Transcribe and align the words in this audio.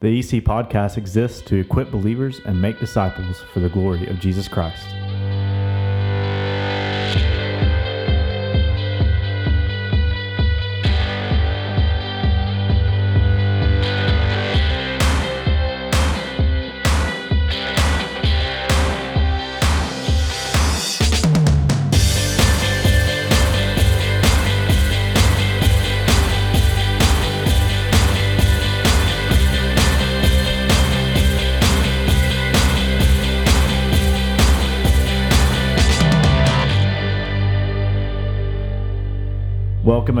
The 0.00 0.20
EC 0.20 0.44
podcast 0.44 0.96
exists 0.96 1.42
to 1.48 1.56
equip 1.56 1.90
believers 1.90 2.40
and 2.46 2.62
make 2.62 2.78
disciples 2.78 3.42
for 3.52 3.58
the 3.58 3.68
glory 3.68 4.06
of 4.06 4.20
Jesus 4.20 4.46
Christ. 4.46 4.86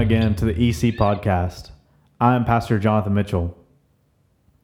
Again 0.08 0.34
to 0.34 0.46
the 0.46 0.52
EC 0.52 0.96
podcast. 0.96 1.70
I 2.18 2.34
am 2.34 2.46
Pastor 2.46 2.78
Jonathan 2.78 3.12
Mitchell. 3.12 3.54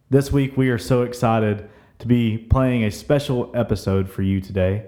This 0.09 0.33
week, 0.33 0.57
we 0.57 0.71
are 0.71 0.79
so 0.79 1.03
excited 1.03 1.69
to 1.99 2.07
be 2.07 2.39
playing 2.39 2.83
a 2.83 2.91
special 2.91 3.53
episode 3.55 4.09
for 4.09 4.23
you 4.23 4.41
today. 4.41 4.87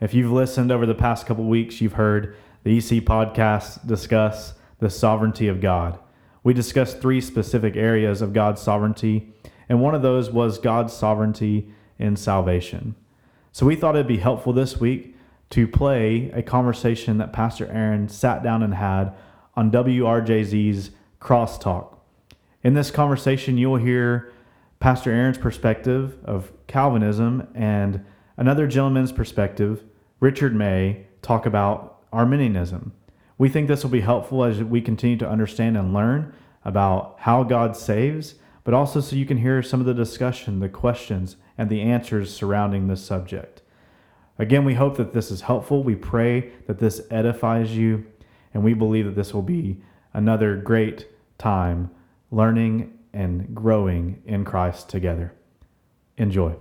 If 0.00 0.14
you've 0.14 0.32
listened 0.32 0.72
over 0.72 0.86
the 0.86 0.94
past 0.94 1.26
couple 1.26 1.44
weeks, 1.44 1.82
you've 1.82 1.92
heard 1.92 2.34
the 2.64 2.78
EC 2.78 3.04
podcast 3.04 3.86
discuss 3.86 4.54
the 4.78 4.88
sovereignty 4.88 5.48
of 5.48 5.60
God. 5.60 5.98
We 6.42 6.54
discussed 6.54 7.02
three 7.02 7.20
specific 7.20 7.76
areas 7.76 8.22
of 8.22 8.32
God's 8.32 8.62
sovereignty, 8.62 9.34
and 9.68 9.82
one 9.82 9.94
of 9.94 10.00
those 10.00 10.30
was 10.30 10.56
God's 10.56 10.94
sovereignty 10.94 11.74
in 11.98 12.16
salvation. 12.16 12.94
So 13.52 13.66
we 13.66 13.76
thought 13.76 13.96
it'd 13.96 14.06
be 14.06 14.16
helpful 14.16 14.54
this 14.54 14.80
week 14.80 15.14
to 15.50 15.68
play 15.68 16.30
a 16.32 16.42
conversation 16.42 17.18
that 17.18 17.34
Pastor 17.34 17.70
Aaron 17.70 18.08
sat 18.08 18.42
down 18.42 18.62
and 18.62 18.72
had 18.72 19.12
on 19.54 19.70
WRJZ's 19.70 20.90
Crosstalk. 21.20 21.96
In 22.62 22.74
this 22.74 22.90
conversation, 22.90 23.58
you'll 23.58 23.76
hear 23.76 24.32
Pastor 24.80 25.12
Aaron's 25.12 25.38
perspective 25.38 26.16
of 26.24 26.52
Calvinism 26.66 27.46
and 27.54 28.04
another 28.36 28.66
gentleman's 28.66 29.12
perspective, 29.12 29.84
Richard 30.20 30.54
May, 30.54 31.06
talk 31.22 31.46
about 31.46 32.02
Arminianism. 32.12 32.92
We 33.38 33.48
think 33.48 33.68
this 33.68 33.82
will 33.82 33.90
be 33.90 34.00
helpful 34.00 34.44
as 34.44 34.62
we 34.62 34.80
continue 34.80 35.16
to 35.18 35.28
understand 35.28 35.76
and 35.76 35.94
learn 35.94 36.34
about 36.64 37.16
how 37.20 37.42
God 37.42 37.76
saves, 37.76 38.34
but 38.64 38.74
also 38.74 39.00
so 39.00 39.16
you 39.16 39.24
can 39.24 39.38
hear 39.38 39.62
some 39.62 39.80
of 39.80 39.86
the 39.86 39.94
discussion, 39.94 40.60
the 40.60 40.68
questions, 40.68 41.36
and 41.56 41.70
the 41.70 41.80
answers 41.80 42.34
surrounding 42.34 42.88
this 42.88 43.04
subject. 43.04 43.62
Again, 44.38 44.64
we 44.64 44.74
hope 44.74 44.96
that 44.96 45.12
this 45.12 45.30
is 45.30 45.42
helpful. 45.42 45.82
We 45.82 45.94
pray 45.94 46.52
that 46.66 46.78
this 46.78 47.02
edifies 47.10 47.76
you 47.76 48.06
and 48.52 48.62
we 48.62 48.74
believe 48.74 49.04
that 49.06 49.14
this 49.14 49.32
will 49.32 49.42
be 49.42 49.80
another 50.12 50.56
great 50.56 51.06
time 51.38 51.90
learning 52.30 52.98
and 53.12 53.54
growing 53.54 54.22
in 54.26 54.44
Christ 54.44 54.88
together. 54.88 55.32
Enjoy. 56.16 56.54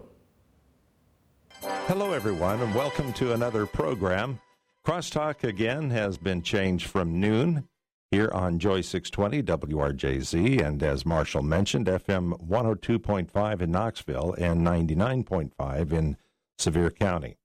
Hello, 1.61 2.13
everyone, 2.13 2.61
and 2.61 2.73
welcome 2.73 3.11
to 3.13 3.33
another 3.33 3.65
program. 3.65 4.39
Crosstalk 4.85 5.43
again 5.43 5.89
has 5.89 6.17
been 6.17 6.41
changed 6.41 6.87
from 6.87 7.19
noon 7.19 7.67
here 8.11 8.31
on 8.33 8.57
Joy 8.57 8.81
620 8.81 9.43
WRJZ, 9.43 10.65
and 10.65 10.81
as 10.81 11.05
Marshall 11.05 11.43
mentioned, 11.43 11.87
FM 11.87 12.47
102.5 12.47 13.61
in 13.61 13.71
Knoxville 13.71 14.33
and 14.37 14.65
99.5 14.65 15.91
in 15.91 16.17
Sevier 16.57 16.89
County. 16.89 17.37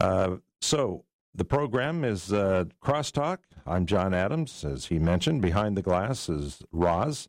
Uh, 0.00 0.36
so, 0.60 1.04
the 1.36 1.44
program 1.44 2.04
is 2.04 2.32
uh, 2.32 2.64
Crosstalk. 2.82 3.38
I'm 3.66 3.86
John 3.86 4.14
Adams. 4.14 4.64
As 4.64 4.86
he 4.86 4.98
mentioned, 4.98 5.42
behind 5.42 5.76
the 5.76 5.82
glass 5.82 6.28
is 6.28 6.62
Roz, 6.72 7.28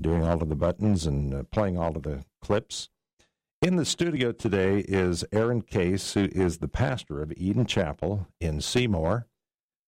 doing 0.00 0.22
all 0.22 0.40
of 0.40 0.48
the 0.48 0.54
buttons 0.54 1.06
and 1.06 1.34
uh, 1.34 1.42
playing 1.50 1.76
all 1.76 1.96
of 1.96 2.04
the 2.04 2.24
clips. 2.40 2.88
In 3.60 3.76
the 3.76 3.84
studio 3.84 4.32
today 4.32 4.80
is 4.80 5.24
Aaron 5.32 5.62
Case, 5.62 6.14
who 6.14 6.28
is 6.32 6.58
the 6.58 6.68
pastor 6.68 7.20
of 7.20 7.32
Eden 7.36 7.66
Chapel 7.66 8.28
in 8.40 8.60
Seymour, 8.60 9.26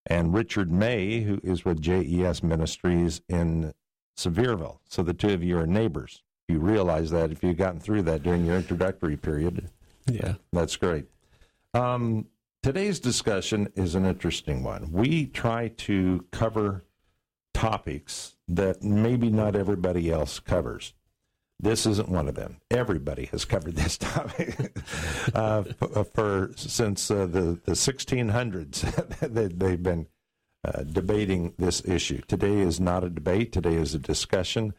and 0.07 0.35
Richard 0.35 0.71
May, 0.71 1.23
who 1.23 1.41
is 1.43 1.65
with 1.65 1.81
JES 1.81 2.43
Ministries 2.43 3.21
in 3.29 3.73
Sevierville. 4.17 4.79
So 4.89 5.03
the 5.03 5.15
two 5.15 5.31
of 5.31 5.43
you 5.43 5.59
are 5.59 5.67
neighbors. 5.67 6.23
You 6.49 6.59
realize 6.59 7.11
that 7.11 7.33
if 7.33 7.43
you've 7.43 7.57
gotten 7.57 7.81
through 7.81 8.03
that 8.03 8.23
during 8.23 8.45
your 8.45 8.57
introductory 8.57 9.17
period. 9.17 9.71
Yeah. 10.07 10.35
That's 10.53 10.77
great. 10.77 11.07
Um, 11.73 12.27
Today's 12.65 12.99
discussion 12.99 13.71
is 13.75 13.95
an 13.95 14.07
interesting 14.07 14.63
one. 14.63 14.91
We 14.91 15.27
try 15.27 15.69
to 15.77 16.25
cover 16.31 16.87
topics 17.53 18.37
that 18.49 18.83
maybe 18.83 19.29
not 19.29 19.55
everybody 19.55 20.11
else 20.11 20.41
covers. 20.41 20.95
This 21.61 21.85
isn't 21.85 22.09
one 22.09 22.27
of 22.27 22.37
them. 22.37 22.63
Everybody 22.71 23.27
has 23.27 23.45
covered 23.45 23.77
this 23.77 23.99
topic 23.99 24.79
uh, 25.35 25.65
for, 25.65 26.05
for, 26.05 26.51
since 26.57 27.11
uh, 27.11 27.27
the 27.27 27.61
the 27.67 27.73
1600s. 27.73 29.19
they, 29.35 29.49
they've 29.49 29.83
been 29.83 30.07
uh, 30.65 30.85
debating 30.85 31.53
this 31.59 31.85
issue. 31.85 32.23
Today 32.27 32.61
is 32.61 32.81
not 32.81 33.05
a 33.05 33.11
debate. 33.11 33.53
Today 33.53 33.75
is 33.75 33.95
a 33.95 33.99
discussion, 33.99 34.73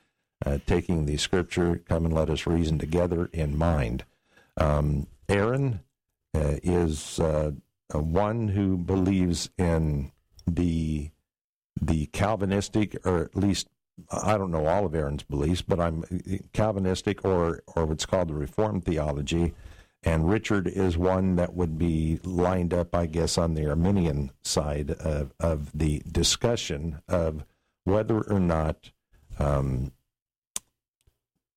uh, 0.44 0.58
taking 0.66 1.06
the 1.06 1.18
scripture 1.18 1.84
"Come 1.88 2.06
and 2.06 2.16
let 2.16 2.32
us 2.32 2.48
reason 2.48 2.80
together" 2.80 3.30
in 3.32 3.56
mind. 3.56 4.06
Um, 4.58 5.06
Aaron 5.30 5.82
uh, 6.34 6.56
is 6.64 7.20
uh, 7.94 8.00
one 8.00 8.50
who 8.50 8.78
believes 8.78 9.50
in 9.58 10.12
the 10.48 11.12
the 11.82 12.06
Calvinistic, 12.08 12.96
or 13.06 13.24
at 13.24 13.36
least 13.36 13.68
I 14.12 14.38
don't 14.38 14.52
know 14.52 14.66
all 14.66 14.86
of 14.86 14.96
Aaron's 14.96 15.24
beliefs, 15.24 15.62
but 15.62 15.80
I'm 15.80 16.04
Calvinistic 16.54 17.26
or 17.26 17.62
or 17.68 17.86
what's 17.86 18.06
called 18.06 18.30
the 18.30 18.36
Reformed 18.36 18.86
theology. 18.86 19.54
And 20.04 20.30
Richard 20.30 20.68
is 20.68 20.98
one 21.00 21.36
that 21.38 21.56
would 21.56 21.80
be 21.80 22.20
lined 22.24 22.76
up, 22.76 22.94
I 22.94 23.08
guess, 23.08 23.40
on 23.40 23.56
the 23.56 23.68
Arminian 23.68 24.32
side 24.44 24.92
of, 24.92 25.34
of 25.40 25.72
the 25.74 26.04
discussion 26.10 27.02
of 27.08 27.44
whether 27.86 28.22
or 28.22 28.40
not 28.40 28.92
um, 29.40 29.94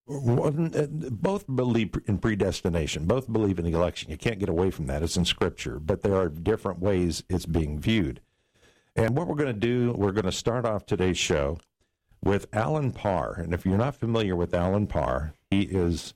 both 0.08 1.44
believe 1.54 1.90
in 2.06 2.18
predestination, 2.18 3.04
both 3.04 3.30
believe 3.30 3.58
in 3.58 3.64
the 3.64 3.72
election. 3.72 4.10
You 4.10 4.16
can't 4.16 4.38
get 4.38 4.48
away 4.48 4.70
from 4.70 4.86
that. 4.86 5.02
It's 5.02 5.16
in 5.16 5.24
Scripture, 5.24 5.78
but 5.78 6.02
there 6.02 6.16
are 6.16 6.28
different 6.28 6.80
ways 6.80 7.22
it's 7.28 7.46
being 7.46 7.78
viewed. 7.78 8.20
And 8.96 9.16
what 9.16 9.28
we're 9.28 9.36
going 9.36 9.52
to 9.54 9.60
do, 9.60 9.92
we're 9.92 10.12
going 10.12 10.24
to 10.24 10.32
start 10.32 10.64
off 10.64 10.86
today's 10.86 11.18
show 11.18 11.58
with 12.22 12.46
Allen 12.52 12.90
Parr. 12.90 13.34
And 13.34 13.52
if 13.52 13.66
you're 13.66 13.76
not 13.76 13.96
familiar 13.96 14.34
with 14.34 14.54
Allen 14.54 14.86
Parr, 14.86 15.34
he 15.50 15.62
is 15.62 16.14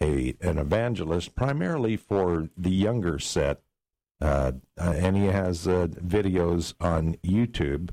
a 0.00 0.36
an 0.40 0.58
evangelist 0.58 1.34
primarily 1.34 1.96
for 1.96 2.48
the 2.56 2.70
younger 2.70 3.18
set, 3.18 3.62
uh, 4.20 4.52
and 4.76 5.16
he 5.16 5.26
has 5.26 5.66
uh, 5.68 5.88
videos 5.88 6.74
on 6.80 7.14
YouTube 7.16 7.90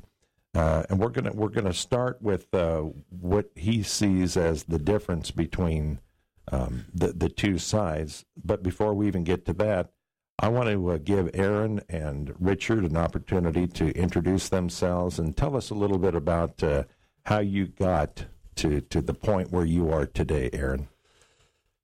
uh, 0.53 0.84
and 0.89 1.00
we're 1.00 1.09
gonna 1.09 1.31
we're 1.31 1.50
gonna 1.50 1.73
start 1.73 2.22
with 2.22 2.53
uh, 2.53 2.81
what 3.09 3.50
he 3.56 3.84
sees 3.84 4.35
as 4.35 4.63
the 4.63 4.79
difference 4.79 5.31
between 5.31 6.00
um, 6.51 6.85
the 6.94 7.13
the 7.13 7.29
two 7.29 7.57
sides. 7.57 8.25
But 8.44 8.62
before 8.62 8.94
we 8.94 9.07
even 9.07 9.23
get 9.23 9.45
to 9.45 9.53
that, 9.53 9.91
I 10.39 10.50
want 10.50 10.69
to 10.69 10.91
uh, 10.91 10.97
give 10.97 11.29
Aaron 11.34 11.81
and 11.88 12.34
Richard 12.39 12.84
an 12.84 12.97
opportunity 12.97 13.67
to 13.67 13.91
introduce 13.91 14.50
themselves 14.50 15.19
and 15.19 15.38
tell 15.38 15.56
us 15.56 15.69
a 15.69 15.75
little 15.75 16.00
bit 16.00 16.16
about 16.16 16.62
uh, 16.62 16.83
how 17.25 17.39
you 17.39 17.68
got 17.68 18.25
to 18.56 18.81
to 18.81 19.01
the 19.01 19.13
point 19.13 19.51
where 19.51 19.66
you 19.66 19.89
are 19.89 20.06
today, 20.06 20.50
Aaron. 20.51 20.89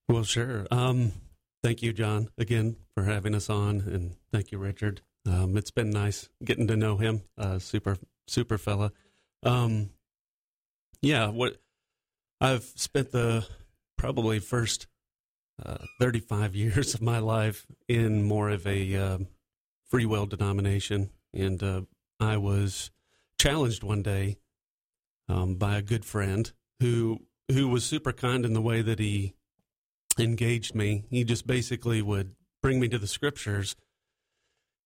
Well, 0.10 0.24
sure. 0.24 0.68
Um, 0.72 1.14
thank 1.64 1.82
you, 1.82 1.94
John, 1.94 2.30
again 2.38 2.76
for 2.96 3.04
having 3.04 3.34
us 3.34 3.50
on, 3.50 3.82
and 3.82 4.16
thank 4.34 4.52
you, 4.52 4.58
Richard. 4.58 5.02
Um, 5.26 5.56
it's 5.56 5.72
been 5.72 5.90
nice 5.90 6.30
getting 6.44 6.68
to 6.68 6.76
know 6.76 6.98
him. 6.98 7.24
Uh, 7.38 7.60
super 7.60 7.98
super 8.28 8.58
fella. 8.58 8.92
Um, 9.44 9.92
yeah, 11.02 11.30
what 11.30 11.58
I've 12.42 12.64
spent 12.64 13.12
the 13.12 13.46
probably 13.98 14.40
first 14.40 14.88
uh, 15.64 15.78
35 16.00 16.56
years 16.56 16.94
of 16.94 17.02
my 17.02 17.20
life 17.20 17.66
in 17.88 18.24
more 18.24 18.50
of 18.50 18.66
a 18.68 18.96
uh, 18.96 19.18
free 19.90 20.06
will 20.06 20.26
denomination, 20.26 21.10
and 21.34 21.62
uh, 21.62 21.82
I 22.20 22.38
was 22.38 22.92
challenged 23.40 23.84
one 23.84 24.02
day 24.02 24.38
um, 25.30 25.56
by 25.56 25.78
a 25.78 25.82
good 25.82 26.06
friend 26.06 26.52
who 26.80 27.22
who 27.50 27.70
was 27.70 27.86
super 27.86 28.12
kind 28.12 28.46
in 28.46 28.54
the 28.54 28.62
way 28.62 28.82
that 28.82 29.00
he 29.00 29.34
engaged 30.20 30.76
me. 30.76 31.06
He 31.10 31.24
just 31.24 31.48
basically 31.48 32.02
would 32.02 32.36
bring 32.62 32.80
me 32.80 32.90
to 32.90 32.98
the 32.98 33.08
scriptures 33.08 33.76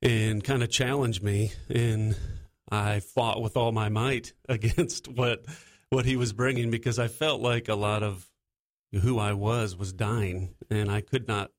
and 0.01 0.43
kind 0.43 0.61
of 0.61 0.69
challenge 0.69 1.21
me 1.21 1.53
and 1.69 2.15
I 2.71 3.01
fought 3.01 3.41
with 3.41 3.57
all 3.57 3.71
my 3.71 3.89
might 3.89 4.33
against 4.49 5.07
what 5.07 5.45
what 5.89 6.05
he 6.05 6.15
was 6.15 6.31
bringing 6.31 6.71
because 6.71 6.97
I 6.97 7.09
felt 7.09 7.41
like 7.41 7.67
a 7.67 7.75
lot 7.75 8.01
of 8.01 8.27
who 8.93 9.19
I 9.19 9.33
was 9.33 9.75
was 9.75 9.93
dying, 9.93 10.55
and 10.69 10.89
I 10.89 11.01
could 11.01 11.27
not 11.27 11.51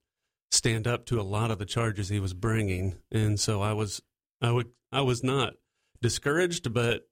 stand 0.50 0.86
up 0.86 1.06
to 1.06 1.20
a 1.20 1.22
lot 1.22 1.50
of 1.50 1.58
the 1.58 1.66
charges 1.66 2.08
he 2.08 2.20
was 2.20 2.34
bringing, 2.34 2.96
and 3.10 3.38
so 3.38 3.60
I 3.60 3.72
was 3.72 4.02
I 4.40 4.50
would 4.50 4.70
I 4.90 5.02
was 5.02 5.22
not 5.22 5.54
discouraged, 6.00 6.72
but 6.72 7.06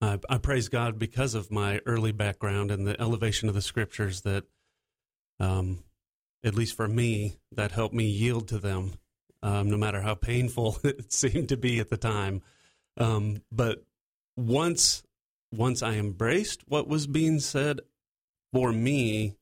I, 0.00 0.18
I 0.28 0.38
praise 0.38 0.68
God 0.68 0.98
because 0.98 1.34
of 1.34 1.50
my 1.50 1.80
early 1.86 2.12
background 2.12 2.70
and 2.70 2.86
the 2.86 3.00
elevation 3.00 3.48
of 3.48 3.54
the 3.54 3.62
scriptures 3.62 4.22
that, 4.22 4.44
um, 5.40 5.84
at 6.44 6.54
least 6.54 6.76
for 6.76 6.88
me, 6.88 7.38
that 7.52 7.72
helped 7.72 7.94
me 7.94 8.04
yield 8.04 8.48
to 8.48 8.58
them, 8.58 8.94
um, 9.42 9.70
no 9.70 9.76
matter 9.76 10.02
how 10.02 10.14
painful 10.14 10.78
it 10.84 11.12
seemed 11.12 11.48
to 11.48 11.56
be 11.56 11.80
at 11.80 11.88
the 11.88 11.96
time. 11.96 12.42
Um, 12.96 13.42
but 13.52 13.84
once 14.36 15.02
once 15.52 15.82
I 15.82 15.94
embraced 15.94 16.62
what 16.66 16.88
was 16.88 17.06
being 17.06 17.40
said 17.40 17.80
for 18.52 18.72
me 18.72 19.36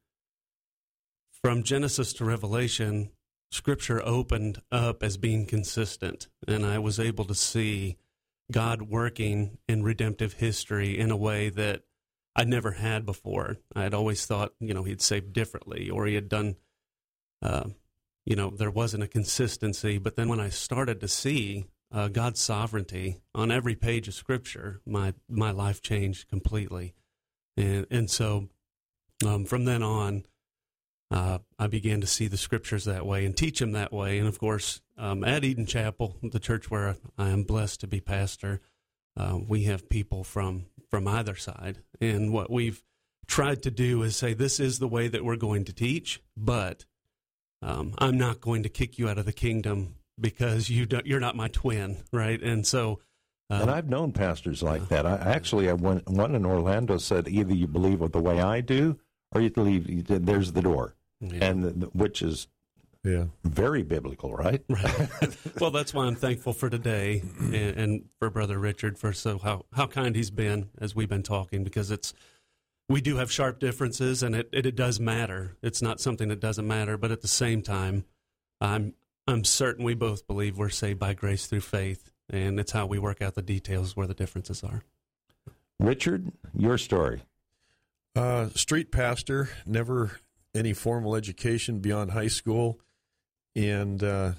from 1.42 1.62
Genesis 1.62 2.12
to 2.14 2.24
Revelation, 2.24 3.10
Scripture 3.50 4.02
opened 4.04 4.60
up 4.70 5.02
as 5.02 5.16
being 5.16 5.46
consistent, 5.46 6.28
and 6.46 6.64
I 6.64 6.78
was 6.78 7.00
able 7.00 7.24
to 7.26 7.34
see 7.34 7.96
God 8.52 8.82
working 8.82 9.58
in 9.68 9.82
redemptive 9.82 10.34
history 10.34 10.98
in 10.98 11.10
a 11.10 11.16
way 11.16 11.48
that 11.50 11.82
I'd 12.36 12.48
never 12.48 12.72
had 12.72 13.06
before. 13.06 13.58
I 13.74 13.82
had 13.82 13.94
always 13.94 14.26
thought, 14.26 14.52
you 14.60 14.74
know, 14.74 14.82
he'd 14.82 15.00
saved 15.00 15.32
differently, 15.32 15.88
or 15.88 16.06
he 16.06 16.14
had 16.14 16.28
done, 16.28 16.56
uh, 17.42 17.68
you 18.26 18.36
know, 18.36 18.50
there 18.50 18.70
wasn't 18.70 19.04
a 19.04 19.08
consistency. 19.08 19.98
But 19.98 20.16
then 20.16 20.28
when 20.28 20.40
I 20.40 20.48
started 20.48 21.00
to 21.00 21.08
see 21.08 21.66
uh, 21.94 22.08
God's 22.08 22.41
sovereignty 22.41 23.20
on 23.35 23.52
every 23.52 23.76
page 23.76 24.08
of 24.08 24.14
Scripture, 24.14 24.81
my 24.85 25.14
my 25.29 25.52
life 25.52 25.81
changed 25.81 26.29
completely, 26.29 26.93
and 27.56 27.87
and 27.88 28.11
so 28.11 28.49
um, 29.25 29.44
from 29.44 29.64
then 29.64 29.82
on, 29.85 30.26
uh, 31.12 31.38
I 31.56 31.69
began 31.69 32.00
to 32.00 32.08
see 32.08 32.26
the 32.26 32.37
Scriptures 32.37 32.85
that 32.85 33.06
way 33.06 33.25
and 33.25 33.37
teach 33.37 33.61
them 33.61 33.73
that 33.73 33.93
way. 33.93 34.19
And 34.19 34.26
of 34.26 34.41
course, 34.41 34.81
um, 34.99 35.23
at 35.23 35.44
Eden 35.44 35.67
Chapel, 35.67 36.17
the 36.20 36.41
church 36.41 36.69
where 36.69 36.96
I 37.17 37.29
am 37.29 37.44
blessed 37.44 37.81
to 37.81 37.87
be 37.87 38.00
pastor, 38.00 38.61
uh, 39.17 39.38
we 39.47 39.64
have 39.64 39.88
people 39.88 40.25
from 40.25 40.67
from 40.90 41.06
either 41.06 41.37
side, 41.37 41.79
and 42.00 42.32
what 42.32 42.50
we've 42.50 42.82
tried 43.29 43.62
to 43.62 43.70
do 43.70 44.02
is 44.02 44.17
say 44.17 44.35
this 44.35 44.58
is 44.58 44.81
the 44.81 44.88
way 44.88 45.06
that 45.06 45.25
we're 45.25 45.37
going 45.37 45.64
to 45.67 45.73
teach, 45.73 46.20
but 46.37 46.87
um, 47.62 47.94
I'm 47.99 48.19
not 48.19 48.40
going 48.40 48.64
to 48.64 48.69
kick 48.69 48.99
you 48.99 49.08
out 49.08 49.17
of 49.17 49.26
the 49.26 49.32
kingdom 49.32 49.94
because 50.20 50.70
you 50.70 50.87
don't, 50.87 51.06
you're 51.06 51.20
not 51.20 51.37
my 51.37 51.49
twin, 51.49 52.02
right? 52.12 52.40
And 52.40 52.66
so, 52.66 53.00
uh, 53.50 53.58
and 53.61 53.70
I've 53.70 53.88
known 53.88 54.12
pastors 54.12 54.62
like 54.62 54.88
that. 54.88 55.06
I 55.06 55.16
actually, 55.16 55.69
I 55.69 55.75
went, 55.75 56.08
one 56.08 56.34
in 56.34 56.46
Orlando 56.46 56.99
said 56.99 57.28
either 57.28 57.55
you 57.55 57.66
believe 57.66 58.00
with 58.00 58.12
the 58.12 58.20
way 58.20 58.40
I 58.40 58.61
do, 58.61 58.99
or 59.32 59.40
you 59.40 59.50
believe 59.50 60.06
there's 60.06 60.52
the 60.52 60.62
door, 60.62 60.94
yeah. 61.20 61.44
and 61.44 61.64
the, 61.64 61.87
which 61.88 62.22
is 62.22 62.46
yeah 63.02 63.25
very 63.43 63.82
biblical, 63.82 64.32
right? 64.34 64.62
Right. 64.69 65.08
well, 65.61 65.70
that's 65.70 65.93
why 65.93 66.06
I'm 66.06 66.14
thankful 66.14 66.52
for 66.52 66.70
today 66.70 67.22
and, 67.40 67.55
and 67.55 68.05
for 68.19 68.31
Brother 68.31 68.58
Richard 68.58 68.99
for 68.99 69.12
so 69.12 69.38
how 69.38 69.66
how 69.75 69.87
kind 69.87 70.16
he's 70.16 70.31
been 70.31 70.70
as 70.78 70.94
we've 70.94 71.08
been 71.08 71.22
talking 71.22 71.64
because 71.64 71.90
it's 71.90 72.14
we 72.88 73.00
do 73.00 73.16
have 73.16 73.31
sharp 73.31 73.58
differences 73.58 74.22
and 74.22 74.34
it, 74.34 74.49
it, 74.52 74.66
it 74.66 74.76
does 74.76 75.00
matter. 75.00 75.56
It's 75.62 75.82
not 75.82 76.00
something 76.00 76.28
that 76.28 76.40
doesn't 76.40 76.66
matter, 76.66 76.96
but 76.96 77.11
at 77.11 77.22
the 77.22 77.28
same 77.28 77.62
time, 77.62 78.05
I'm 78.61 78.94
I'm 79.26 79.44
certain 79.44 79.85
we 79.85 79.94
both 79.94 80.26
believe 80.26 80.59
we're 80.59 80.69
saved 80.69 80.99
by 80.99 81.15
grace 81.15 81.47
through 81.47 81.61
faith, 81.61 82.11
and 82.29 82.61
it's 82.61 82.73
how 82.73 82.87
we 82.87 82.99
work 82.99 83.23
out 83.23 83.35
the 83.35 83.43
details 83.43 83.97
where 83.97 84.06
the 84.06 84.15
differences 84.15 84.62
are. 84.62 84.82
Richard, 85.81 86.31
your 86.56 86.79
story. 86.79 87.23
Uh, 88.15 88.49
street 88.50 88.93
pastor, 88.93 89.49
never 89.67 90.21
any 90.55 90.73
formal 90.73 91.17
education 91.17 91.81
beyond 91.81 92.12
high 92.12 92.29
school, 92.29 92.79
and 93.56 94.03
uh, 94.05 94.32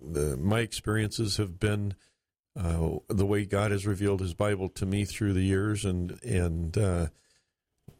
the, 0.00 0.36
my 0.36 0.60
experiences 0.60 1.36
have 1.36 1.58
been 1.58 1.94
uh, 2.58 2.96
the 3.08 3.26
way 3.26 3.44
God 3.44 3.72
has 3.72 3.86
revealed 3.86 4.20
His 4.20 4.34
Bible 4.34 4.68
to 4.70 4.86
me 4.86 5.04
through 5.04 5.34
the 5.34 5.42
years, 5.42 5.84
and 5.84 6.18
and 6.24 6.78
uh, 6.78 7.06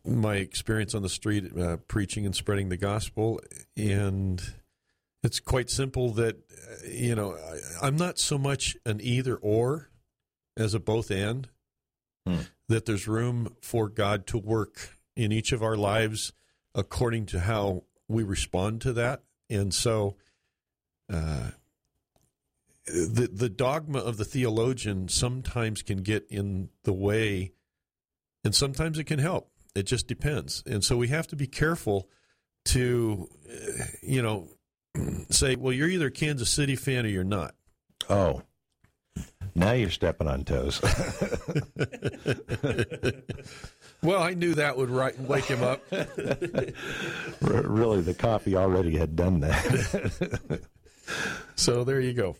my 0.06 0.37
experience 0.37 0.95
on 0.95 1.03
the 1.03 1.09
street 1.09 1.56
uh, 1.59 1.77
preaching 1.89 2.25
and 2.25 2.35
spreading 2.35 2.69
the 2.69 2.77
gospel, 2.77 3.41
and 3.77 4.43
it's 5.23 5.41
quite 5.41 5.70
simple 5.70 6.12
that, 6.12 6.37
uh, 6.37 6.88
you 6.88 7.15
know, 7.15 7.37
I, 7.82 7.87
am 7.87 7.97
not 7.97 8.19
so 8.19 8.38
much 8.38 8.76
an 8.87 9.00
either 9.03 9.37
or 9.37 9.91
as 10.56 10.75
a 10.75 10.81
both 10.81 11.11
and, 11.11 11.49
hmm. 12.26 12.41
that 12.69 12.87
there's 12.87 13.09
room 13.09 13.56
for 13.61 13.88
God 13.88 14.26
to 14.29 14.38
work 14.38 14.97
in 15.17 15.32
each 15.32 15.53
of 15.53 15.62
our 15.62 15.76
lives 15.76 16.32
according 16.75 17.26
to 17.26 17.41
how 17.41 17.85
we 18.06 18.23
respond 18.23 18.81
to 18.82 18.93
that. 18.94 19.23
And 19.50 19.73
so, 19.75 20.17
uh, 21.12 21.50
the 22.87 23.29
the 23.31 23.49
dogma 23.49 23.99
of 23.99 24.17
the 24.17 24.25
theologian 24.25 25.09
sometimes 25.09 25.82
can 25.82 25.99
get 25.99 26.26
in 26.31 26.71
the 26.85 26.93
way, 26.93 27.53
and 28.44 28.55
sometimes 28.55 28.99
it 28.99 29.05
can 29.05 29.19
help. 29.19 29.50
It 29.75 29.85
just 29.85 30.06
depends. 30.06 30.62
And 30.67 30.82
so 30.82 30.97
we 30.97 31.09
have 31.09 31.26
to 31.29 31.37
be 31.37 31.47
careful 31.47 32.09
to, 32.67 33.29
uh, 33.49 33.85
you 34.03 34.23
know, 34.23 34.49
say, 35.31 35.56
well, 35.56 35.73
you're 35.73 35.89
either 35.89 36.06
a 36.06 36.11
Kansas 36.11 36.50
City 36.50 36.77
fan 36.77 37.05
or 37.06 37.09
you're 37.09 37.25
not. 37.25 37.55
Oh, 38.09 38.43
now 39.55 39.73
you're 39.73 39.91
stepping 39.91 40.29
on 40.29 40.45
toes. 40.45 40.81
well, 44.03 44.23
I 44.23 44.35
knew 44.35 44.55
that 44.55 44.77
would 44.77 44.91
wake 44.91 45.47
him 45.47 45.62
up. 45.62 45.83
really, 47.41 48.03
the 48.03 48.15
coffee 48.17 48.56
already 48.56 48.97
had 48.97 49.17
done 49.17 49.41
that. 49.41 50.61
so 51.56 51.85
there 51.85 52.00
you 52.00 52.12
go. 52.12 52.37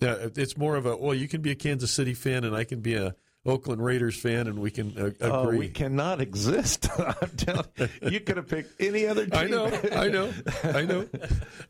Uh, 0.00 0.30
it's 0.36 0.56
more 0.56 0.76
of 0.76 0.86
a 0.86 0.96
well, 0.96 1.14
you 1.14 1.28
can 1.28 1.42
be 1.42 1.50
a 1.50 1.56
Kansas 1.56 1.90
City 1.92 2.14
fan, 2.14 2.44
and 2.44 2.56
I 2.56 2.64
can 2.64 2.80
be 2.80 2.94
a 2.94 3.14
Oakland 3.44 3.84
Raiders 3.84 4.16
fan, 4.16 4.46
and 4.46 4.60
we 4.60 4.70
can 4.70 4.94
uh, 4.96 5.06
agree. 5.06 5.16
Oh, 5.28 5.48
we 5.48 5.68
cannot 5.68 6.20
exist. 6.20 6.88
I'm 6.98 7.30
telling 7.36 7.64
you, 7.76 7.88
you 8.02 8.20
could 8.20 8.36
have 8.36 8.48
picked 8.48 8.80
any 8.80 9.06
other 9.06 9.26
team. 9.26 9.40
I 9.40 9.46
know, 9.46 9.66
I 9.92 10.08
know, 10.08 10.32
I 10.62 10.82
know, 10.82 11.08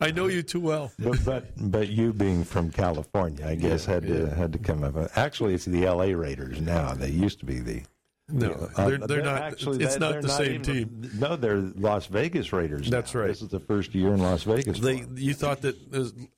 I 0.00 0.10
know 0.10 0.26
you 0.26 0.42
too 0.42 0.60
well. 0.60 0.92
But 0.98 1.24
but, 1.24 1.70
but 1.70 1.88
you 1.88 2.12
being 2.12 2.44
from 2.44 2.70
California, 2.70 3.46
I 3.46 3.54
guess 3.54 3.86
yeah, 3.86 3.94
had 3.94 4.06
to 4.06 4.26
had 4.34 4.52
to 4.52 4.58
come 4.58 4.84
up. 4.84 5.10
Actually, 5.16 5.54
it's 5.54 5.64
the 5.64 5.86
L.A. 5.86 6.14
Raiders 6.14 6.60
now. 6.60 6.92
They 6.92 7.10
used 7.10 7.40
to 7.40 7.46
be 7.46 7.60
the. 7.60 7.82
No, 8.28 8.52
uh, 8.52 8.86
they're, 8.86 8.98
they're, 8.98 9.06
they're, 9.08 9.22
not. 9.22 9.42
Actually, 9.42 9.84
it's 9.84 9.98
not 9.98 10.20
the 10.20 10.28
not 10.28 10.36
same 10.36 10.62
even, 10.62 10.62
team. 10.62 11.10
No, 11.18 11.36
they're 11.36 11.58
Las 11.58 12.06
Vegas 12.06 12.52
Raiders. 12.52 12.88
That's 12.88 13.14
now. 13.14 13.20
right. 13.20 13.26
This 13.28 13.42
is 13.42 13.48
the 13.48 13.60
first 13.60 13.94
year 13.94 14.08
in 14.08 14.20
Las 14.20 14.44
Vegas. 14.44 14.78
They, 14.78 15.04
you 15.14 15.34
thought 15.34 15.62
that 15.62 15.76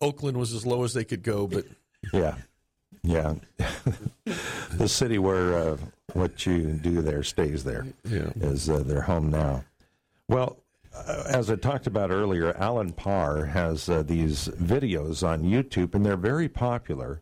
Oakland 0.01 0.37
was 0.37 0.53
as 0.53 0.65
low 0.65 0.85
as 0.85 0.95
they 0.95 1.05
could 1.05 1.23
go, 1.23 1.47
but 1.47 1.67
yeah, 2.13 2.37
yeah, 3.05 3.35
the 4.73 4.89
city 4.89 5.19
where 5.19 5.55
uh, 5.55 5.77
what 6.15 6.47
you 6.47 6.73
do 6.73 7.03
there 7.03 7.23
stays 7.23 7.63
there 7.63 7.87
yeah. 8.05 8.31
is 8.37 8.69
uh, 8.71 8.79
their 8.79 9.03
home 9.03 9.31
now. 9.31 9.63
Well, 10.27 10.57
uh, 10.95 11.25
as 11.27 11.51
I 11.51 11.57
talked 11.57 11.87
about 11.87 12.11
earlier, 12.11 12.57
Allen 12.57 12.93
Parr 12.93 13.45
has 13.45 13.89
uh, 13.89 14.03
these 14.03 14.49
videos 14.49 15.27
on 15.27 15.43
YouTube, 15.43 15.95
and 15.95 16.05
they're 16.05 16.17
very 16.17 16.49
popular. 16.49 17.21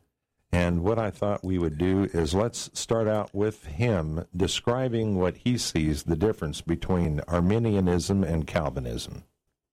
And 0.53 0.85
what 0.85 0.99
I 0.99 1.11
thought 1.11 1.43
we 1.43 1.59
would 1.59 1.79
do 1.79 2.09
is 2.13 2.35
let's 2.35 2.71
start 2.79 3.09
out 3.09 3.35
with 3.35 3.65
him 3.65 4.27
describing 4.37 5.17
what 5.17 5.37
he 5.39 5.59
sees 5.59 6.05
the 6.05 6.17
difference 6.17 6.61
between 6.61 7.23
Arminianism 7.27 8.23
and 8.23 8.47
Calvinism. 8.47 9.25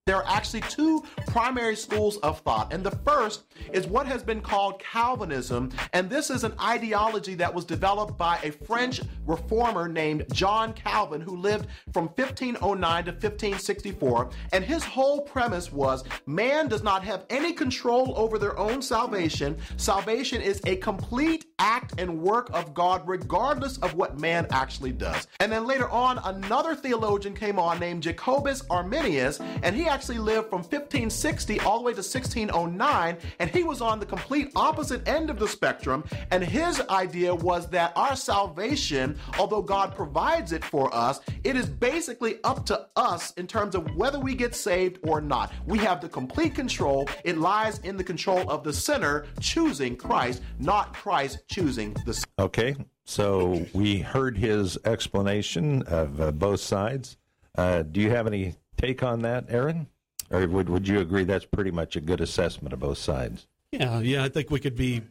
There 0.06 0.16
are 0.16 0.26
actually 0.26 0.62
two 0.62 1.04
primary 1.26 1.76
schools 1.76 2.16
of 2.18 2.40
thought, 2.40 2.72
and 2.72 2.82
the 2.82 2.90
first 2.90 3.44
is 3.70 3.86
what 3.86 4.06
has 4.06 4.22
been 4.22 4.40
called 4.40 4.80
Calvinism, 4.80 5.70
and 5.92 6.08
this 6.08 6.30
is 6.30 6.42
an 6.42 6.54
ideology 6.58 7.34
that 7.34 7.52
was 7.52 7.66
developed 7.66 8.16
by 8.16 8.38
a 8.42 8.50
French 8.50 9.02
reformer 9.26 9.88
named 9.88 10.24
John 10.32 10.72
Calvin 10.72 11.20
who 11.20 11.36
lived 11.36 11.66
from 11.92 12.06
1509 12.06 13.04
to 13.04 13.10
1564, 13.10 14.30
and 14.54 14.64
his 14.64 14.82
whole 14.82 15.20
premise 15.20 15.70
was 15.70 16.02
man 16.24 16.66
does 16.66 16.82
not 16.82 17.04
have 17.04 17.26
any 17.28 17.52
control 17.52 18.14
over 18.16 18.38
their 18.38 18.58
own 18.58 18.80
salvation. 18.80 19.58
Salvation 19.76 20.40
is 20.40 20.62
a 20.66 20.76
complete 20.76 21.44
act 21.58 22.00
and 22.00 22.22
work 22.22 22.48
of 22.54 22.72
God 22.72 23.02
regardless 23.06 23.76
of 23.78 23.94
what 23.94 24.18
man 24.18 24.46
actually 24.50 24.92
does. 24.92 25.28
And 25.40 25.52
then 25.52 25.66
later 25.66 25.90
on, 25.90 26.18
another 26.24 26.74
theologian 26.74 27.34
came 27.34 27.58
on 27.58 27.78
named 27.78 28.02
Jacobus 28.02 28.62
Arminius, 28.70 29.40
and 29.62 29.76
he 29.76 29.89
actually 29.90 30.18
lived 30.18 30.48
from 30.48 30.60
1560 30.60 31.60
all 31.60 31.78
the 31.78 31.84
way 31.84 31.92
to 31.92 31.98
1609, 31.98 33.16
and 33.40 33.50
he 33.50 33.64
was 33.64 33.80
on 33.80 33.98
the 33.98 34.06
complete 34.06 34.52
opposite 34.54 35.06
end 35.06 35.28
of 35.28 35.38
the 35.38 35.48
spectrum. 35.48 36.04
And 36.30 36.42
his 36.42 36.80
idea 36.88 37.34
was 37.34 37.68
that 37.70 37.92
our 37.96 38.14
salvation, 38.16 39.18
although 39.38 39.62
God 39.62 39.94
provides 39.94 40.52
it 40.52 40.64
for 40.64 40.94
us, 40.94 41.20
it 41.44 41.56
is 41.56 41.66
basically 41.66 42.38
up 42.44 42.64
to 42.66 42.88
us 42.96 43.32
in 43.32 43.46
terms 43.46 43.74
of 43.74 43.94
whether 43.96 44.18
we 44.18 44.34
get 44.34 44.54
saved 44.54 44.98
or 45.02 45.20
not. 45.20 45.52
We 45.66 45.78
have 45.80 46.00
the 46.00 46.08
complete 46.08 46.54
control. 46.54 47.08
It 47.24 47.36
lies 47.36 47.78
in 47.80 47.96
the 47.96 48.04
control 48.04 48.48
of 48.48 48.62
the 48.62 48.72
sinner 48.72 49.26
choosing 49.40 49.96
Christ, 49.96 50.42
not 50.58 50.94
Christ 50.94 51.40
choosing 51.48 51.96
the 52.06 52.14
sinner. 52.14 52.26
Okay, 52.38 52.76
so 53.04 53.66
we 53.72 53.98
heard 53.98 54.38
his 54.38 54.78
explanation 54.84 55.82
of 55.82 56.20
uh, 56.20 56.30
both 56.30 56.60
sides. 56.60 57.16
Uh, 57.58 57.82
do 57.82 58.00
you 58.00 58.10
have 58.10 58.28
any 58.28 58.54
take 58.80 59.02
on 59.02 59.22
that, 59.22 59.46
Aaron? 59.48 59.86
Or 60.30 60.46
would, 60.46 60.68
would 60.68 60.86
you 60.86 61.00
agree 61.00 61.24
that's 61.24 61.44
pretty 61.44 61.70
much 61.70 61.96
a 61.96 62.00
good 62.00 62.20
assessment 62.20 62.72
of 62.72 62.80
both 62.80 62.98
sides? 62.98 63.46
Yeah, 63.72 64.00
yeah, 64.00 64.24
I 64.24 64.28
think 64.28 64.50
we 64.50 64.60
could 64.60 64.76
be, 64.76 65.02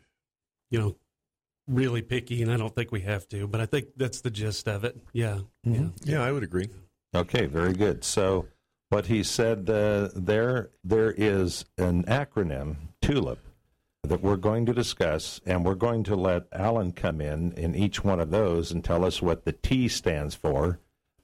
you 0.69 0.79
know, 0.79 0.95
really 1.67 2.01
picky, 2.01 2.41
and 2.41 2.51
I 2.51 2.57
don't 2.57 2.73
think 2.73 2.91
we 2.91 3.01
have 3.01 3.27
to, 3.29 3.47
but 3.47 3.61
I 3.61 3.65
think 3.65 3.87
that's 3.95 4.21
the 4.21 4.31
gist 4.31 4.67
of 4.67 4.83
it. 4.83 4.97
Yeah, 5.13 5.39
yeah. 5.63 5.87
Yeah, 6.03 6.23
I 6.23 6.31
would 6.31 6.43
agree. 6.43 6.69
Okay, 7.13 7.45
very 7.45 7.73
good. 7.73 8.03
So, 8.03 8.47
what 8.89 9.05
he 9.05 9.23
said 9.23 9.69
uh, 9.69 10.09
there, 10.15 10.69
there 10.83 11.11
is 11.11 11.65
an 11.77 12.03
acronym, 12.03 12.75
TULIP, 13.01 13.39
that 14.03 14.21
we're 14.21 14.37
going 14.37 14.65
to 14.65 14.73
discuss, 14.73 15.39
and 15.45 15.63
we're 15.63 15.75
going 15.75 16.03
to 16.03 16.15
let 16.15 16.43
Allen 16.51 16.91
come 16.91 17.21
in 17.21 17.51
in 17.53 17.75
each 17.75 18.03
one 18.03 18.19
of 18.19 18.31
those 18.31 18.71
and 18.71 18.83
tell 18.83 19.05
us 19.05 19.21
what 19.21 19.45
the 19.45 19.51
T 19.51 19.87
stands 19.87 20.33
for, 20.35 20.79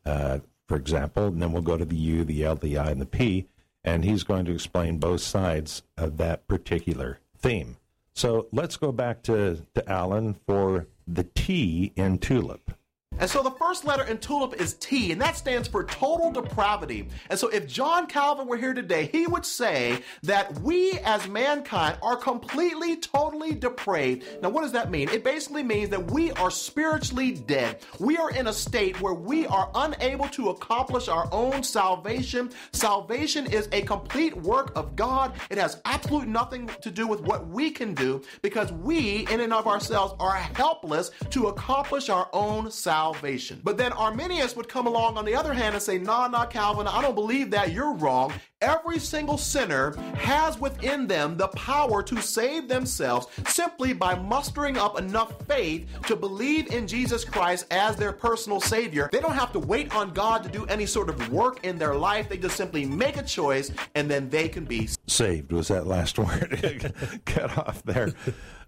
uh, 0.05 0.39
for 0.67 0.77
example, 0.77 1.27
and 1.27 1.41
then 1.41 1.51
we'll 1.51 1.61
go 1.61 1.77
to 1.77 1.85
the 1.85 1.95
U, 1.95 2.23
the 2.23 2.43
L, 2.43 2.55
the 2.55 2.77
I, 2.77 2.91
and 2.91 3.01
the 3.01 3.05
P, 3.05 3.47
and 3.83 4.03
he's 4.03 4.23
going 4.23 4.45
to 4.45 4.53
explain 4.53 4.97
both 4.97 5.21
sides 5.21 5.83
of 5.97 6.17
that 6.17 6.47
particular 6.47 7.19
theme. 7.37 7.77
So 8.13 8.47
let's 8.51 8.77
go 8.77 8.91
back 8.91 9.21
to, 9.23 9.65
to 9.75 9.89
Allen 9.91 10.35
for 10.47 10.87
the 11.07 11.25
T 11.35 11.91
in 11.95 12.17
TULIP. 12.17 12.71
And 13.17 13.29
so 13.29 13.41
the 13.41 13.51
first 13.51 13.85
letter 13.85 14.03
in 14.03 14.17
TULIP 14.17 14.59
is 14.59 14.73
T, 14.73 15.13
and 15.13 15.21
that 15.21 15.37
stands 15.37 15.69
for 15.69 15.85
total 15.85 16.31
depravity. 16.31 17.07
And 17.29 17.39
so 17.39 17.47
if 17.47 17.65
John 17.65 18.07
Calvin 18.07 18.45
were 18.45 18.57
here 18.57 18.73
today, 18.73 19.05
he 19.05 19.25
would 19.25 19.45
say 19.45 19.99
that 20.23 20.59
we 20.59 20.99
as 21.05 21.25
mankind 21.29 21.97
are 22.01 22.17
completely, 22.17 22.97
totally 22.97 23.53
depraved. 23.53 24.25
Now, 24.41 24.49
what 24.49 24.63
does 24.63 24.73
that 24.73 24.91
mean? 24.91 25.07
It 25.09 25.23
basically 25.23 25.63
means 25.63 25.89
that 25.91 26.11
we 26.11 26.31
are 26.31 26.51
spiritually 26.51 27.31
dead. 27.31 27.79
We 27.99 28.17
are 28.17 28.31
in 28.31 28.47
a 28.47 28.53
state 28.53 28.99
where 28.99 29.13
we 29.13 29.47
are 29.47 29.71
unable 29.73 30.27
to 30.29 30.49
accomplish 30.49 31.07
our 31.07 31.29
own 31.31 31.63
salvation. 31.63 32.51
Salvation 32.73 33.45
is 33.45 33.69
a 33.71 33.81
complete 33.83 34.35
work 34.35 34.73
of 34.75 34.95
God. 34.97 35.33
It 35.49 35.57
has 35.57 35.81
absolutely 35.85 36.29
nothing 36.29 36.69
to 36.81 36.91
do 36.91 37.07
with 37.07 37.21
what 37.21 37.47
we 37.47 37.71
can 37.71 37.93
do 37.93 38.23
because 38.41 38.73
we, 38.73 39.25
in 39.31 39.39
and 39.39 39.53
of 39.53 39.67
ourselves, 39.67 40.13
are 40.19 40.35
helpless 40.35 41.11
to 41.29 41.47
accomplish 41.47 42.09
our 42.09 42.27
own 42.33 42.69
salvation 42.71 43.04
salvation. 43.05 43.61
But 43.63 43.77
then 43.77 43.91
Arminius 43.93 44.55
would 44.55 44.67
come 44.67 44.87
along 44.87 45.15
on 45.15 45.25
the 45.25 45.35
other 45.35 45.53
hand 45.53 45.75
and 45.75 45.83
say, 45.83 45.99
nah, 45.99 46.27
nah, 46.27 46.47
Calvin, 46.47 46.87
I 46.87 47.03
don't 47.03 47.13
believe 47.13 47.51
that. 47.51 47.71
You're 47.71 47.93
wrong. 47.93 48.33
Every 48.61 48.97
single 48.97 49.37
sinner 49.37 49.95
has 50.15 50.59
within 50.59 51.05
them 51.05 51.37
the 51.37 51.49
power 51.49 52.01
to 52.01 52.19
save 52.19 52.67
themselves 52.67 53.27
simply 53.47 53.93
by 53.93 54.15
mustering 54.15 54.77
up 54.77 54.97
enough 54.97 55.39
faith 55.45 55.87
to 56.07 56.15
believe 56.15 56.73
in 56.73 56.87
Jesus 56.87 57.23
Christ 57.23 57.67
as 57.69 57.95
their 57.95 58.11
personal 58.11 58.59
Savior. 58.59 59.07
They 59.11 59.19
don't 59.19 59.33
have 59.33 59.51
to 59.51 59.59
wait 59.59 59.95
on 59.95 60.11
God 60.11 60.41
to 60.41 60.49
do 60.49 60.65
any 60.65 60.87
sort 60.87 61.09
of 61.09 61.31
work 61.31 61.63
in 61.63 61.77
their 61.77 61.93
life. 61.93 62.27
They 62.27 62.37
just 62.37 62.57
simply 62.57 62.85
make 62.85 63.17
a 63.17 63.23
choice 63.23 63.71
and 63.93 64.09
then 64.09 64.29
they 64.29 64.49
can 64.49 64.65
be 64.65 64.89
saved. 65.05 65.51
Was 65.51 65.67
that 65.67 65.85
last 65.85 66.17
word 66.25 66.91
cut 67.25 67.55
off 67.55 67.83
there? 67.83 68.13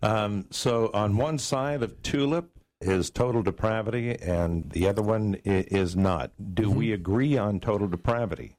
Um, 0.04 0.46
so 0.52 0.92
on 0.94 1.18
one 1.18 1.40
side 1.40 1.82
of 1.82 2.00
TULIP, 2.04 2.57
is 2.80 3.10
total 3.10 3.42
depravity 3.42 4.16
and 4.20 4.70
the 4.72 4.88
other 4.88 5.02
one 5.02 5.40
is 5.44 5.96
not. 5.96 6.32
Do 6.54 6.64
mm-hmm. 6.64 6.78
we 6.78 6.92
agree 6.94 7.38
on 7.38 7.60
total 7.60 7.88
depravity? 7.88 8.56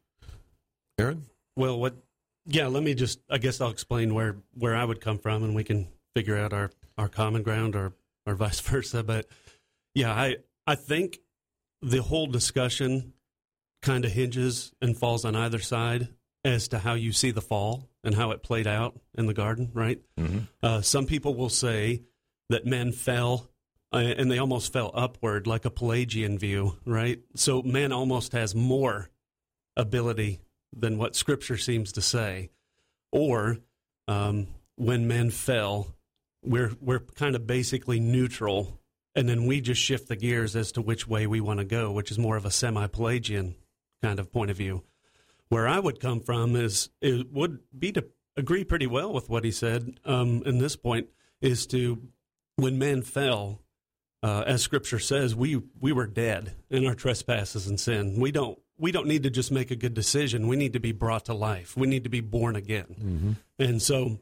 Aaron? 0.99 1.27
Well, 1.57 1.79
what 1.79 1.97
yeah, 2.47 2.67
let 2.67 2.83
me 2.83 2.95
just 2.95 3.21
I 3.31 3.39
guess 3.39 3.61
I'll 3.61 3.71
explain 3.71 4.15
where 4.15 4.37
where 4.55 4.75
I 4.75 4.85
would 4.85 5.01
come 5.01 5.19
from 5.19 5.45
and 5.45 5.55
we 5.55 5.65
can 5.65 5.89
figure 6.15 6.37
out 6.37 6.53
our 6.53 6.71
our 6.97 7.09
common 7.09 7.43
ground 7.43 7.77
or 7.77 7.93
or 8.27 8.35
vice 8.35 8.61
versa, 8.61 9.03
but 9.03 9.27
yeah, 9.95 10.13
I 10.13 10.37
I 10.67 10.75
think 10.75 11.19
the 11.83 12.03
whole 12.03 12.27
discussion 12.27 13.13
kind 13.83 14.05
of 14.05 14.13
hinges 14.13 14.73
and 14.83 14.97
falls 14.97 15.25
on 15.25 15.37
either 15.37 15.61
side 15.61 16.09
as 16.45 16.69
to 16.69 16.79
how 16.79 16.95
you 16.95 17.13
see 17.13 17.31
the 17.31 17.41
fall 17.41 17.89
and 18.03 18.15
how 18.15 18.31
it 18.33 18.43
played 18.43 18.67
out 18.67 18.99
in 19.17 19.27
the 19.27 19.35
garden, 19.35 19.71
right? 19.75 20.01
Mm-hmm. 20.19 20.39
Uh, 20.63 20.81
some 20.81 21.07
people 21.07 21.35
will 21.35 21.49
say 21.49 22.03
that 22.49 22.67
men 22.67 22.93
fell 22.93 23.49
and 23.92 24.30
they 24.30 24.38
almost 24.38 24.73
fell 24.73 24.90
upward 24.95 25.47
like 25.47 25.64
a 25.64 25.71
Pelagian 25.71 26.38
view, 26.38 26.76
right? 26.85 27.21
So 27.35 27.62
man 27.62 27.92
almost 27.92 28.33
has 28.33 28.54
more 28.54 29.11
ability 29.76 30.40
than 30.76 30.99
what 30.99 31.16
Scripture 31.16 31.57
seems 31.57 31.92
to 31.92 32.02
say. 32.02 32.50
Or 33.11 33.59
um, 34.07 34.49
when 34.76 35.09
men 35.09 35.30
fell, 35.30 35.95
we're 36.42 36.73
we're 36.80 37.00
kind 37.00 37.35
of 37.35 37.47
basically 37.47 38.00
neutral, 38.00 38.80
and 39.14 39.28
then 39.28 39.47
we 39.47 39.61
just 39.61 39.80
shift 39.80 40.09
the 40.09 40.16
gears 40.16 40.54
as 40.54 40.73
to 40.73 40.83
which 40.83 41.09
way 41.09 41.26
we 41.26 41.40
want 41.40 41.59
to 41.59 41.64
go, 41.64 41.90
which 41.90 42.11
is 42.11 42.18
more 42.18 42.37
of 42.37 42.45
a 42.45 42.50
semi-Pelagian 42.50 43.57
kind 44.02 44.18
of 44.18 44.30
point 44.30 44.50
of 44.50 44.57
view. 44.57 44.85
Where 45.49 45.66
I 45.66 45.80
would 45.80 46.00
come 46.00 46.21
from 46.21 46.54
is 46.54 46.90
it 47.00 47.33
would 47.33 47.61
be 47.76 47.92
to 47.92 48.04
agree 48.37 48.64
pretty 48.64 48.87
well 48.87 49.12
with 49.12 49.28
what 49.28 49.45
he 49.45 49.50
said. 49.50 49.99
Um, 50.04 50.42
in 50.45 50.59
this 50.59 50.76
point 50.76 51.09
is 51.40 51.66
to 51.68 52.02
when 52.57 52.78
men 52.78 53.02
fell, 53.02 53.62
uh, 54.23 54.45
as 54.47 54.63
Scripture 54.63 54.99
says, 54.99 55.35
we 55.35 55.63
we 55.81 55.93
were 55.93 56.07
dead 56.07 56.55
in 56.71 56.87
our 56.87 56.95
trespasses 56.95 57.67
and 57.67 57.79
sin. 57.79 58.19
We 58.19 58.33
don't 58.33 58.59
we 58.79 58.93
don't 58.93 59.07
need 59.07 59.25
to 59.25 59.31
just 59.31 59.51
make 59.51 59.71
a 59.71 59.77
good 59.77 59.95
decision. 59.95 60.49
We 60.49 60.57
need 60.57 60.73
to 60.73 60.81
be 60.81 60.93
brought 60.93 61.27
to 61.27 61.35
life. 61.35 61.77
We 61.77 61.87
need 61.87 62.05
to 62.05 62.11
be 62.11 62.21
born 62.21 62.57
again. 62.57 62.87
Mm-hmm. 63.01 63.33
And 63.59 63.83
so, 63.83 64.19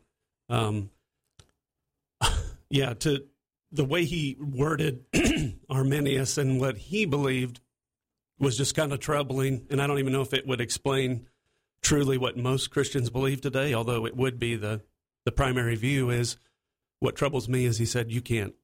um, 0.49 0.91
yeah, 2.71 2.95
to 2.95 3.25
the 3.73 3.85
way 3.85 4.05
he 4.05 4.37
worded 4.41 5.05
Arminius 5.71 6.39
and 6.39 6.61
what 6.61 6.79
he 6.79 7.05
believed 7.05 7.61
was 8.39 8.57
just 8.57 8.75
kind 8.75 8.93
of 8.93 9.01
troubling. 9.01 9.67
And 9.71 9.81
I 9.81 9.87
don't 9.87 9.99
even 9.99 10.13
know 10.13 10.23
if 10.23 10.35
it 10.35 10.47
would 10.47 10.61
explain 10.61 11.27
truly 11.83 12.19
what 12.19 12.37
most 12.37 12.71
Christians 12.71 13.11
believe 13.11 13.41
today. 13.41 13.75
Although 13.75 14.07
it 14.07 14.17
would 14.17 14.39
be 14.39 14.57
the 14.57 14.83
the 15.25 15.33
primary 15.33 15.75
view 15.75 16.11
is 16.11 16.37
what 17.01 17.17
troubles 17.17 17.49
me 17.49 17.65
is 17.65 17.79
he 17.79 17.87
said 17.87 18.13
you 18.13 18.21
can't 18.21 18.55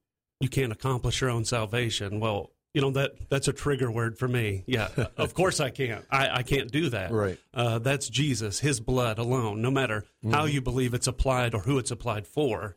you 0.43 0.49
can't 0.49 0.73
accomplish 0.73 1.21
your 1.21 1.29
own 1.29 1.45
salvation. 1.45 2.19
Well, 2.19 2.51
you 2.73 2.81
know 2.81 2.91
that 2.91 3.29
that's 3.29 3.47
a 3.47 3.53
trigger 3.53 3.89
word 3.89 4.17
for 4.17 4.27
me. 4.27 4.65
Yeah, 4.67 4.89
of 5.17 5.33
course 5.33 5.61
I 5.61 5.69
can't. 5.69 6.03
I, 6.11 6.39
I 6.39 6.43
can't 6.43 6.69
do 6.69 6.89
that. 6.89 7.11
Right. 7.11 7.39
Uh, 7.53 7.79
that's 7.79 8.09
Jesus, 8.09 8.59
His 8.59 8.81
blood 8.81 9.19
alone. 9.19 9.61
No 9.61 9.71
matter 9.71 10.03
mm-hmm. 10.23 10.31
how 10.31 10.43
you 10.43 10.61
believe 10.61 10.93
it's 10.93 11.07
applied 11.07 11.55
or 11.55 11.61
who 11.61 11.79
it's 11.79 11.91
applied 11.91 12.27
for, 12.27 12.75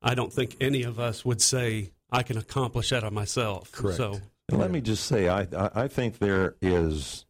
I 0.00 0.14
don't 0.14 0.32
think 0.32 0.56
any 0.60 0.84
of 0.84 1.00
us 1.00 1.24
would 1.24 1.42
say 1.42 1.90
I 2.08 2.22
can 2.22 2.38
accomplish 2.38 2.90
that 2.90 3.02
on 3.02 3.14
myself. 3.14 3.72
Correct. 3.72 3.96
So, 3.96 4.20
and 4.48 4.60
let 4.60 4.70
me 4.70 4.80
just 4.80 5.04
say, 5.06 5.28
I 5.28 5.48
I 5.52 5.88
think 5.88 6.18
there 6.18 6.54
is 6.62 7.26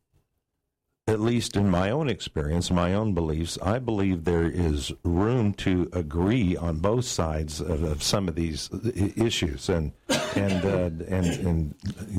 at 1.08 1.20
least 1.20 1.56
in 1.56 1.70
my 1.70 1.90
own 1.90 2.08
experience, 2.08 2.70
my 2.70 2.92
own 2.92 3.14
beliefs, 3.14 3.58
I 3.62 3.78
believe 3.78 4.24
there 4.24 4.48
is 4.48 4.92
room 5.02 5.54
to 5.54 5.88
agree 5.92 6.56
on 6.56 6.78
both 6.78 7.06
sides 7.06 7.60
of, 7.60 7.82
of 7.82 8.02
some 8.02 8.28
of 8.28 8.34
these 8.34 8.68
issues, 9.16 9.68
and 9.68 9.92
and, 10.36 10.64
uh, 10.64 11.04
and 11.08 11.74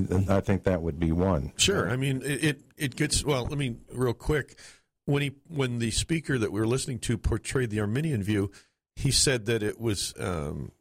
and 0.10 0.30
I 0.30 0.42
think 0.42 0.64
that 0.64 0.82
would 0.82 1.00
be 1.00 1.12
one. 1.12 1.54
Sure, 1.56 1.90
I 1.90 1.96
mean 1.96 2.22
it 2.24 2.62
it 2.78 2.96
gets 2.96 3.24
well. 3.24 3.46
Let 3.46 3.58
me 3.58 3.76
real 3.94 4.14
quick 4.14 4.58
when 5.06 5.22
he 5.22 5.32
when 5.48 5.80
the 5.80 5.92
speaker 5.92 6.38
that 6.38 6.52
we 6.52 6.60
were 6.60 6.68
listening 6.68 7.00
to 7.00 7.18
portrayed 7.18 7.70
the 7.70 7.80
Arminian 7.80 8.24
view, 8.24 8.52
he 8.96 9.12
said 9.12 9.46
that 9.46 9.62
it 9.62 9.80
was 9.80 10.14
um, 10.20 10.72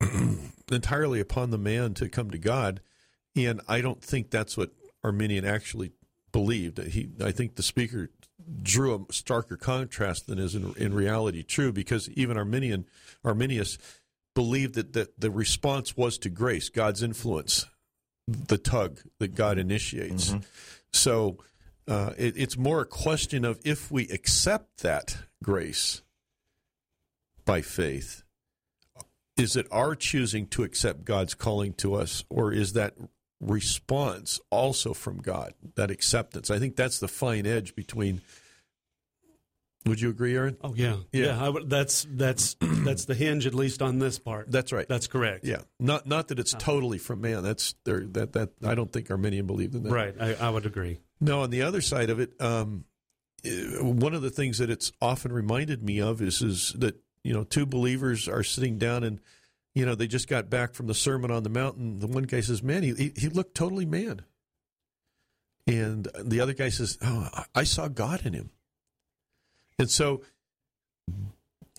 entirely 0.70 1.20
upon 1.20 1.50
the 1.50 1.58
man 1.58 1.94
to 1.94 2.08
come 2.08 2.30
to 2.30 2.38
God, 2.38 2.80
and 3.36 3.60
I 3.68 3.80
don't 3.80 4.02
think 4.02 4.30
that's 4.30 4.56
what 4.56 4.70
Arminian 5.04 5.44
actually 5.44 5.92
believed. 6.32 6.78
He, 6.78 7.10
I 7.22 7.30
think 7.30 7.54
the 7.54 7.62
speaker 7.62 8.10
drew 8.62 8.94
a 8.94 8.98
starker 9.12 9.58
contrast 9.58 10.26
than 10.26 10.38
is 10.38 10.54
in, 10.54 10.74
in 10.76 10.94
reality 10.94 11.42
true 11.42 11.72
because 11.72 12.08
even 12.10 12.36
Arminian, 12.36 12.86
Arminius 13.24 13.78
believed 14.34 14.74
that, 14.74 14.92
that 14.94 15.20
the 15.20 15.30
response 15.30 15.96
was 15.96 16.18
to 16.18 16.30
grace, 16.30 16.68
God's 16.68 17.02
influence, 17.02 17.66
the 18.26 18.58
tug 18.58 19.00
that 19.18 19.34
God 19.34 19.58
initiates. 19.58 20.30
Mm-hmm. 20.30 20.38
So 20.92 21.38
uh, 21.86 22.12
it, 22.16 22.34
it's 22.36 22.56
more 22.56 22.80
a 22.80 22.86
question 22.86 23.44
of 23.44 23.60
if 23.64 23.90
we 23.90 24.08
accept 24.08 24.78
that 24.82 25.18
grace 25.42 26.02
by 27.44 27.60
faith, 27.60 28.22
is 29.36 29.56
it 29.56 29.66
our 29.70 29.94
choosing 29.94 30.46
to 30.48 30.62
accept 30.62 31.04
God's 31.04 31.34
calling 31.34 31.72
to 31.74 31.94
us, 31.94 32.24
or 32.28 32.52
is 32.52 32.74
that 32.74 32.94
response 33.42 34.40
also 34.50 34.94
from 34.94 35.18
God, 35.18 35.52
that 35.74 35.90
acceptance. 35.90 36.50
I 36.50 36.58
think 36.58 36.76
that's 36.76 37.00
the 37.00 37.08
fine 37.08 37.46
edge 37.46 37.74
between. 37.74 38.22
Would 39.84 40.00
you 40.00 40.10
agree, 40.10 40.36
Aaron? 40.36 40.56
Oh 40.62 40.74
yeah, 40.76 40.98
yeah. 41.10 41.50
yeah 41.50 41.52
that's 41.66 42.06
that's 42.08 42.56
that's 42.60 43.04
the 43.04 43.14
hinge, 43.14 43.46
at 43.46 43.54
least 43.54 43.82
on 43.82 43.98
this 43.98 44.18
part. 44.18 44.50
That's 44.50 44.72
right. 44.72 44.86
That's 44.88 45.08
correct. 45.08 45.44
Yeah, 45.44 45.62
not 45.80 46.06
not 46.06 46.28
that 46.28 46.38
it's 46.38 46.54
totally 46.54 46.98
from 46.98 47.20
man. 47.20 47.42
That's 47.42 47.74
there. 47.84 48.00
That 48.00 48.32
that 48.34 48.50
I 48.64 48.76
don't 48.76 48.92
think 48.92 49.10
Arminian 49.10 49.46
believed 49.46 49.74
in 49.74 49.82
that. 49.82 49.92
Right. 49.92 50.14
I, 50.20 50.34
I 50.34 50.50
would 50.50 50.66
agree. 50.66 51.00
No, 51.20 51.42
on 51.42 51.50
the 51.50 51.62
other 51.62 51.80
side 51.80 52.10
of 52.10 52.20
it, 52.20 52.40
um, 52.40 52.84
eh, 53.44 53.80
one 53.80 54.14
of 54.14 54.22
the 54.22 54.30
things 54.30 54.58
that 54.58 54.70
it's 54.70 54.92
often 55.00 55.32
reminded 55.32 55.82
me 55.82 56.00
of 56.00 56.22
is 56.22 56.42
is 56.42 56.72
that 56.78 56.94
you 57.24 57.32
know 57.32 57.42
two 57.42 57.66
believers 57.66 58.28
are 58.28 58.44
sitting 58.44 58.78
down 58.78 59.02
and 59.02 59.20
you 59.74 59.86
know, 59.86 59.94
they 59.94 60.06
just 60.06 60.28
got 60.28 60.50
back 60.50 60.74
from 60.74 60.86
the 60.86 60.94
Sermon 60.94 61.30
on 61.30 61.42
the 61.42 61.48
Mountain. 61.48 62.00
The 62.00 62.06
one 62.06 62.24
guy 62.24 62.40
says, 62.40 62.62
"Man, 62.62 62.82
he 62.82 63.12
he 63.16 63.28
looked 63.28 63.54
totally 63.54 63.86
mad." 63.86 64.24
And 65.66 66.08
the 66.18 66.40
other 66.40 66.54
guy 66.54 66.70
says, 66.70 66.98
Oh, 67.02 67.28
I 67.54 67.64
saw 67.64 67.88
God 67.88 68.26
in 68.26 68.32
him. 68.32 68.50
And 69.78 69.90
so 69.90 70.22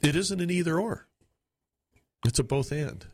it 0.01 0.15
isn't 0.15 0.39
an 0.39 0.49
either 0.49 0.79
or, 0.79 1.07
it's 2.25 2.39
a 2.39 2.43
both 2.43 2.71
and. 2.71 3.05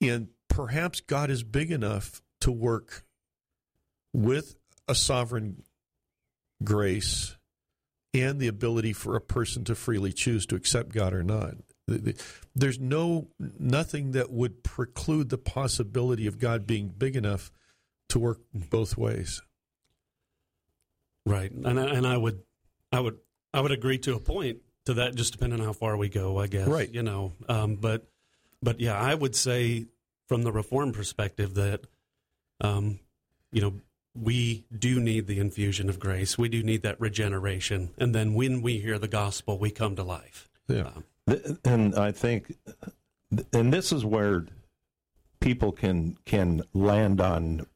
And 0.00 0.28
perhaps 0.48 1.00
God 1.00 1.30
is 1.30 1.42
big 1.42 1.70
enough 1.70 2.22
to 2.40 2.50
work 2.50 3.04
with 4.12 4.56
a 4.88 4.94
sovereign 4.94 5.62
grace 6.62 7.36
and 8.14 8.40
the 8.40 8.48
ability 8.48 8.92
for 8.92 9.16
a 9.16 9.20
person 9.20 9.64
to 9.64 9.74
freely 9.74 10.12
choose 10.12 10.46
to 10.46 10.54
accept 10.54 10.92
God 10.92 11.12
or 11.12 11.22
not. 11.22 11.54
There's 12.54 12.78
no 12.78 13.28
nothing 13.58 14.12
that 14.12 14.30
would 14.30 14.62
preclude 14.62 15.28
the 15.28 15.38
possibility 15.38 16.26
of 16.26 16.38
God 16.38 16.66
being 16.66 16.88
big 16.88 17.16
enough 17.16 17.50
to 18.08 18.18
work 18.18 18.40
both 18.52 18.96
ways. 18.96 19.42
Right, 21.24 21.50
and 21.50 21.78
I, 21.78 21.86
and 21.86 22.06
I 22.06 22.16
would, 22.16 22.42
I 22.90 22.98
would, 22.98 23.18
I 23.54 23.60
would 23.60 23.70
agree 23.70 23.98
to 23.98 24.14
a 24.16 24.18
point 24.18 24.58
to 24.86 24.94
that, 24.94 25.14
just 25.14 25.32
depending 25.32 25.60
on 25.60 25.66
how 25.66 25.72
far 25.72 25.96
we 25.96 26.08
go, 26.08 26.38
I 26.38 26.48
guess. 26.48 26.66
Right. 26.66 26.92
You 26.92 27.04
know, 27.04 27.32
um, 27.48 27.76
but, 27.76 28.08
but 28.60 28.80
yeah, 28.80 28.98
I 28.98 29.14
would 29.14 29.36
say 29.36 29.86
from 30.26 30.42
the 30.42 30.50
reform 30.50 30.92
perspective 30.92 31.54
that, 31.54 31.86
um, 32.60 32.98
you 33.52 33.62
know, 33.62 33.74
we 34.14 34.64
do 34.76 34.98
need 34.98 35.26
the 35.26 35.38
infusion 35.38 35.88
of 35.88 36.00
grace. 36.00 36.36
We 36.36 36.48
do 36.48 36.62
need 36.62 36.82
that 36.82 37.00
regeneration, 37.00 37.94
and 37.96 38.14
then 38.14 38.34
when 38.34 38.60
we 38.60 38.78
hear 38.78 38.98
the 38.98 39.08
gospel, 39.08 39.58
we 39.58 39.70
come 39.70 39.94
to 39.96 40.02
life. 40.02 40.50
Yeah. 40.66 40.88
Um, 40.88 41.04
and 41.64 41.94
I 41.94 42.12
think, 42.12 42.56
and 43.52 43.72
this 43.72 43.92
is 43.92 44.04
where 44.04 44.46
people 45.40 45.72
can 45.72 46.16
can 46.24 46.62
land 46.72 47.20
on 47.20 47.66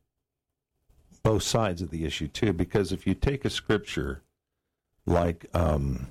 both 1.22 1.42
sides 1.42 1.82
of 1.82 1.90
the 1.90 2.04
issue 2.04 2.28
too, 2.28 2.52
because 2.52 2.92
if 2.92 3.06
you 3.06 3.14
take 3.14 3.44
a 3.44 3.50
scripture 3.50 4.22
like, 5.06 5.46
um, 5.54 6.08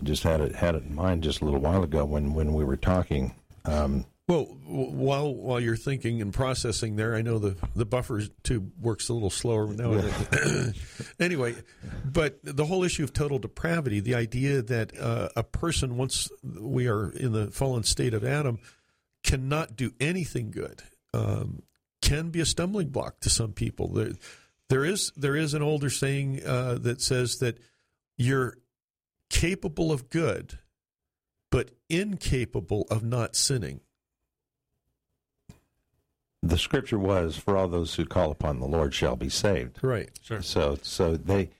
I 0.00 0.04
just 0.04 0.22
had 0.22 0.40
it 0.40 0.54
had 0.54 0.74
it 0.74 0.84
in 0.84 0.94
mind 0.94 1.22
just 1.22 1.40
a 1.40 1.44
little 1.44 1.60
while 1.60 1.82
ago 1.82 2.04
when 2.04 2.34
when 2.34 2.52
we 2.54 2.64
were 2.64 2.76
talking. 2.76 3.34
Um, 3.64 4.06
well, 4.28 4.58
while 4.64 5.32
while 5.32 5.60
you're 5.60 5.76
thinking 5.76 6.20
and 6.20 6.34
processing 6.34 6.96
there, 6.96 7.14
I 7.14 7.22
know 7.22 7.38
the 7.38 7.56
the 7.76 7.84
buffer 7.84 8.22
tube 8.42 8.72
works 8.80 9.08
a 9.08 9.14
little 9.14 9.30
slower 9.30 9.68
now. 9.68 10.02
anyway, 11.20 11.54
but 12.04 12.40
the 12.42 12.64
whole 12.64 12.82
issue 12.82 13.04
of 13.04 13.12
total 13.12 13.38
depravity, 13.38 14.00
the 14.00 14.16
idea 14.16 14.62
that 14.62 14.98
uh, 14.98 15.28
a 15.36 15.44
person 15.44 15.96
once 15.96 16.28
we 16.42 16.88
are 16.88 17.10
in 17.10 17.32
the 17.32 17.52
fallen 17.52 17.84
state 17.84 18.14
of 18.14 18.24
Adam 18.24 18.58
cannot 19.22 19.76
do 19.76 19.92
anything 20.00 20.50
good, 20.50 20.82
um, 21.14 21.62
can 22.02 22.30
be 22.30 22.40
a 22.40 22.46
stumbling 22.46 22.88
block 22.88 23.20
to 23.20 23.30
some 23.30 23.52
people. 23.52 23.92
There, 23.92 24.10
there 24.68 24.84
is 24.84 25.12
there 25.16 25.36
is 25.36 25.54
an 25.54 25.62
older 25.62 25.88
saying 25.88 26.44
uh, 26.44 26.78
that 26.80 27.00
says 27.00 27.38
that 27.38 27.60
you're 28.18 28.58
capable 29.30 29.92
of 29.92 30.10
good, 30.10 30.58
but 31.52 31.70
incapable 31.88 32.88
of 32.90 33.04
not 33.04 33.36
sinning 33.36 33.82
the 36.42 36.58
scripture 36.58 36.98
was, 36.98 37.36
"For 37.36 37.56
all 37.56 37.68
those 37.68 37.94
who 37.94 38.04
call 38.04 38.30
upon 38.30 38.60
the 38.60 38.66
Lord 38.66 38.94
shall 38.94 39.16
be 39.16 39.28
saved." 39.28 39.78
Right. 39.82 40.10
Sure. 40.22 40.42
So, 40.42 40.78
so 40.82 41.16
they. 41.16 41.50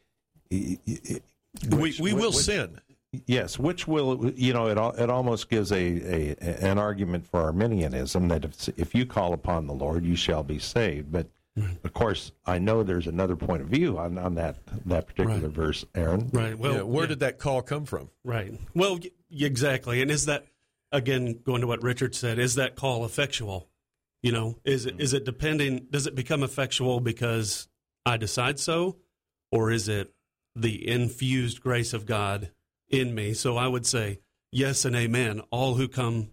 Which, 0.50 1.98
we 2.00 2.12
we 2.12 2.12
will 2.12 2.30
which, 2.30 2.36
sin. 2.44 2.80
Yes, 3.26 3.58
which 3.58 3.88
will 3.88 4.30
you 4.32 4.52
know 4.52 4.66
it? 4.66 5.00
It 5.00 5.10
almost 5.10 5.48
gives 5.48 5.72
a, 5.72 5.76
a 5.76 6.36
an 6.64 6.78
argument 6.78 7.26
for 7.26 7.40
Arminianism 7.40 8.28
that 8.28 8.44
if 8.44 8.68
if 8.78 8.94
you 8.94 9.06
call 9.06 9.32
upon 9.32 9.66
the 9.66 9.72
Lord, 9.72 10.04
you 10.04 10.16
shall 10.16 10.42
be 10.42 10.58
saved. 10.58 11.10
But 11.10 11.26
of 11.82 11.94
course, 11.94 12.32
I 12.44 12.58
know 12.58 12.82
there's 12.82 13.06
another 13.06 13.34
point 13.34 13.62
of 13.62 13.68
view 13.68 13.96
on, 13.98 14.18
on 14.18 14.34
that 14.34 14.56
that 14.84 15.06
particular 15.06 15.40
Right. 15.40 15.50
verse, 15.50 15.84
Aaron. 15.94 16.28
right. 16.32 16.58
Well, 16.58 16.74
yeah, 16.74 16.82
where 16.82 17.04
yeah. 17.04 17.08
did 17.08 17.20
that 17.20 17.38
call 17.38 17.62
come 17.62 17.86
from? 17.86 18.10
Right. 18.22 18.52
Well, 18.74 18.96
y- 19.02 19.10
exactly. 19.30 20.02
And 20.02 20.10
is 20.10 20.26
that 20.26 20.44
again 20.92 21.40
going 21.44 21.62
to 21.62 21.66
what 21.66 21.82
Richard 21.82 22.14
said? 22.14 22.38
Is 22.38 22.56
that 22.56 22.76
call 22.76 23.04
effectual? 23.06 23.68
You 24.22 24.32
know, 24.32 24.58
is 24.64 24.86
it 24.86 25.00
is 25.00 25.12
it 25.14 25.24
depending? 25.24 25.86
Does 25.90 26.06
it 26.06 26.14
become 26.14 26.42
effectual 26.42 27.00
because 27.00 27.68
I 28.04 28.16
decide 28.16 28.58
so, 28.58 28.96
or 29.52 29.70
is 29.70 29.88
it 29.88 30.12
the 30.54 30.88
infused 30.88 31.60
grace 31.60 31.92
of 31.92 32.06
God 32.06 32.50
in 32.88 33.14
me? 33.14 33.34
So 33.34 33.56
I 33.56 33.68
would 33.68 33.86
say 33.86 34.20
yes 34.50 34.84
and 34.84 34.96
amen. 34.96 35.42
All 35.50 35.74
who 35.74 35.86
come 35.86 36.30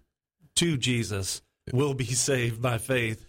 to 0.56 0.78
Jesus 0.78 1.42
will 1.72 1.94
be 1.94 2.06
saved 2.30 2.62
by 2.62 2.78
faith. 2.78 3.26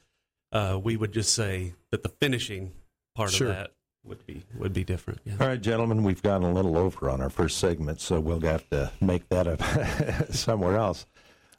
Uh, 0.53 0.79
we 0.83 0.97
would 0.97 1.13
just 1.13 1.35
say 1.35 1.75
that 1.91 2.03
the 2.03 2.09
finishing 2.09 2.73
part 3.17 3.31
Sure. 3.33 3.49
of 3.49 3.55
that 3.57 3.71
would 4.05 4.25
be 4.27 4.43
would 4.57 4.73
be 4.73 4.85
different. 4.85 5.21
Yeah. 5.25 5.35
All 5.41 5.49
right, 5.49 5.61
gentlemen, 5.61 6.05
we've 6.05 6.23
gone 6.23 6.43
a 6.45 6.53
little 6.53 6.79
over 6.79 7.11
on 7.11 7.21
our 7.21 7.31
first 7.31 7.59
segment, 7.59 8.01
so 8.01 8.21
we'll 8.21 8.41
have 8.41 8.69
to 8.71 8.93
make 9.01 9.29
that 9.31 9.47
up 9.49 10.31
somewhere 10.33 10.77
else. 10.77 11.07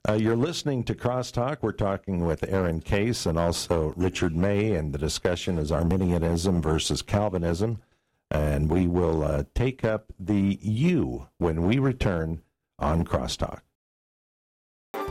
Uh, 0.07 0.13
you're 0.13 0.35
listening 0.35 0.83
to 0.83 0.93
Crosstalk. 0.93 1.57
We're 1.61 1.71
talking 1.71 2.25
with 2.27 2.47
Aaron 2.47 2.79
Case 2.79 3.25
and 3.25 3.39
also 3.39 3.91
Richard 3.95 4.35
May, 4.35 4.73
and 4.73 4.93
the 4.93 4.99
discussion 4.99 5.57
is 5.57 5.71
Arminianism 5.71 6.61
versus 6.61 7.01
Calvinism. 7.01 7.81
And 8.29 8.69
we 8.69 8.85
will 8.87 9.23
uh, 9.23 9.45
take 9.55 9.83
up 9.83 10.13
the 10.19 10.59
U 10.61 11.27
when 11.39 11.63
we 11.63 11.79
return 11.79 12.41
on 12.77 13.03
Crosstalk. 13.03 13.61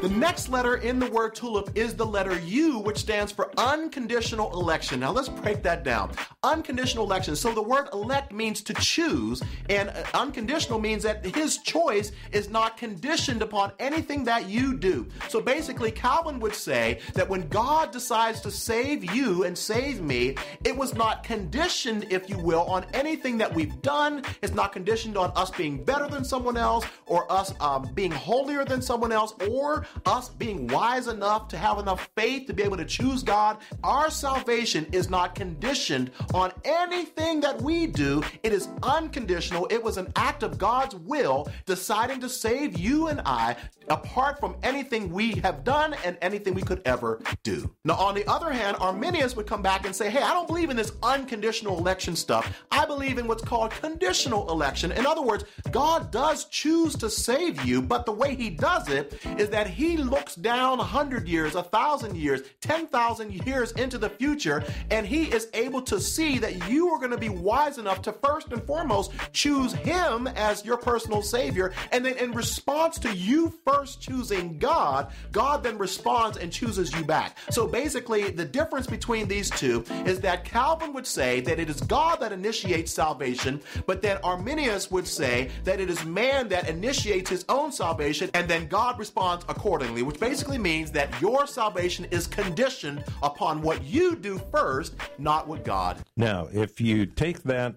The 0.04 0.10
next 0.10 0.50
letter 0.50 0.76
in 0.76 0.98
the 0.98 1.10
word 1.10 1.34
tulip 1.34 1.70
is 1.74 1.94
the 1.94 2.04
letter 2.04 2.38
U, 2.40 2.78
which 2.78 2.98
stands 2.98 3.32
for 3.32 3.50
unconditional 3.56 4.52
election. 4.52 5.00
Now 5.00 5.12
let's 5.12 5.30
break 5.30 5.62
that 5.62 5.82
down. 5.82 6.12
Unconditional 6.42 7.06
election. 7.06 7.34
So 7.34 7.54
the 7.54 7.62
word 7.62 7.88
elect 7.94 8.30
means 8.30 8.60
to 8.64 8.74
choose, 8.74 9.42
and 9.70 9.90
unconditional 10.12 10.78
means 10.78 11.04
that 11.04 11.24
his 11.24 11.56
choice 11.56 12.12
is 12.32 12.50
not 12.50 12.76
conditioned 12.76 13.40
upon 13.40 13.72
anything 13.78 14.24
that 14.24 14.46
you 14.46 14.76
do. 14.76 15.08
So 15.30 15.40
basically, 15.40 15.90
Calvin 15.90 16.38
would 16.38 16.54
say 16.54 17.00
that 17.14 17.26
when 17.26 17.48
God 17.48 17.90
decides 17.90 18.42
to 18.42 18.50
save 18.50 19.10
you 19.10 19.44
and 19.44 19.56
save 19.56 20.02
me, 20.02 20.36
it 20.64 20.76
was 20.76 20.94
not 20.94 21.24
conditioned, 21.24 22.08
if 22.10 22.28
you 22.28 22.36
will, 22.36 22.64
on 22.64 22.84
anything 22.92 23.38
that 23.38 23.54
we've 23.54 23.80
done. 23.80 24.22
It's 24.42 24.52
not 24.52 24.70
conditioned 24.70 25.16
on 25.16 25.32
us 25.34 25.50
being 25.50 25.82
better 25.82 26.08
than 26.08 26.26
someone 26.26 26.58
else 26.58 26.84
or 27.06 27.32
us 27.32 27.54
um, 27.58 27.90
being 27.94 28.10
holier 28.10 28.66
than 28.66 28.82
someone 28.82 29.10
else 29.10 29.32
or 29.48 29.86
us 30.06 30.28
being 30.28 30.66
wise 30.68 31.08
enough 31.08 31.48
to 31.48 31.56
have 31.56 31.78
enough 31.78 32.08
faith 32.16 32.46
to 32.46 32.52
be 32.52 32.62
able 32.62 32.76
to 32.76 32.84
choose 32.84 33.22
God. 33.22 33.58
Our 33.82 34.10
salvation 34.10 34.86
is 34.92 35.10
not 35.10 35.34
conditioned 35.34 36.10
on 36.32 36.52
anything 36.64 37.40
that 37.40 37.60
we 37.60 37.86
do. 37.86 38.22
It 38.42 38.52
is 38.52 38.68
unconditional. 38.82 39.66
It 39.70 39.82
was 39.82 39.96
an 39.96 40.12
act 40.16 40.42
of 40.42 40.58
God's 40.58 40.94
will 40.94 41.48
deciding 41.66 42.20
to 42.20 42.28
save 42.28 42.78
you 42.78 43.08
and 43.08 43.20
I 43.24 43.56
apart 43.88 44.40
from 44.40 44.56
anything 44.62 45.10
we 45.10 45.32
have 45.36 45.64
done 45.64 45.94
and 46.04 46.16
anything 46.22 46.54
we 46.54 46.62
could 46.62 46.80
ever 46.84 47.20
do. 47.42 47.70
Now, 47.84 47.94
on 47.94 48.14
the 48.14 48.26
other 48.26 48.50
hand, 48.52 48.76
Arminius 48.80 49.36
would 49.36 49.46
come 49.46 49.62
back 49.62 49.84
and 49.84 49.94
say, 49.94 50.10
Hey, 50.10 50.22
I 50.22 50.32
don't 50.32 50.46
believe 50.46 50.70
in 50.70 50.76
this 50.76 50.92
unconditional 51.02 51.78
election 51.78 52.16
stuff. 52.16 52.64
I 52.70 52.86
believe 52.86 53.18
in 53.18 53.26
what's 53.26 53.42
called 53.42 53.72
conditional 53.72 54.50
election. 54.50 54.92
In 54.92 55.06
other 55.06 55.22
words, 55.22 55.44
God 55.70 56.10
does 56.10 56.46
choose 56.46 56.96
to 56.96 57.10
save 57.10 57.64
you, 57.64 57.82
but 57.82 58.06
the 58.06 58.12
way 58.12 58.34
he 58.34 58.50
does 58.50 58.88
it 58.88 59.20
is 59.38 59.50
that 59.50 59.66
he 59.66 59.83
looks 59.96 60.34
down 60.34 60.78
100 60.78 61.28
years, 61.28 61.54
1,000 61.54 62.16
years, 62.16 62.42
10,000 62.60 63.46
years 63.46 63.72
into 63.72 63.98
the 63.98 64.08
future, 64.08 64.64
and 64.90 65.06
he 65.06 65.24
is 65.24 65.48
able 65.54 65.82
to 65.82 66.00
see 66.00 66.38
that 66.38 66.68
you 66.68 66.88
are 66.88 66.98
going 66.98 67.10
to 67.10 67.18
be 67.18 67.28
wise 67.28 67.78
enough 67.78 68.02
to 68.02 68.12
first 68.12 68.52
and 68.52 68.62
foremost 68.64 69.12
choose 69.32 69.72
him 69.72 70.26
as 70.28 70.64
your 70.64 70.76
personal 70.76 71.22
savior. 71.22 71.72
And 71.92 72.04
then 72.04 72.16
in 72.16 72.32
response 72.32 72.98
to 73.00 73.14
you 73.14 73.52
first 73.64 74.00
choosing 74.00 74.58
God, 74.58 75.12
God 75.32 75.62
then 75.62 75.78
responds 75.78 76.36
and 76.38 76.52
chooses 76.52 76.92
you 76.94 77.04
back. 77.04 77.36
So 77.50 77.66
basically, 77.66 78.30
the 78.30 78.44
difference 78.44 78.86
between 78.86 79.28
these 79.28 79.50
two 79.50 79.84
is 80.06 80.20
that 80.20 80.44
Calvin 80.44 80.92
would 80.92 81.06
say 81.06 81.40
that 81.40 81.58
it 81.58 81.68
is 81.68 81.80
God 81.80 82.20
that 82.20 82.32
initiates 82.32 82.92
salvation, 82.92 83.60
but 83.86 84.02
then 84.02 84.18
Arminius 84.24 84.90
would 84.90 85.06
say 85.06 85.50
that 85.64 85.80
it 85.80 85.90
is 85.90 86.04
man 86.04 86.48
that 86.48 86.68
initiates 86.68 87.30
his 87.30 87.44
own 87.48 87.72
salvation 87.72 88.30
and 88.34 88.48
then 88.48 88.66
God 88.66 88.98
responds 88.98 89.44
accordingly, 89.64 90.02
which 90.02 90.20
basically 90.20 90.58
means 90.58 90.90
that 90.90 91.08
your 91.22 91.46
salvation 91.46 92.04
is 92.10 92.26
conditioned 92.26 93.02
upon 93.22 93.62
what 93.62 93.82
you 93.82 94.14
do 94.14 94.38
first, 94.52 94.94
not 95.16 95.48
what 95.48 95.64
God. 95.64 95.96
Now, 96.18 96.48
if 96.52 96.82
you 96.82 97.06
take 97.06 97.44
that 97.44 97.76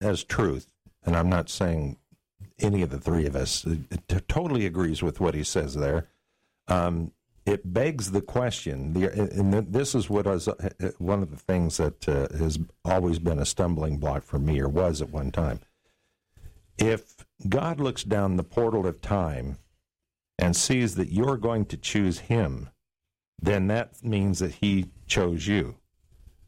as 0.00 0.24
truth, 0.24 0.72
and 1.04 1.14
I'm 1.14 1.28
not 1.28 1.50
saying 1.50 1.98
any 2.58 2.80
of 2.80 2.88
the 2.88 2.98
three 2.98 3.26
of 3.26 3.36
us 3.36 3.66
totally 4.28 4.64
agrees 4.64 5.02
with 5.02 5.20
what 5.20 5.34
he 5.34 5.44
says 5.44 5.74
there, 5.74 6.08
um, 6.68 7.12
it 7.44 7.70
begs 7.70 8.12
the 8.12 8.22
question. 8.22 8.94
The, 8.94 9.12
and 9.12 9.52
th- 9.52 9.64
this 9.68 9.94
is 9.94 10.08
what 10.08 10.24
was 10.24 10.48
uh, 10.48 10.70
one 10.96 11.22
of 11.22 11.30
the 11.30 11.36
things 11.36 11.76
that 11.76 12.08
uh, 12.08 12.34
has 12.38 12.58
always 12.82 13.18
been 13.18 13.40
a 13.40 13.44
stumbling 13.44 13.98
block 13.98 14.22
for 14.22 14.38
me, 14.38 14.58
or 14.58 14.70
was 14.70 15.02
at 15.02 15.10
one 15.10 15.32
time. 15.32 15.60
If 16.78 17.26
God 17.46 17.78
looks 17.78 18.04
down 18.04 18.38
the 18.38 18.42
portal 18.42 18.86
of 18.86 19.02
time 19.02 19.58
and 20.38 20.54
sees 20.54 20.94
that 20.96 21.12
you're 21.12 21.36
going 21.36 21.64
to 21.66 21.76
choose 21.76 22.20
Him, 22.20 22.70
then 23.40 23.66
that 23.68 24.02
means 24.02 24.38
that 24.38 24.56
He 24.56 24.90
chose 25.06 25.46
you, 25.46 25.76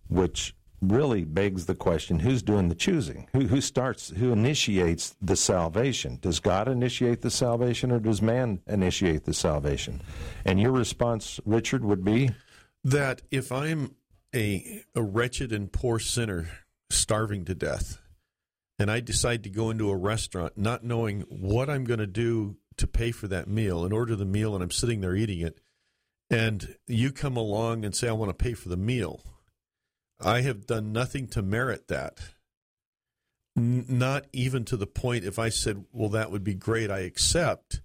which 0.08 0.54
really 0.80 1.24
begs 1.24 1.66
the 1.66 1.74
question 1.74 2.20
who's 2.20 2.42
doing 2.42 2.68
the 2.68 2.74
choosing? 2.74 3.28
Who, 3.32 3.46
who 3.46 3.60
starts, 3.60 4.10
who 4.10 4.32
initiates 4.32 5.16
the 5.20 5.36
salvation? 5.36 6.18
Does 6.20 6.40
God 6.40 6.68
initiate 6.68 7.22
the 7.22 7.30
salvation 7.30 7.90
or 7.90 7.98
does 7.98 8.22
man 8.22 8.60
initiate 8.66 9.24
the 9.24 9.34
salvation? 9.34 10.02
And 10.44 10.60
your 10.60 10.72
response, 10.72 11.40
Richard, 11.44 11.84
would 11.84 12.04
be? 12.04 12.30
That 12.84 13.22
if 13.30 13.50
I'm 13.50 13.96
a, 14.34 14.82
a 14.94 15.02
wretched 15.02 15.52
and 15.52 15.72
poor 15.72 15.98
sinner 15.98 16.48
starving 16.90 17.44
to 17.46 17.54
death, 17.54 18.00
and 18.78 18.90
I 18.90 19.00
decide 19.00 19.42
to 19.44 19.50
go 19.50 19.70
into 19.70 19.90
a 19.90 19.96
restaurant 19.96 20.56
not 20.56 20.84
knowing 20.84 21.22
what 21.22 21.68
I'm 21.68 21.84
going 21.84 21.98
to 21.98 22.06
do 22.06 22.56
to 22.78 22.86
pay 22.86 23.10
for 23.10 23.28
that 23.28 23.48
meal 23.48 23.84
and 23.84 23.92
order 23.92 24.16
the 24.16 24.24
meal, 24.24 24.54
and 24.54 24.62
I'm 24.62 24.70
sitting 24.70 25.00
there 25.00 25.14
eating 25.14 25.40
it, 25.40 25.60
and 26.30 26.76
you 26.86 27.12
come 27.12 27.36
along 27.36 27.84
and 27.84 27.94
say, 27.94 28.08
I 28.08 28.12
want 28.12 28.30
to 28.30 28.44
pay 28.44 28.54
for 28.54 28.68
the 28.68 28.76
meal 28.76 29.22
I 30.20 30.40
have 30.40 30.66
done 30.66 30.92
nothing 30.92 31.28
to 31.28 31.42
merit 31.42 31.88
that. 31.88 32.18
N- 33.56 33.86
not 33.88 34.26
even 34.32 34.64
to 34.66 34.76
the 34.76 34.86
point 34.86 35.24
if 35.24 35.38
I 35.38 35.48
said, 35.48 35.84
well, 35.92 36.08
that 36.10 36.30
would 36.30 36.44
be 36.44 36.54
great, 36.54 36.90
I 36.90 37.00
accept. 37.00 37.82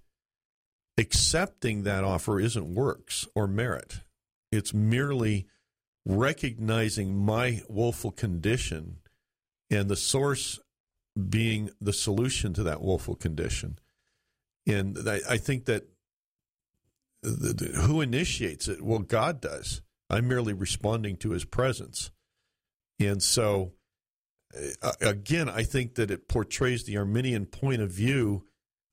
Accepting 0.98 1.84
that 1.84 2.04
offer 2.04 2.40
isn't 2.40 2.74
works 2.74 3.28
or 3.36 3.48
merit. 3.48 4.02
It's 4.52 4.74
merely 4.74 5.48
recognizing 6.06 7.16
my 7.16 7.62
woeful 7.68 8.12
condition 8.12 8.98
and 9.70 9.90
the 9.90 9.96
source 9.96 10.60
being 11.30 11.72
the 11.80 11.94
solution 11.94 12.54
to 12.54 12.64
that 12.64 12.82
woeful 12.82 13.16
condition. 13.16 13.80
And 14.68 14.98
I, 15.08 15.20
I 15.30 15.38
think 15.38 15.66
that 15.66 15.84
the, 17.22 17.54
the, 17.54 17.66
who 17.82 18.02
initiates 18.02 18.68
it? 18.68 18.82
Well, 18.82 19.00
God 19.00 19.42
does. 19.42 19.82
I'm 20.10 20.28
merely 20.28 20.54
responding 20.54 21.18
to 21.18 21.32
his 21.32 21.46
presence. 21.46 22.12
And 23.00 23.22
so, 23.22 23.74
uh, 24.82 24.92
again, 25.02 25.50
I 25.50 25.64
think 25.64 25.96
that 25.96 26.12
it 26.12 26.28
portrays 26.28 26.84
the 26.84 26.98
Arminian 26.98 27.46
point 27.46 27.82
of 27.82 27.90
view 27.90 28.46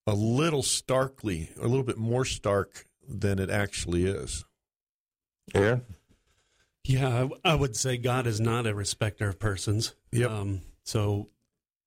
a 0.06 0.14
little 0.14 0.62
starkly, 0.62 1.50
a 1.58 1.66
little 1.66 1.82
bit 1.82 1.98
more 1.98 2.24
stark 2.24 2.86
than 3.06 3.38
it 3.38 3.50
actually 3.50 4.06
is. 4.06 4.44
Aaron? 5.54 5.82
Yeah, 6.84 7.28
I, 7.44 7.54
would 7.54 7.76
say 7.76 7.98
God 7.98 8.26
is 8.26 8.40
not 8.40 8.66
a 8.66 8.74
respecter 8.74 9.28
of 9.28 9.38
persons. 9.38 9.94
Yep. 10.12 10.30
Um, 10.30 10.60
so, 10.82 11.28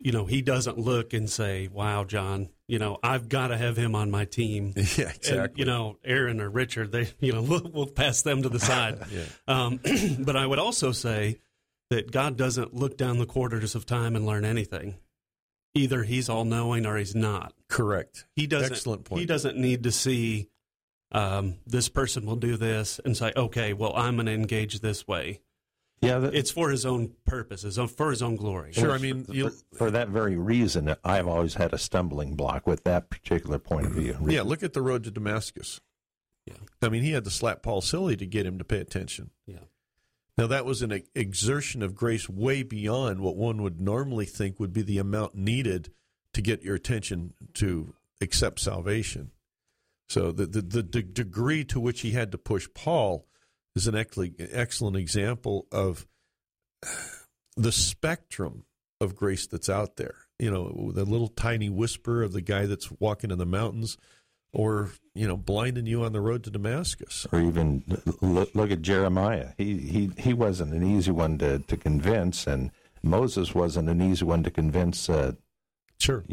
you 0.04 0.12
know, 0.12 0.26
he 0.26 0.42
doesn't 0.42 0.78
look 0.78 1.14
and 1.14 1.30
say, 1.30 1.70
wow, 1.72 2.04
John, 2.04 2.50
you 2.68 2.78
know, 2.78 3.00
I've 3.02 3.30
got 3.30 3.48
to 3.48 3.58
have 3.58 3.78
him 3.78 3.96
on 3.96 4.12
my 4.12 4.26
team. 4.26 4.74
Yeah, 4.98 5.10
exactly. 5.10 5.38
And, 5.40 5.58
you 5.58 5.66
know, 5.66 5.98
Aaron 6.04 6.42
or 6.42 6.50
Richard, 6.50 6.92
they, 6.92 7.08
you 7.22 7.32
know, 7.32 7.42
we'll, 7.42 7.72
we'll 7.74 7.88
pass 7.88 8.22
them 8.22 8.44
to 8.44 8.50
the 8.50 8.60
side. 8.72 9.00
yeah. 9.10 9.24
Um, 9.48 9.80
but 10.20 10.36
I 10.36 10.46
would 10.46 10.60
also 10.60 10.92
say 10.92 11.40
that 11.90 12.12
God 12.12 12.36
doesn't 12.36 12.74
look 12.74 12.98
down 12.98 13.18
the 13.18 13.26
quarters 13.26 13.76
of 13.76 13.86
time 13.86 14.18
and 14.18 14.26
learn 14.26 14.44
anything. 14.44 14.96
Either 15.74 16.04
he's 16.04 16.28
all 16.28 16.44
knowing 16.44 16.86
or 16.86 16.98
he's 16.98 17.16
not. 17.16 17.54
Correct. 17.70 18.26
He 18.36 18.46
doesn't. 18.46 18.74
Excellent 18.74 19.06
point. 19.06 19.22
He 19.22 19.26
doesn't 19.26 19.58
need 19.58 19.84
to 19.84 19.92
see 19.92 20.50
um, 21.14 21.56
this 21.66 21.88
person 21.88 22.26
will 22.26 22.36
do 22.36 22.58
this 22.58 23.00
and 23.06 23.16
say, 23.16 23.32
okay, 23.38 23.72
well, 23.72 23.94
I'm 23.96 24.18
going 24.18 24.26
to 24.26 24.34
engage 24.34 24.82
this 24.82 25.08
way. 25.08 25.40
Yeah, 26.04 26.20
the, 26.20 26.38
it's 26.38 26.52
for 26.52 26.70
his 26.70 26.86
own 26.86 27.14
purposes, 27.26 27.80
for 27.96 28.10
his 28.10 28.22
own 28.22 28.36
glory. 28.36 28.74
Sure, 28.74 28.92
I 28.92 28.98
mean, 28.98 29.24
for, 29.24 29.52
for, 29.76 29.92
that 29.92 30.10
very 30.10 30.36
reason, 30.36 30.96
I've 31.04 31.28
always 31.28 31.56
had 31.56 31.74
a 31.74 31.78
stumbling 31.78 32.36
block 32.36 32.68
with 32.68 32.84
that 32.84 33.10
particular 33.10 33.60
point 33.60 33.88
of 33.88 33.94
view. 33.94 34.18
Yeah, 34.28 34.42
look 34.42 34.64
at 34.64 34.74
the 34.74 34.82
road 34.82 35.04
to 35.06 35.12
Damascus. 35.12 35.82
Yeah, 36.46 36.56
I 36.82 36.90
mean, 36.90 37.04
he 37.04 37.12
had 37.12 37.24
to 37.24 37.30
slap 37.30 37.64
Paul 37.64 37.82
silly 37.82 38.18
to 38.18 38.26
get 38.26 38.46
him 38.46 38.58
to 38.58 38.66
pay 38.66 38.80
attention. 38.80 39.30
Yeah, 39.48 39.60
now, 40.38 40.48
that 40.48 40.66
was 40.66 40.82
an 40.82 41.04
exertion 41.14 41.84
of 41.84 41.94
grace 41.94 42.28
way 42.28 42.64
beyond 42.64 43.20
what 43.20 43.36
one 43.36 43.62
would 43.62 43.80
normally 43.80 44.26
think 44.26 44.60
would 44.60 44.74
be 44.74 44.82
the 44.82 44.98
amount 44.98 45.36
needed 45.36 45.92
to 46.34 46.42
get 46.42 46.64
your 46.64 46.76
attention 46.76 47.34
to 47.56 47.94
accept 48.20 48.60
salvation. 48.60 49.32
So, 50.10 50.32
the, 50.32 50.48
the, 50.48 50.62
the 50.62 51.04
degree 51.04 51.64
to 51.66 51.80
which 51.80 52.02
he 52.02 52.12
had 52.12 52.32
to 52.32 52.38
push 52.40 52.68
Paul 52.74 53.28
is 53.76 53.88
an 53.88 53.96
excellent 53.96 54.98
example 54.98 55.68
of 55.72 56.06
the 57.56 57.72
spectrum 57.72 58.66
of 59.02 59.16
grace 59.16 59.48
that's 59.48 59.70
out 59.70 59.98
there. 59.98 60.16
You 60.40 60.52
know, 60.52 60.92
the 60.94 61.06
little 61.06 61.28
tiny 61.28 61.70
whisper 61.70 62.24
of 62.24 62.34
the 62.34 62.42
guy 62.42 62.66
that's 62.66 62.92
walking 63.00 63.32
in 63.32 63.38
the 63.38 63.46
mountains 63.46 63.98
or 64.54 64.92
you 65.16 65.28
know 65.28 65.36
blinding 65.36 65.88
you 65.88 66.04
on 66.04 66.14
the 66.14 66.22
road 66.22 66.44
to 66.44 66.52
Damascus. 66.52 67.28
Or 67.32 67.40
even 67.40 67.84
look, 68.22 68.54
look, 68.54 68.72
at 68.72 68.82
Jeremiah. 68.82 69.50
He 69.58 69.78
he 69.78 70.12
he 70.18 70.34
wasn't 70.34 70.74
an 70.74 70.84
easy 70.84 71.12
one 71.12 71.38
to 71.40 71.60
to 71.60 71.78
convince, 71.78 72.48
and 72.48 72.72
Moses 73.02 73.54
wasn't 73.54 73.90
an 73.90 74.02
easy 74.02 74.26
one 74.26 74.44
to 74.44 74.52
convince. 74.52 75.10
Uh, 75.10 75.34
sure, 76.00 76.24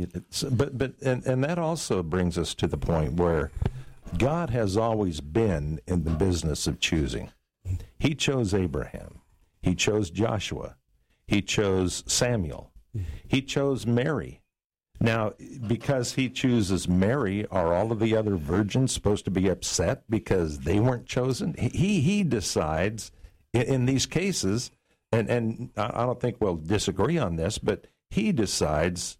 but 0.50 0.76
but 0.76 0.92
and 1.02 1.24
and 1.24 1.42
that 1.44 1.58
also 1.58 2.02
brings 2.02 2.38
us 2.38 2.54
to 2.54 2.66
the 2.66 2.78
point 2.78 3.14
where 3.14 3.50
God 4.18 4.50
has 4.50 4.76
always 4.76 5.20
been 5.20 5.80
in 5.86 6.04
the 6.04 6.10
business 6.10 6.66
of 6.66 6.80
choosing. 6.80 7.30
He 7.98 8.14
chose 8.14 8.54
Abraham. 8.54 9.20
He 9.62 9.74
chose 9.74 10.10
Joshua. 10.10 10.76
He 11.26 11.42
chose 11.42 12.02
Samuel. 12.06 12.72
He 13.26 13.42
chose 13.42 13.86
Mary. 13.86 14.42
Now, 15.00 15.32
because 15.66 16.14
he 16.14 16.28
chooses 16.28 16.86
Mary, 16.86 17.46
are 17.46 17.72
all 17.72 17.90
of 17.90 18.00
the 18.00 18.14
other 18.16 18.36
virgins 18.36 18.92
supposed 18.92 19.24
to 19.24 19.30
be 19.30 19.48
upset 19.48 20.02
because 20.10 20.60
they 20.60 20.78
weren't 20.78 21.06
chosen? 21.06 21.54
He 21.54 22.00
he 22.00 22.22
decides 22.22 23.10
in, 23.54 23.62
in 23.62 23.86
these 23.86 24.04
cases, 24.04 24.70
and 25.10 25.30
and 25.30 25.70
I 25.76 26.04
don't 26.04 26.20
think 26.20 26.36
we'll 26.38 26.56
disagree 26.56 27.16
on 27.16 27.36
this, 27.36 27.56
but 27.56 27.86
he 28.10 28.30
decides 28.32 29.16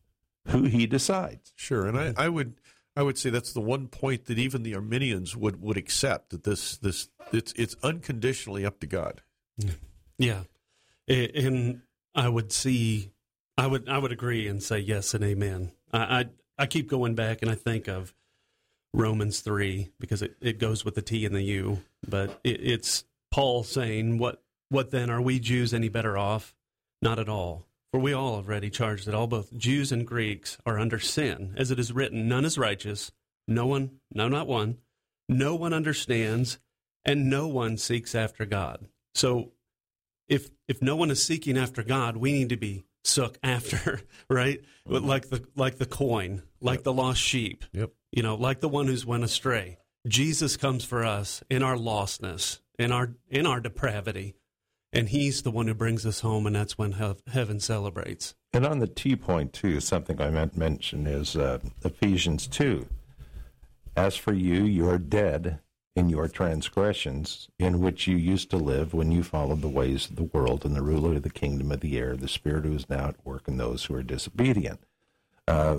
who 0.48 0.64
he 0.64 0.86
decides. 0.86 1.52
Sure, 1.56 1.86
and 1.86 1.98
I, 1.98 2.12
I 2.16 2.28
would 2.28 2.59
I 2.96 3.02
would 3.02 3.18
say 3.18 3.30
that's 3.30 3.52
the 3.52 3.60
one 3.60 3.86
point 3.88 4.26
that 4.26 4.38
even 4.38 4.62
the 4.62 4.74
Arminians 4.74 5.36
would, 5.36 5.62
would 5.62 5.76
accept 5.76 6.30
that 6.30 6.44
this 6.44 6.76
this 6.78 7.08
it's 7.32 7.52
it's 7.56 7.76
unconditionally 7.82 8.66
up 8.66 8.80
to 8.80 8.86
God. 8.86 9.22
Yeah, 10.18 10.42
and 11.08 11.82
I 12.14 12.28
would 12.28 12.52
see 12.52 13.12
I 13.56 13.66
would 13.66 13.88
I 13.88 13.98
would 13.98 14.12
agree 14.12 14.48
and 14.48 14.62
say 14.62 14.78
yes 14.78 15.14
and 15.14 15.24
amen. 15.24 15.72
I 15.92 15.98
I, 15.98 16.24
I 16.58 16.66
keep 16.66 16.88
going 16.88 17.14
back 17.14 17.42
and 17.42 17.50
I 17.50 17.54
think 17.54 17.88
of 17.88 18.14
Romans 18.92 19.40
three 19.40 19.92
because 20.00 20.22
it, 20.22 20.36
it 20.40 20.58
goes 20.58 20.84
with 20.84 20.94
the 20.94 21.02
T 21.02 21.24
and 21.24 21.34
the 21.34 21.42
U, 21.42 21.80
but 22.08 22.40
it, 22.42 22.60
it's 22.60 23.04
Paul 23.30 23.62
saying 23.62 24.18
what 24.18 24.42
what 24.68 24.90
then 24.90 25.10
are 25.10 25.22
we 25.22 25.38
Jews 25.38 25.72
any 25.72 25.88
better 25.88 26.18
off? 26.18 26.54
Not 27.02 27.18
at 27.18 27.28
all. 27.28 27.66
For 27.92 27.98
we 27.98 28.12
all 28.12 28.36
have 28.36 28.46
already 28.46 28.70
charged 28.70 29.06
that 29.06 29.14
all 29.14 29.26
both 29.26 29.56
Jews 29.56 29.90
and 29.90 30.06
Greeks 30.06 30.58
are 30.64 30.78
under 30.78 31.00
sin, 31.00 31.54
as 31.56 31.70
it 31.70 31.78
is 31.78 31.92
written, 31.92 32.28
none 32.28 32.44
is 32.44 32.56
righteous, 32.56 33.10
no 33.48 33.66
one, 33.66 33.98
no 34.12 34.28
not 34.28 34.46
one, 34.46 34.78
no 35.28 35.54
one 35.56 35.72
understands, 35.72 36.58
and 37.04 37.28
no 37.28 37.48
one 37.48 37.76
seeks 37.76 38.14
after 38.14 38.46
God. 38.46 38.86
So 39.14 39.52
if 40.28 40.50
if 40.68 40.80
no 40.80 40.96
one 40.96 41.10
is 41.10 41.22
seeking 41.22 41.58
after 41.58 41.82
God, 41.82 42.16
we 42.16 42.32
need 42.32 42.50
to 42.50 42.56
be 42.56 42.84
sook 43.04 43.38
after, 43.42 44.00
right? 44.30 44.62
Mm-hmm. 44.88 45.06
Like 45.06 45.28
the 45.28 45.44
like 45.56 45.78
the 45.78 45.86
coin, 45.86 46.42
like 46.60 46.78
yep. 46.78 46.84
the 46.84 46.92
lost 46.92 47.20
sheep. 47.20 47.64
Yep. 47.72 47.90
You 48.12 48.22
know, 48.22 48.36
like 48.36 48.60
the 48.60 48.68
one 48.68 48.86
who's 48.86 49.04
went 49.04 49.24
astray. 49.24 49.78
Jesus 50.06 50.56
comes 50.56 50.84
for 50.84 51.04
us 51.04 51.42
in 51.50 51.62
our 51.62 51.76
lostness, 51.76 52.60
in 52.78 52.92
our 52.92 53.14
in 53.28 53.46
our 53.46 53.60
depravity, 53.60 54.34
and 54.92 55.08
He's 55.08 55.42
the 55.42 55.50
one 55.50 55.66
who 55.66 55.74
brings 55.74 56.04
us 56.04 56.20
home, 56.20 56.46
and 56.46 56.56
that's 56.56 56.78
when 56.78 56.92
heaven 56.92 57.60
celebrates. 57.60 58.34
And 58.52 58.66
on 58.66 58.78
the 58.78 58.86
T 58.86 59.16
point 59.16 59.52
too, 59.52 59.80
something 59.80 60.20
I 60.20 60.30
meant 60.30 60.56
mention 60.56 61.06
is 61.06 61.36
uh, 61.36 61.58
Ephesians 61.84 62.46
two. 62.46 62.86
As 63.96 64.16
for 64.16 64.32
you, 64.32 64.64
you 64.64 64.88
are 64.88 64.98
dead 64.98 65.60
in 65.96 66.08
your 66.08 66.28
transgressions, 66.28 67.48
in 67.58 67.80
which 67.80 68.06
you 68.06 68.16
used 68.16 68.48
to 68.50 68.56
live 68.56 68.94
when 68.94 69.10
you 69.10 69.22
followed 69.22 69.60
the 69.60 69.68
ways 69.68 70.08
of 70.08 70.16
the 70.16 70.22
world 70.22 70.64
and 70.64 70.74
the 70.74 70.82
ruler 70.82 71.16
of 71.16 71.22
the 71.22 71.30
kingdom 71.30 71.72
of 71.72 71.80
the 71.80 71.98
air, 71.98 72.16
the 72.16 72.28
spirit 72.28 72.64
who 72.64 72.74
is 72.74 72.88
now 72.88 73.08
at 73.08 73.26
work 73.26 73.48
in 73.48 73.56
those 73.56 73.84
who 73.84 73.94
are 73.94 74.02
disobedient. 74.02 74.80
Uh, 75.48 75.78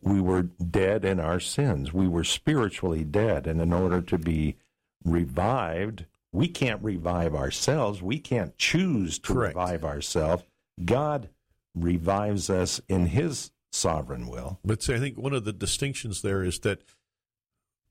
we 0.00 0.18
were 0.18 0.42
dead 0.42 1.04
in 1.04 1.20
our 1.20 1.38
sins. 1.38 1.92
We 1.92 2.08
were 2.08 2.24
spiritually 2.24 3.04
dead. 3.04 3.46
And 3.46 3.60
in 3.60 3.70
order 3.72 4.00
to 4.00 4.16
be 4.16 4.56
revived, 5.04 6.06
we 6.32 6.48
can't 6.48 6.82
revive 6.82 7.34
ourselves. 7.34 8.02
We 8.02 8.18
can't 8.18 8.56
choose 8.56 9.18
to 9.20 9.32
Correct. 9.32 9.56
revive 9.56 9.84
ourselves. 9.84 10.44
God 10.84 11.28
revives 11.74 12.50
us 12.50 12.80
in 12.88 13.06
His 13.06 13.50
sovereign 13.72 14.28
will. 14.28 14.58
But 14.64 14.82
see, 14.82 14.94
I 14.94 14.98
think 14.98 15.18
one 15.18 15.32
of 15.32 15.44
the 15.44 15.52
distinctions 15.52 16.22
there 16.22 16.42
is 16.42 16.60
that 16.60 16.82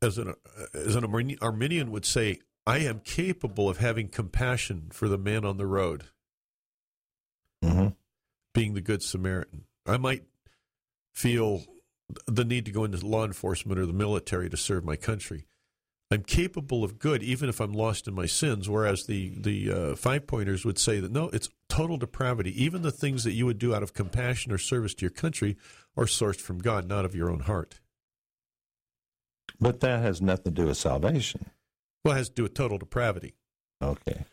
as 0.01 0.17
an 0.17 0.33
as 0.73 0.95
an 0.95 1.37
Arminian 1.41 1.91
would 1.91 2.05
say, 2.05 2.39
I 2.65 2.79
am 2.79 2.99
capable 2.99 3.69
of 3.69 3.77
having 3.77 4.07
compassion 4.07 4.89
for 4.91 5.07
the 5.07 5.17
man 5.17 5.43
on 5.43 5.57
the 5.57 5.65
road, 5.65 6.05
mm-hmm. 7.63 7.89
being 8.53 8.73
the 8.73 8.81
good 8.81 9.03
Samaritan. 9.03 9.65
I 9.85 9.97
might 9.97 10.23
feel 11.13 11.63
the 12.25 12.45
need 12.45 12.65
to 12.65 12.71
go 12.71 12.83
into 12.83 13.05
law 13.05 13.25
enforcement 13.25 13.79
or 13.79 13.85
the 13.85 13.93
military 13.93 14.49
to 14.49 14.57
serve 14.57 14.83
my 14.85 14.95
country. 14.95 15.45
I'm 16.11 16.23
capable 16.23 16.83
of 16.83 16.97
good 16.97 17.21
even 17.21 17.49
if 17.49 17.59
I'm 17.59 17.73
lost 17.73 18.07
in 18.07 18.15
my 18.15 18.25
sins. 18.25 18.67
Whereas 18.67 19.05
the 19.05 19.31
the 19.37 19.71
uh, 19.71 19.95
five 19.95 20.25
pointers 20.25 20.65
would 20.65 20.79
say 20.79 20.99
that 20.99 21.11
no, 21.11 21.29
it's 21.29 21.49
total 21.67 21.97
depravity. 21.97 22.63
Even 22.63 22.81
the 22.81 22.91
things 22.91 23.23
that 23.23 23.33
you 23.33 23.45
would 23.45 23.59
do 23.59 23.75
out 23.75 23.83
of 23.83 23.93
compassion 23.93 24.51
or 24.51 24.57
service 24.57 24.95
to 24.95 25.01
your 25.01 25.11
country 25.11 25.55
are 25.95 26.05
sourced 26.05 26.41
from 26.41 26.59
God, 26.59 26.87
not 26.87 27.05
of 27.05 27.15
your 27.15 27.29
own 27.29 27.41
heart. 27.41 27.79
But 29.59 29.81
that 29.81 30.01
has 30.01 30.21
nothing 30.21 30.55
to 30.55 30.61
do 30.61 30.67
with 30.67 30.77
salvation. 30.77 31.51
Well, 32.03 32.15
it 32.15 32.17
has 32.17 32.29
to 32.29 32.35
do 32.35 32.43
with 32.43 32.53
total 32.53 32.77
depravity. 32.77 33.35
Okay. 33.81 34.25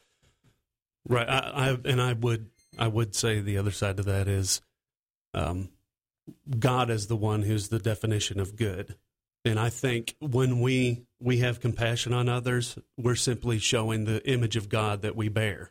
Right. 1.09 1.29
I, 1.29 1.71
I 1.71 1.79
and 1.85 2.01
I 2.01 2.15
would 2.15 2.51
I 2.79 2.89
would 2.89 3.15
say 3.15 3.41
the 3.41 3.59
other 3.59 3.71
side 3.71 3.99
of 3.99 4.07
that 4.07 4.29
is 4.29 4.63
um, 5.35 5.69
God 6.59 6.91
is 6.91 7.07
the 7.07 7.17
one 7.17 7.43
who's 7.43 7.69
the 7.69 7.79
definition 7.79 8.41
of 8.41 8.57
good. 8.57 8.97
And 9.47 9.61
I 9.61 9.71
think 9.71 10.17
when 10.19 10.61
we 10.61 11.07
we 11.21 11.39
have 11.39 11.61
compassion 11.61 12.13
on 12.13 12.29
others, 12.29 12.77
we're 12.99 13.15
simply 13.15 13.61
showing 13.61 14.05
the 14.05 14.29
image 14.29 14.57
of 14.57 14.69
God 14.69 15.03
that 15.03 15.15
we 15.15 15.29
bear. 15.29 15.71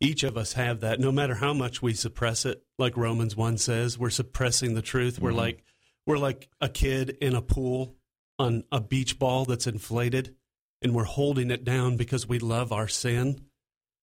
Each 0.00 0.22
of 0.22 0.36
us 0.36 0.54
have 0.54 0.80
that, 0.80 1.00
no 1.00 1.10
matter 1.10 1.34
how 1.34 1.52
much 1.52 1.82
we 1.82 1.92
suppress 1.92 2.46
it. 2.46 2.62
Like 2.78 2.96
Romans 2.96 3.36
one 3.36 3.58
says, 3.58 3.98
we're 3.98 4.10
suppressing 4.10 4.74
the 4.74 4.80
truth. 4.80 5.18
We're 5.18 5.30
mm-hmm. 5.30 5.38
like 5.38 5.64
we're 6.06 6.18
like 6.18 6.48
a 6.60 6.68
kid 6.68 7.18
in 7.20 7.34
a 7.34 7.42
pool 7.42 7.96
on 8.38 8.62
a 8.70 8.80
beach 8.80 9.18
ball 9.18 9.44
that's 9.44 9.66
inflated, 9.66 10.36
and 10.80 10.94
we're 10.94 11.04
holding 11.04 11.50
it 11.50 11.64
down 11.64 11.96
because 11.96 12.28
we 12.28 12.38
love 12.38 12.72
our 12.72 12.88
sin, 12.88 13.44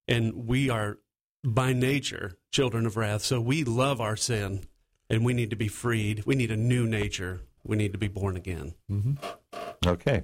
and 0.07 0.47
we 0.47 0.69
are 0.69 0.99
by 1.45 1.71
nature 1.71 2.37
children 2.51 2.85
of 2.85 2.97
wrath. 2.97 3.23
So 3.23 3.39
we 3.39 3.63
love 3.63 4.01
our 4.01 4.17
sin, 4.17 4.65
and 5.09 5.23
we 5.23 5.33
need 5.33 5.49
to 5.51 5.55
be 5.55 5.69
freed. 5.69 6.25
We 6.25 6.35
need 6.35 6.51
a 6.51 6.57
new 6.57 6.85
nature. 6.85 7.41
We 7.67 7.75
need 7.75 7.93
to 7.93 7.99
be 7.99 8.07
born 8.07 8.37
again. 8.37 8.73
Okay. 9.85 10.23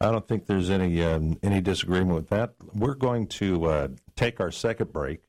I 0.00 0.10
don't 0.10 0.26
think 0.26 0.46
there's 0.46 0.70
any 0.70 1.02
um, 1.02 1.38
any 1.42 1.60
disagreement 1.60 2.14
with 2.14 2.28
that. 2.30 2.54
We're 2.72 2.94
going 2.94 3.26
to 3.26 3.66
uh, 3.66 3.88
take 4.16 4.40
our 4.40 4.50
second 4.50 4.92
break. 4.92 5.20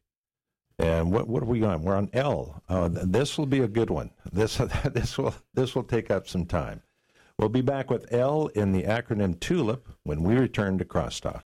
And 0.79 1.11
what 1.11 1.27
what 1.27 1.43
are 1.43 1.47
we 1.47 1.63
on? 1.63 1.83
We're 1.83 1.95
on 1.95 2.09
L. 2.13 2.63
Uh, 2.69 2.89
this 2.91 3.37
will 3.37 3.45
be 3.45 3.59
a 3.59 3.67
good 3.67 3.89
one. 3.89 4.11
This 4.31 4.57
this 4.93 5.17
will 5.17 5.35
this 5.53 5.75
will 5.75 5.83
take 5.83 6.09
up 6.09 6.27
some 6.27 6.45
time. 6.45 6.81
We'll 7.37 7.49
be 7.49 7.61
back 7.61 7.89
with 7.89 8.13
L 8.13 8.47
in 8.47 8.71
the 8.71 8.83
acronym 8.83 9.39
TULIP 9.39 9.87
when 10.03 10.23
we 10.23 10.35
return 10.35 10.77
to 10.77 10.85
Crosstalk. 10.85 11.41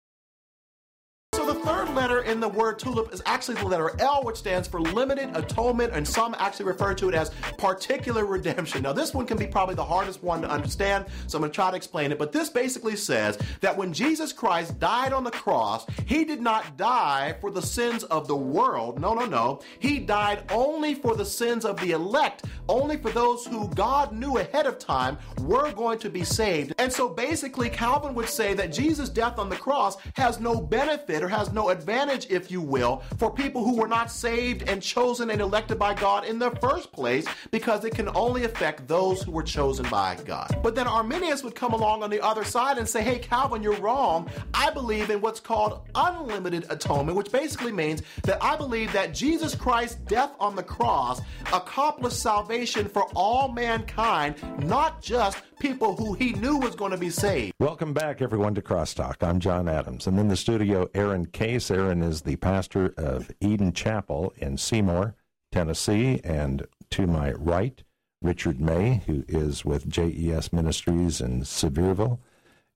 In 2.35 2.41
the 2.41 2.49
word 2.49 2.81
tulip 2.81 3.15
is 3.15 3.23
actually 3.27 3.55
the 3.55 3.65
letter 3.65 3.93
L, 4.01 4.25
which 4.25 4.37
stands 4.37 4.67
for 4.67 4.81
limited 4.81 5.31
atonement, 5.37 5.93
and 5.95 6.07
some 6.07 6.35
actually 6.39 6.67
refer 6.67 6.93
to 6.95 7.09
it 7.09 7.15
as 7.15 7.31
particular 7.57 8.27
redemption. 8.27 8.83
Now, 8.83 8.93
this 8.93 9.15
one 9.15 9.25
can 9.25 9.39
be 9.39 9.47
probably 9.47 9.77
the 9.77 9.85
hardest 9.85 10.23
one 10.23 10.43
to 10.43 10.51
understand, 10.51 11.07
so 11.29 11.39
I'm 11.39 11.43
going 11.43 11.53
to 11.53 11.55
try 11.55 11.71
to 11.71 11.77
explain 11.77 12.11
it. 12.11 12.19
But 12.19 12.33
this 12.33 12.51
basically 12.51 12.97
says 12.97 13.39
that 13.61 13.77
when 13.77 13.93
Jesus 13.93 14.33
Christ 14.33 14.81
died 14.81 15.13
on 15.13 15.23
the 15.23 15.31
cross, 15.31 15.87
he 16.07 16.25
did 16.25 16.41
not 16.41 16.77
die 16.77 17.37
for 17.41 17.53
the 17.53 17.63
sins 17.63 18.03
of 18.05 18.27
the 18.27 18.37
world. 18.37 18.99
No, 18.99 19.15
no, 19.15 19.27
no. 19.27 19.61
He 19.79 20.01
died 20.01 20.43
only 20.51 20.95
for 20.95 21.15
the 21.15 21.25
sins 21.25 21.65
of 21.65 21.81
the 21.81 21.93
elect, 21.93 22.47
only 22.69 22.97
for 22.97 23.11
those 23.11 23.47
who 23.47 23.69
God 23.75 24.13
knew 24.13 24.39
ahead 24.39 24.67
of 24.67 24.81
time 24.81 25.19
were 25.43 25.71
going 25.71 26.01
to 26.01 26.11
be 26.11 26.25
saved. 26.25 26.75
And 26.79 26.93
so 26.93 27.09
basically, 27.09 27.71
Calvin 27.71 28.15
would 28.15 28.29
say 28.29 28.55
that 28.55 28.73
Jesus' 28.73 29.09
death 29.09 29.39
on 29.39 29.49
the 29.49 29.57
cross 29.57 29.97
has 30.15 30.41
no 30.41 30.61
benefit 30.61 31.23
or 31.23 31.29
has 31.29 31.53
no 31.53 31.69
advantage, 31.69 32.24
if 32.31 32.51
you 32.51 32.61
will, 32.61 33.03
for 33.19 33.31
people 33.31 33.65
who 33.65 33.77
were 33.77 33.89
not 33.89 34.11
saved 34.11 34.69
and 34.69 34.83
chosen 34.83 35.31
and 35.31 35.41
elected 35.41 35.79
by 35.79 35.95
God 35.95 36.25
in 36.25 36.39
the 36.39 36.51
first 36.53 36.93
place, 36.93 37.27
because 37.51 37.85
it 37.85 37.95
can 37.95 38.09
only 38.15 38.45
affect 38.45 38.87
those 38.89 39.23
who 39.23 39.31
were 39.31 39.43
chosen 39.43 39.89
by 39.91 40.17
God. 40.25 40.59
But 40.63 40.75
then 40.75 40.87
Arminius 40.87 41.43
would 41.43 41.55
come 41.55 41.73
along 41.73 42.03
on 42.03 42.11
the 42.11 42.23
other 42.23 42.45
side 42.45 42.79
and 42.79 42.89
say, 42.89 43.03
hey, 43.03 43.19
Calvin, 43.19 43.63
you're 43.63 43.81
wrong. 43.81 44.29
I 44.53 44.71
believe 44.71 45.11
in 45.11 45.21
what's 45.21 45.41
called 45.41 45.83
unlimited 45.95 46.67
atonement, 46.71 47.17
which 47.17 47.33
basically 47.33 47.73
means 47.73 48.03
that 48.23 48.43
I 48.43 48.57
believe 48.57 48.93
that 48.93 49.15
Jesus 49.15 49.55
Christ's 49.55 49.97
death 50.07 50.33
on 50.39 50.57
the 50.57 50.63
cross 50.63 51.21
accomplished 51.53 52.21
salvation 52.21 52.89
for 52.89 53.05
all 53.15 53.49
mankind, 53.49 54.37
not 54.65 55.03
just 55.03 55.39
people 55.59 55.97
who 55.97 56.13
he 56.15 56.33
knew 56.33 56.59
was 56.59 56.75
going 56.75 56.91
to 56.91 56.99
be 56.99 57.11
saved. 57.11 57.55
Welcome 57.59 57.95
back, 57.95 58.21
everyone, 58.21 58.55
to 58.57 58.63
Crosstalk. 58.63 59.23
I'm 59.23 59.41
John 59.41 59.69
Adams, 59.69 60.07
and 60.07 60.19
in 60.19 60.29
the 60.29 60.37
studio, 60.37 60.91
Aaron 60.95 61.27
Case. 61.27 61.71
Aaron 61.71 62.03
is 62.05 62.23
the 62.23 62.37
pastor 62.37 62.93
of 62.97 63.31
Eden 63.41 63.73
Chapel 63.73 64.33
in 64.37 64.59
Seymour, 64.59 65.15
Tennessee, 65.51 66.21
and 66.23 66.67
to 66.91 67.07
my 67.07 67.33
right, 67.33 67.83
Richard 68.21 68.61
May, 68.61 69.03
who 69.07 69.25
is 69.27 69.65
with 69.65 69.89
JES 69.89 70.53
Ministries 70.53 71.21
in 71.21 71.41
Sevierville. 71.43 72.19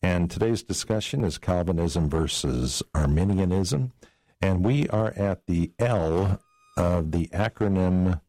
And 0.03 0.31
today's 0.31 0.63
discussion 0.63 1.25
is 1.25 1.39
Calvinism 1.39 2.09
versus 2.09 2.83
Arminianism, 2.95 3.93
and 4.41 4.65
we 4.65 4.89
are 4.89 5.13
at 5.17 5.47
the 5.47 5.73
L 5.79 6.41
of 6.77 7.11
the 7.11 7.27
acronym 7.29 8.21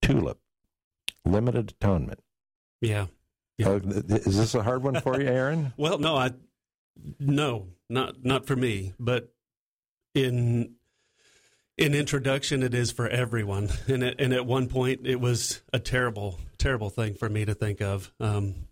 TULIP, 0.00 0.38
Limited 1.24 1.74
Atonement. 1.80 2.20
Yeah. 2.80 3.06
Yeah. 3.58 3.70
Uh, 3.70 3.78
th- 3.80 4.06
th- 4.06 4.26
is 4.26 4.38
this 4.38 4.54
a 4.54 4.62
hard 4.62 4.82
one 4.82 5.00
for 5.00 5.20
you, 5.20 5.26
Aaron? 5.26 5.72
Well, 5.76 5.98
no, 5.98 6.16
I 6.16 6.32
no, 7.18 7.68
not 7.88 8.24
not 8.24 8.46
for 8.46 8.56
me, 8.56 8.94
but 8.98 9.32
in 10.14 10.74
in 11.78 11.94
introduction 11.94 12.62
it 12.62 12.74
is 12.74 12.92
for 12.92 13.08
everyone. 13.08 13.70
And 13.88 14.04
at, 14.04 14.20
and 14.20 14.32
at 14.32 14.46
one 14.46 14.68
point 14.68 15.06
it 15.06 15.20
was 15.20 15.62
a 15.72 15.78
terrible 15.78 16.38
terrible 16.58 16.90
thing 16.90 17.14
for 17.14 17.28
me 17.28 17.44
to 17.44 17.54
think 17.54 17.80
of 17.80 18.12
um, 18.20 18.68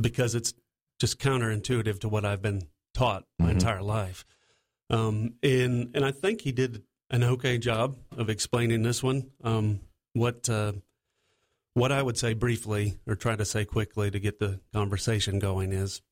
because 0.00 0.34
it's 0.34 0.54
just 1.00 1.18
counterintuitive 1.18 2.00
to 2.00 2.08
what 2.08 2.24
I've 2.24 2.42
been 2.42 2.68
taught 2.92 3.24
my 3.38 3.46
Mhm. 3.48 3.52
entire 3.52 3.82
life. 3.82 4.24
Um, 4.90 5.34
and 5.42 5.90
and 5.94 6.04
I 6.04 6.12
think 6.12 6.42
he 6.42 6.52
did 6.52 6.82
an 7.10 7.24
okay 7.24 7.58
job 7.58 7.96
of 8.16 8.28
explaining 8.28 8.82
this 8.82 9.02
one. 9.02 9.30
Um, 9.42 9.80
what 10.12 10.48
uh, 10.48 10.74
what 11.72 11.90
I 11.90 12.02
would 12.02 12.16
say 12.16 12.34
briefly, 12.34 12.98
or 13.06 13.16
try 13.16 13.34
to 13.34 13.44
say 13.44 13.64
quickly 13.64 14.10
to 14.10 14.20
get 14.20 14.38
the 14.38 14.60
conversation 14.72 15.38
going, 15.40 15.72
is 15.72 16.02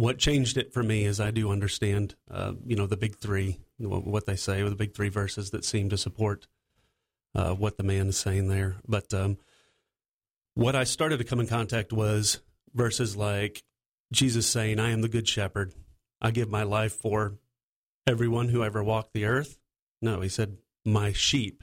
what 0.00 0.18
changed 0.18 0.56
it 0.56 0.72
for 0.72 0.82
me 0.82 1.04
is 1.04 1.20
I 1.20 1.30
do 1.30 1.50
understand, 1.50 2.14
uh, 2.30 2.52
you 2.64 2.76
know, 2.76 2.86
the 2.86 2.96
big 2.96 3.16
three, 3.16 3.60
what 3.78 4.26
they 4.26 4.36
say, 4.36 4.60
or 4.60 4.68
the 4.68 4.76
big 4.76 4.94
three 4.94 5.08
verses 5.08 5.50
that 5.50 5.64
seem 5.64 5.88
to 5.90 5.96
support 5.96 6.46
uh, 7.34 7.54
what 7.54 7.76
the 7.76 7.82
man 7.82 8.08
is 8.08 8.18
saying 8.18 8.48
there. 8.48 8.76
But 8.86 9.12
um, 9.14 9.38
what 10.54 10.76
I 10.76 10.84
started 10.84 11.18
to 11.18 11.24
come 11.24 11.40
in 11.40 11.46
contact 11.46 11.92
was 11.92 12.40
verses 12.74 13.16
like 13.16 13.62
Jesus 14.12 14.46
saying, 14.46 14.78
"I 14.78 14.90
am 14.90 15.00
the 15.00 15.08
good 15.08 15.28
shepherd. 15.28 15.72
I 16.20 16.30
give 16.30 16.50
my 16.50 16.62
life 16.62 16.92
for 16.94 17.38
everyone 18.06 18.48
who 18.48 18.64
ever 18.64 18.82
walked 18.82 19.12
the 19.12 19.24
earth." 19.24 19.58
No, 20.02 20.20
he 20.20 20.28
said, 20.28 20.58
"My 20.84 21.12
sheep." 21.12 21.62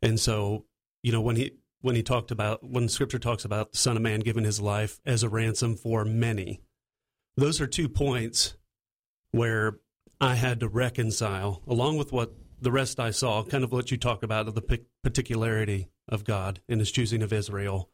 And 0.00 0.18
so, 0.18 0.66
you 1.02 1.12
know, 1.12 1.20
when 1.20 1.36
he 1.36 1.52
when 1.80 1.96
he 1.96 2.02
talked 2.02 2.30
about 2.30 2.64
when 2.64 2.88
Scripture 2.88 3.18
talks 3.18 3.44
about 3.44 3.72
the 3.72 3.78
Son 3.78 3.96
of 3.96 4.02
Man 4.02 4.20
giving 4.20 4.44
his 4.44 4.60
life 4.60 5.00
as 5.04 5.22
a 5.22 5.28
ransom 5.28 5.76
for 5.76 6.04
many, 6.04 6.60
those 7.36 7.60
are 7.60 7.66
two 7.66 7.88
points 7.88 8.54
where 9.30 9.78
I 10.20 10.34
had 10.34 10.60
to 10.60 10.68
reconcile, 10.68 11.62
along 11.66 11.98
with 11.98 12.12
what 12.12 12.32
the 12.60 12.72
rest 12.72 13.00
I 13.00 13.10
saw, 13.10 13.42
kind 13.42 13.64
of 13.64 13.72
what 13.72 13.90
you 13.90 13.96
talk 13.96 14.22
about 14.22 14.46
of 14.46 14.54
the 14.54 14.80
particularity 15.02 15.88
of 16.08 16.24
God 16.24 16.60
in 16.68 16.78
His 16.78 16.92
choosing 16.92 17.22
of 17.22 17.32
Israel, 17.32 17.90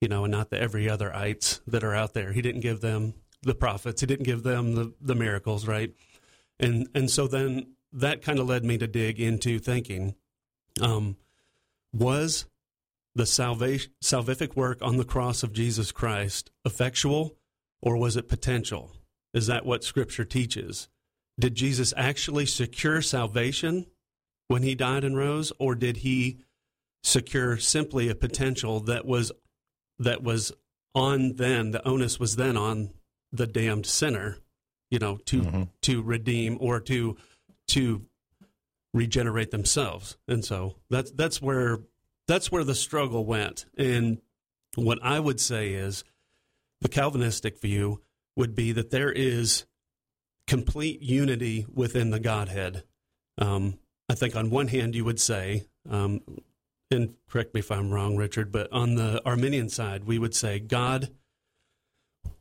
you 0.00 0.08
know, 0.08 0.24
and 0.24 0.32
not 0.32 0.50
the 0.50 0.60
every 0.60 0.88
other 0.88 1.14
ites 1.14 1.60
that 1.66 1.84
are 1.84 1.94
out 1.94 2.14
there. 2.14 2.32
He 2.32 2.40
didn't 2.40 2.62
give 2.62 2.80
them 2.80 3.14
the 3.42 3.54
prophets. 3.54 4.00
He 4.00 4.06
didn't 4.06 4.24
give 4.24 4.42
them 4.42 4.74
the, 4.74 4.94
the 5.00 5.14
miracles, 5.14 5.66
right? 5.66 5.92
And 6.58 6.88
and 6.94 7.10
so 7.10 7.26
then 7.26 7.74
that 7.92 8.22
kind 8.22 8.38
of 8.38 8.46
led 8.46 8.64
me 8.64 8.78
to 8.78 8.86
dig 8.86 9.20
into 9.20 9.58
thinking, 9.58 10.14
um, 10.80 11.16
was 11.92 12.46
the 13.14 13.26
salvation, 13.26 13.92
salvific 14.02 14.56
work 14.56 14.78
on 14.82 14.96
the 14.96 15.04
cross 15.04 15.42
of 15.42 15.52
Jesus 15.52 15.92
Christ 15.92 16.50
effectual 16.64 17.36
or 17.86 17.96
was 17.96 18.16
it 18.16 18.26
potential? 18.28 18.90
Is 19.32 19.46
that 19.46 19.64
what 19.64 19.84
Scripture 19.84 20.24
teaches? 20.24 20.88
Did 21.38 21.54
Jesus 21.54 21.94
actually 21.96 22.44
secure 22.46 23.00
salvation 23.00 23.86
when 24.48 24.64
he 24.64 24.74
died 24.74 25.04
and 25.04 25.16
rose, 25.16 25.52
or 25.60 25.76
did 25.76 25.98
he 25.98 26.38
secure 27.04 27.56
simply 27.58 28.08
a 28.08 28.14
potential 28.16 28.80
that 28.80 29.06
was 29.06 29.30
that 30.00 30.20
was 30.20 30.50
on 30.96 31.34
then 31.36 31.70
the 31.70 31.86
onus 31.86 32.18
was 32.18 32.34
then 32.34 32.56
on 32.56 32.90
the 33.30 33.46
damned 33.46 33.86
sinner, 33.86 34.38
you 34.90 34.98
know, 34.98 35.18
to 35.26 35.42
Mhm. 35.42 35.68
to 35.82 36.02
redeem 36.02 36.58
or 36.60 36.80
to 36.80 37.16
to 37.68 38.04
regenerate 38.92 39.52
themselves. 39.52 40.16
And 40.26 40.44
so 40.44 40.76
that's 40.90 41.12
that's 41.12 41.40
where 41.40 41.78
that's 42.26 42.50
where 42.50 42.64
the 42.64 42.74
struggle 42.74 43.24
went. 43.24 43.66
And 43.76 44.20
what 44.74 44.98
I 45.02 45.20
would 45.20 45.38
say 45.40 45.74
is 45.74 46.02
the 46.80 46.88
Calvinistic 46.88 47.60
view 47.60 48.02
would 48.36 48.54
be 48.54 48.72
that 48.72 48.90
there 48.90 49.10
is 49.10 49.64
complete 50.46 51.02
unity 51.02 51.66
within 51.72 52.10
the 52.10 52.20
Godhead. 52.20 52.84
Um, 53.38 53.78
I 54.08 54.14
think 54.14 54.36
on 54.36 54.50
one 54.50 54.68
hand 54.68 54.94
you 54.94 55.04
would 55.04 55.20
say, 55.20 55.66
um, 55.88 56.20
and 56.90 57.14
correct 57.28 57.54
me 57.54 57.60
if 57.60 57.70
I'm 57.70 57.90
wrong, 57.90 58.16
Richard, 58.16 58.52
but 58.52 58.70
on 58.72 58.94
the 58.94 59.20
Arminian 59.26 59.68
side 59.68 60.04
we 60.04 60.18
would 60.18 60.34
say 60.34 60.58
God 60.58 61.10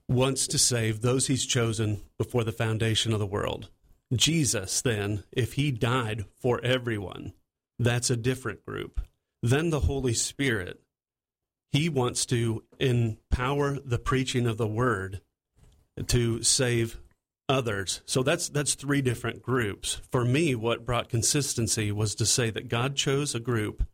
wants 0.07 0.47
to 0.47 0.57
save 0.57 1.01
those 1.01 1.27
he's 1.27 1.45
chosen 1.45 2.01
before 2.17 2.43
the 2.43 2.51
foundation 2.51 3.11
of 3.11 3.19
the 3.19 3.25
world. 3.25 3.69
Jesus, 4.13 4.81
then, 4.81 5.23
if 5.31 5.53
he 5.53 5.71
died 5.71 6.25
for 6.39 6.63
everyone, 6.63 7.33
that's 7.79 8.11
a 8.11 8.15
different 8.15 8.63
group. 8.63 9.01
Then 9.41 9.71
the 9.71 9.81
Holy 9.81 10.13
Spirit, 10.13 10.79
he 11.75 11.89
wants 11.89 12.25
to 12.27 12.63
empower 12.79 13.79
the 13.79 13.99
preaching 13.99 14.47
of 14.47 14.57
the 14.57 14.67
word 14.67 15.21
to 16.07 16.41
save 16.43 16.99
others. 17.47 18.01
So 18.05 18.23
that's 18.23 18.49
that's 18.49 18.75
three 18.75 19.01
different 19.01 19.41
groups. 19.41 20.01
For 20.11 20.25
me, 20.25 20.55
what 20.55 20.85
brought 20.85 21.09
consistency 21.09 21.91
was 21.91 22.15
to 22.15 22.25
say 22.25 22.49
that 22.49 22.69
God 22.69 22.95
chose 22.95 23.35
a 23.35 23.39
group 23.39 23.85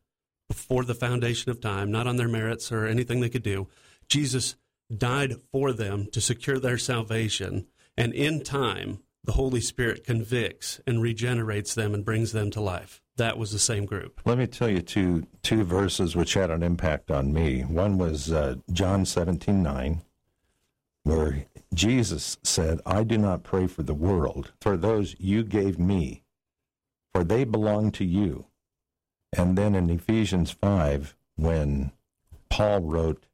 before 0.47 0.83
the 0.83 0.95
foundation 0.95 1.49
of 1.49 1.61
time, 1.61 1.91
not 1.91 2.07
on 2.07 2.17
their 2.17 2.27
merits 2.27 2.71
or 2.71 2.85
anything 2.85 3.19
they 3.19 3.29
could 3.29 3.43
do. 3.43 3.67
Jesus 4.07 4.55
died 4.95 5.35
for 5.51 5.71
them 5.71 6.07
to 6.11 6.19
secure 6.19 6.59
their 6.59 6.77
salvation, 6.77 7.67
and 7.97 8.13
in 8.13 8.43
time, 8.43 8.99
the 9.23 9.33
Holy 9.33 9.61
Spirit 9.61 10.03
convicts 10.03 10.81
and 10.85 11.01
regenerates 11.01 11.73
them 11.73 11.93
and 11.93 12.03
brings 12.03 12.31
them 12.31 12.51
to 12.51 12.59
life. 12.59 13.00
That 13.17 13.37
was 13.37 13.51
the 13.51 13.59
same 13.59 13.85
group. 13.85 14.21
Let 14.25 14.37
me 14.37 14.47
tell 14.47 14.69
you 14.69 14.81
two 14.81 15.27
two 15.43 15.63
verses 15.63 16.15
which 16.15 16.33
had 16.33 16.49
an 16.49 16.63
impact 16.63 17.11
on 17.11 17.33
me. 17.33 17.61
One 17.61 17.97
was 17.97 18.31
uh, 18.31 18.55
John 18.71 19.05
seventeen 19.05 19.61
nine, 19.61 20.01
where 21.03 21.45
Jesus 21.73 22.37
said, 22.43 22.79
"I 22.85 23.03
do 23.03 23.17
not 23.17 23.43
pray 23.43 23.67
for 23.67 23.83
the 23.83 23.93
world, 23.93 24.53
for 24.61 24.77
those 24.77 25.15
you 25.19 25.43
gave 25.43 25.77
me, 25.77 26.23
for 27.13 27.23
they 27.23 27.43
belong 27.43 27.91
to 27.91 28.05
you." 28.05 28.47
And 29.37 29.57
then 29.57 29.75
in 29.75 29.89
Ephesians 29.89 30.51
five, 30.51 31.15
when 31.35 31.91
Paul 32.49 32.81
wrote 32.81 33.25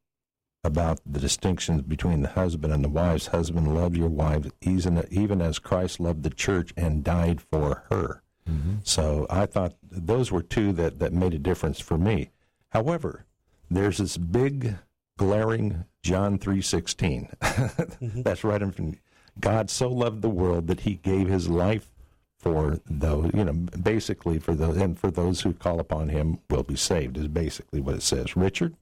about 0.63 0.99
the 1.05 1.19
distinctions 1.19 1.81
between 1.83 2.21
the 2.21 2.29
husband 2.29 2.73
and 2.73 2.83
the 2.83 2.89
wives. 2.89 3.27
Husband, 3.27 3.73
love 3.73 3.95
your 3.95 4.09
wife, 4.09 4.47
even 4.61 5.41
as 5.41 5.59
Christ 5.59 5.99
loved 5.99 6.23
the 6.23 6.29
church 6.29 6.73
and 6.75 7.03
died 7.03 7.41
for 7.41 7.85
her. 7.89 8.21
Mm-hmm. 8.49 8.75
So 8.83 9.27
I 9.29 9.45
thought 9.45 9.75
those 9.83 10.31
were 10.31 10.41
two 10.41 10.71
that, 10.73 10.99
that 10.99 11.13
made 11.13 11.33
a 11.33 11.39
difference 11.39 11.79
for 11.79 11.97
me. 11.97 12.31
However, 12.69 13.25
there's 13.69 13.97
this 13.97 14.17
big, 14.17 14.75
glaring 15.17 15.85
John 16.03 16.37
3.16. 16.37 17.37
mm-hmm. 17.37 18.21
That's 18.23 18.43
right 18.43 18.61
in 18.61 18.71
front. 18.71 18.99
God 19.39 19.69
so 19.69 19.89
loved 19.89 20.21
the 20.21 20.29
world 20.29 20.67
that 20.67 20.81
he 20.81 20.95
gave 20.95 21.27
his 21.27 21.47
life 21.47 21.91
for 22.37 22.79
those, 22.89 23.31
you 23.33 23.43
know, 23.43 23.53
basically 23.53 24.39
for 24.39 24.53
the 24.53 24.69
and 24.71 24.97
for 24.97 25.09
those 25.09 25.41
who 25.41 25.53
call 25.53 25.79
upon 25.79 26.09
him 26.09 26.39
will 26.49 26.63
be 26.63 26.75
saved 26.75 27.17
is 27.17 27.27
basically 27.27 27.81
what 27.81 27.95
it 27.95 28.03
says. 28.03 28.35
Richard? 28.35 28.75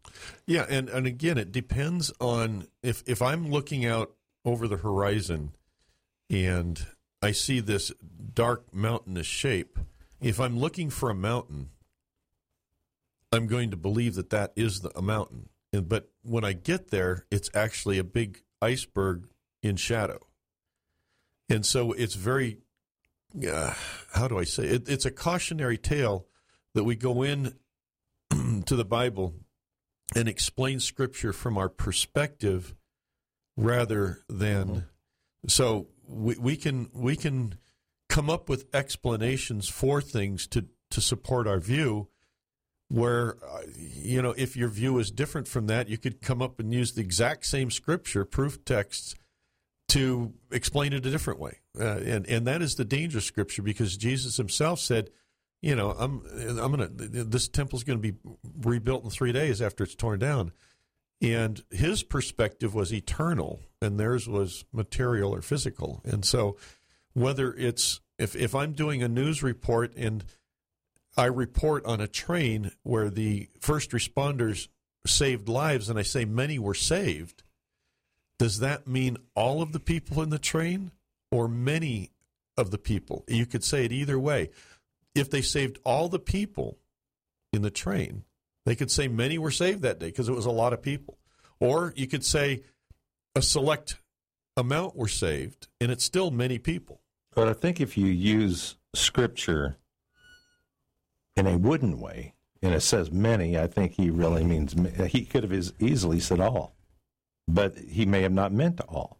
Yeah, 0.45 0.65
and, 0.69 0.89
and 0.89 1.07
again 1.07 1.37
it 1.37 1.51
depends 1.51 2.11
on 2.19 2.67
if 2.83 3.03
if 3.07 3.21
I'm 3.21 3.49
looking 3.49 3.85
out 3.85 4.11
over 4.43 4.67
the 4.67 4.77
horizon 4.77 5.51
and 6.29 6.85
I 7.25 7.31
see 7.31 7.59
this 7.59 7.91
dark 8.33 8.71
mountainous 8.71 9.25
shape, 9.25 9.79
if 10.21 10.39
I'm 10.39 10.59
looking 10.59 10.91
for 10.91 11.09
a 11.09 11.15
mountain, 11.15 11.69
I'm 13.31 13.47
going 13.47 13.71
to 13.71 13.77
believe 13.77 14.13
that 14.15 14.29
that 14.29 14.53
is 14.55 14.81
the, 14.81 14.95
a 14.95 15.01
mountain. 15.01 15.49
And, 15.73 15.89
but 15.89 16.09
when 16.21 16.45
I 16.45 16.53
get 16.53 16.91
there, 16.91 17.25
it's 17.31 17.49
actually 17.55 17.97
a 17.97 18.03
big 18.03 18.43
iceberg 18.61 19.27
in 19.63 19.75
shadow. 19.75 20.19
And 21.49 21.65
so 21.65 21.93
it's 21.93 22.13
very 22.13 22.59
uh, 23.51 23.73
how 24.13 24.27
do 24.27 24.37
I 24.37 24.43
say 24.43 24.65
it? 24.65 24.87
It's 24.87 25.05
a 25.05 25.11
cautionary 25.11 25.77
tale 25.77 26.27
that 26.73 26.83
we 26.83 26.95
go 26.95 27.23
in 27.23 27.55
to 28.65 28.75
the 28.75 28.85
Bible 28.85 29.33
and 30.15 30.29
explain 30.29 30.79
Scripture 30.79 31.33
from 31.33 31.57
our 31.57 31.69
perspective 31.69 32.75
rather 33.57 34.19
than 34.29 34.67
mm-hmm. 34.67 34.79
so 35.47 35.87
we, 36.07 36.35
we 36.35 36.55
can 36.55 36.89
we 36.93 37.15
can 37.15 37.55
come 38.09 38.29
up 38.29 38.49
with 38.49 38.65
explanations 38.73 39.67
for 39.67 40.01
things 40.01 40.47
to 40.47 40.65
to 40.91 41.01
support 41.01 41.47
our 41.47 41.59
view 41.59 42.07
where 42.89 43.37
uh, 43.43 43.61
you 43.77 44.21
know 44.21 44.33
if 44.37 44.55
your 44.55 44.69
view 44.69 44.99
is 44.99 45.11
different 45.11 45.47
from 45.47 45.67
that 45.67 45.89
you 45.89 45.97
could 45.97 46.21
come 46.21 46.41
up 46.41 46.59
and 46.59 46.73
use 46.73 46.93
the 46.93 47.01
exact 47.01 47.45
same 47.45 47.71
scripture 47.71 48.25
proof 48.25 48.63
texts 48.63 49.15
to 49.87 50.33
explain 50.51 50.93
it 50.93 51.05
a 51.05 51.11
different 51.11 51.39
way. 51.39 51.59
Uh, 51.79 51.99
and, 51.99 52.27
and 52.27 52.47
that 52.47 52.61
is 52.61 52.75
the 52.75 52.85
danger 52.85 53.21
scripture 53.21 53.61
because 53.61 53.97
Jesus 53.97 54.37
himself 54.37 54.79
said, 54.79 55.09
you 55.61 55.75
know, 55.75 55.91
I'm, 55.91 56.21
I'm 56.59 56.75
going 56.75 56.97
to, 56.97 57.23
this 57.23 57.47
temple's 57.47 57.83
going 57.83 58.01
to 58.01 58.11
be 58.11 58.17
rebuilt 58.61 59.03
in 59.03 59.09
three 59.09 59.31
days 59.31 59.61
after 59.61 59.83
it's 59.83 59.95
torn 59.95 60.19
down. 60.19 60.51
And 61.33 61.63
his 61.71 62.03
perspective 62.03 62.75
was 62.75 62.93
eternal 62.93 63.61
and 63.81 63.99
theirs 63.99 64.27
was 64.27 64.65
material 64.71 65.33
or 65.33 65.41
physical. 65.41 66.01
And 66.05 66.23
so 66.23 66.57
whether 67.13 67.53
it's, 67.53 68.01
if, 68.19 68.35
if 68.35 68.53
I'm 68.53 68.73
doing 68.73 69.01
a 69.01 69.07
news 69.07 69.41
report 69.41 69.93
and 69.95 70.23
I 71.17 71.25
report 71.25 71.85
on 71.85 72.01
a 72.01 72.07
train 72.07 72.71
where 72.83 73.09
the 73.09 73.49
first 73.59 73.91
responders 73.91 74.67
saved 75.07 75.49
lives 75.49 75.89
and 75.89 75.97
I 75.97 76.03
say 76.03 76.25
many 76.25 76.59
were 76.59 76.73
saved, 76.73 77.43
does 78.37 78.59
that 78.59 78.87
mean 78.87 79.17
all 79.33 79.61
of 79.61 79.71
the 79.71 79.79
people 79.79 80.21
in 80.21 80.29
the 80.29 80.39
train 80.39 80.91
or 81.31 81.47
many 81.47 82.11
of 82.57 82.71
the 82.71 82.77
people? 82.77 83.23
You 83.27 83.45
could 83.45 83.63
say 83.63 83.85
it 83.85 83.91
either 83.91 84.19
way. 84.19 84.49
If 85.15 85.29
they 85.31 85.41
saved 85.41 85.79
all 85.85 86.09
the 86.09 86.19
people 86.19 86.77
in 87.53 87.61
the 87.61 87.71
train, 87.71 88.25
they 88.65 88.75
could 88.75 88.91
say 88.91 89.07
many 89.07 89.37
were 89.37 89.51
saved 89.51 89.81
that 89.83 89.99
day 89.99 90.07
because 90.07 90.29
it 90.29 90.35
was 90.35 90.45
a 90.45 90.51
lot 90.51 90.73
of 90.73 90.81
people. 90.81 91.17
Or 91.59 91.93
you 91.95 92.07
could 92.07 92.25
say 92.25 92.63
a 93.35 93.41
select 93.41 93.97
amount 94.57 94.95
were 94.95 95.07
saved 95.07 95.67
and 95.79 95.91
it's 95.91 96.03
still 96.03 96.31
many 96.31 96.59
people. 96.59 97.01
But 97.33 97.47
I 97.47 97.53
think 97.53 97.79
if 97.79 97.97
you 97.97 98.07
use 98.07 98.75
scripture 98.93 99.77
in 101.35 101.47
a 101.47 101.57
wooden 101.57 101.99
way, 101.99 102.33
and 102.61 102.73
it 102.73 102.81
says 102.81 103.11
many, 103.11 103.59
I 103.59 103.67
think 103.67 103.93
he 103.93 104.09
really 104.09 104.43
means 104.43 104.73
he 105.07 105.25
could 105.25 105.43
have 105.43 105.73
easily 105.79 106.19
said 106.19 106.39
all 106.39 106.75
but 107.47 107.77
he 107.77 108.05
may 108.05 108.21
have 108.21 108.31
not 108.31 108.51
meant 108.51 108.81
all. 108.81 109.19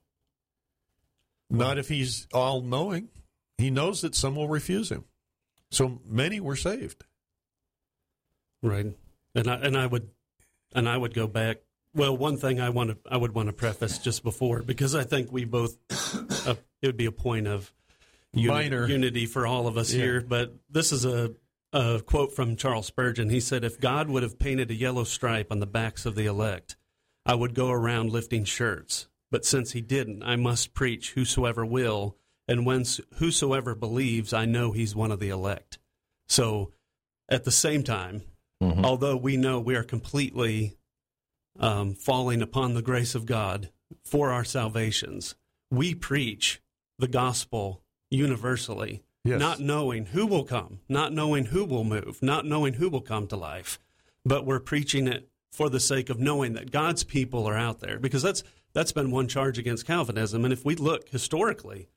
Not 1.50 1.78
if 1.78 1.90
he's 1.90 2.28
all 2.34 2.62
knowing. 2.62 3.10
He 3.58 3.70
knows 3.70 4.02
that 4.02 4.16
some 4.16 4.36
will 4.36 4.50
refuse 4.50 4.92
him. 4.92 5.06
So 5.72 6.00
many 6.06 6.40
were 6.40 6.56
saved. 6.56 7.06
Right. 8.62 8.88
And 9.36 9.48
I 9.48 9.56
and 9.56 9.78
I 9.78 9.86
would 9.86 10.10
and 10.74 10.90
I 10.90 10.98
would 10.98 11.14
go 11.14 11.28
back 11.28 11.58
well, 11.96 12.16
one 12.16 12.36
thing 12.36 12.60
I 12.60 12.70
want 12.70 12.90
to 12.90 12.98
I 13.10 13.18
would 13.18 13.34
want 13.34 13.48
to 13.48 13.54
preface 13.54 13.98
just 13.98 14.24
before 14.24 14.62
because 14.62 14.96
I 14.96 15.04
think 15.04 15.32
we 15.32 15.46
both 15.46 15.78
uh, 16.48 16.56
it 16.82 16.88
would 16.88 16.98
be 16.98 17.06
a 17.06 17.12
point 17.12 17.48
of 17.48 17.74
uni- 18.34 18.70
unity 18.92 19.26
for 19.26 19.48
all 19.48 19.68
of 19.68 19.78
us 19.78 19.94
yeah. 19.94 20.04
here. 20.04 20.22
But 20.22 20.54
this 20.70 20.92
is 20.92 21.06
a 21.06 21.34
a 21.72 22.02
quote 22.06 22.34
from 22.34 22.58
Charles 22.58 22.88
Spurgeon. 22.88 23.30
He 23.30 23.40
said, 23.40 23.64
"If 23.64 23.80
God 23.80 24.10
would 24.10 24.24
have 24.24 24.38
painted 24.38 24.72
a 24.72 24.76
yellow 24.76 25.06
stripe 25.06 25.52
on 25.52 25.60
the 25.60 25.66
backs 25.66 26.06
of 26.06 26.16
the 26.16 26.26
elect, 26.26 26.76
I 27.26 27.34
would 27.34 27.56
go 27.56 27.72
around 27.72 28.12
lifting 28.12 28.44
shirts. 28.44 29.08
But 29.32 29.46
since 29.46 29.72
he 29.72 29.82
didn't, 29.82 30.24
I 30.24 30.36
must 30.36 30.74
preach 30.74 31.14
whosoever 31.14 31.66
will, 31.66 32.18
and 32.48 32.66
when 32.66 32.86
whosoever 33.16 33.74
believes, 33.74 34.34
I 34.34 34.46
know 34.46 34.72
he's 34.72 34.96
one 34.96 35.12
of 35.12 35.20
the 35.20 35.30
elect. 35.30 35.80
So 36.28 36.72
at 37.28 37.44
the 37.44 37.52
same 37.52 37.84
time, 37.84 38.22
mm-hmm. 38.62 38.86
although 38.86 39.18
we 39.18 39.38
know 39.38 39.60
we 39.60 39.76
are 39.76 39.84
completely 39.84 40.78
um, 41.60 41.94
falling 41.94 42.42
upon 42.42 42.74
the 42.74 42.82
grace 42.82 43.16
of 43.16 43.26
God 43.26 43.70
for 44.04 44.32
our 44.32 44.44
salvations, 44.44 45.36
we 45.72 45.96
preach 45.96 46.62
the 47.00 47.08
gospel 47.08 47.82
universally, 48.10 49.04
yes. 49.24 49.40
not 49.40 49.60
knowing 49.60 50.08
who 50.08 50.26
will 50.26 50.44
come, 50.44 50.80
not 50.88 51.14
knowing 51.14 51.46
who 51.46 51.66
will 51.66 51.84
move, 51.84 52.22
not 52.22 52.46
knowing 52.46 52.74
who 52.74 52.90
will 52.90 53.02
come 53.02 53.28
to 53.28 53.36
life, 53.36 53.80
but 54.26 54.46
we're 54.46 54.60
preaching 54.60 55.08
it 55.08 55.30
for 55.52 55.70
the 55.70 55.80
sake 55.80 56.10
of 56.10 56.20
knowing 56.20 56.54
that 56.54 56.72
God's 56.72 57.04
people 57.04 57.48
are 57.48 57.58
out 57.58 57.80
there 57.80 57.98
because 57.98 58.22
that's 58.22 58.44
that's 58.74 58.92
been 58.92 59.10
one 59.10 59.30
charge 59.30 59.58
against 59.58 59.88
Calvinism 59.88 60.44
and 60.44 60.52
if 60.52 60.66
we 60.66 60.76
look 60.76 61.08
historically 61.08 61.88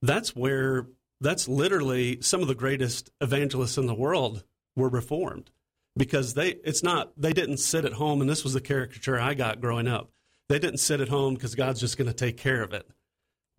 that's 0.00 0.36
where 0.36 0.86
that's 1.20 1.48
literally 1.48 2.20
some 2.20 2.42
of 2.42 2.48
the 2.48 2.54
greatest 2.54 3.10
evangelists 3.20 3.76
in 3.76 3.86
the 3.86 3.94
world 3.94 4.44
were 4.76 4.88
reformed 4.88 5.50
because 5.96 6.34
they 6.34 6.48
it's 6.64 6.82
not 6.82 7.12
they 7.20 7.32
didn't 7.32 7.58
sit 7.58 7.84
at 7.84 7.94
home 7.94 8.20
and 8.20 8.28
this 8.28 8.44
was 8.44 8.54
the 8.54 8.60
caricature 8.60 9.18
I 9.18 9.34
got 9.34 9.60
growing 9.60 9.88
up. 9.88 10.10
They 10.48 10.58
didn't 10.58 10.78
sit 10.78 11.00
at 11.00 11.08
home 11.08 11.34
because 11.34 11.54
God's 11.54 11.80
just 11.80 11.96
going 11.96 12.08
to 12.08 12.14
take 12.14 12.36
care 12.36 12.62
of 12.62 12.72
it. 12.72 12.88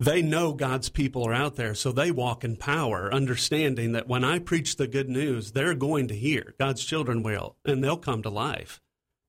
They 0.00 0.22
know 0.22 0.52
God's 0.52 0.88
people 0.88 1.26
are 1.26 1.34
out 1.34 1.56
there 1.56 1.74
so 1.74 1.92
they 1.92 2.10
walk 2.10 2.44
in 2.44 2.56
power 2.56 3.12
understanding 3.12 3.92
that 3.92 4.08
when 4.08 4.24
I 4.24 4.38
preach 4.38 4.76
the 4.76 4.86
good 4.86 5.08
news 5.08 5.52
they're 5.52 5.74
going 5.74 6.08
to 6.08 6.14
hear. 6.14 6.54
God's 6.58 6.84
children 6.84 7.22
will 7.22 7.56
and 7.64 7.82
they'll 7.82 7.96
come 7.96 8.22
to 8.22 8.30
life. 8.30 8.80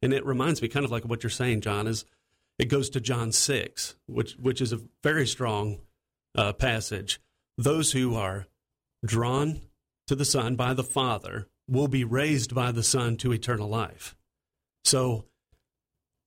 And 0.02 0.14
it 0.14 0.26
reminds 0.26 0.62
me 0.62 0.68
kind 0.68 0.86
of 0.86 0.92
like 0.92 1.06
what 1.06 1.24
you're 1.24 1.30
saying, 1.30 1.62
John, 1.62 1.88
is 1.88 2.06
it 2.58 2.66
goes 2.66 2.90
to 2.92 3.02
John 3.02 3.32
6, 3.32 3.96
which, 4.08 4.34
which 4.34 4.62
is 4.62 4.72
a 4.72 4.82
very 5.04 5.28
strong 5.28 5.80
uh, 6.36 6.54
passage. 6.54 7.20
Those 7.58 7.92
who 7.92 8.16
are 8.16 8.48
drawn 9.06 9.62
to 10.08 10.16
the 10.16 10.26
Son 10.26 10.56
by 10.56 10.74
the 10.74 10.84
Father 10.84 11.48
will 11.68 11.88
be 11.88 12.04
raised 12.04 12.54
by 12.54 12.72
the 12.72 12.84
Son 12.84 13.18
to 13.18 13.34
eternal 13.34 13.68
life. 13.68 14.16
So 14.84 15.26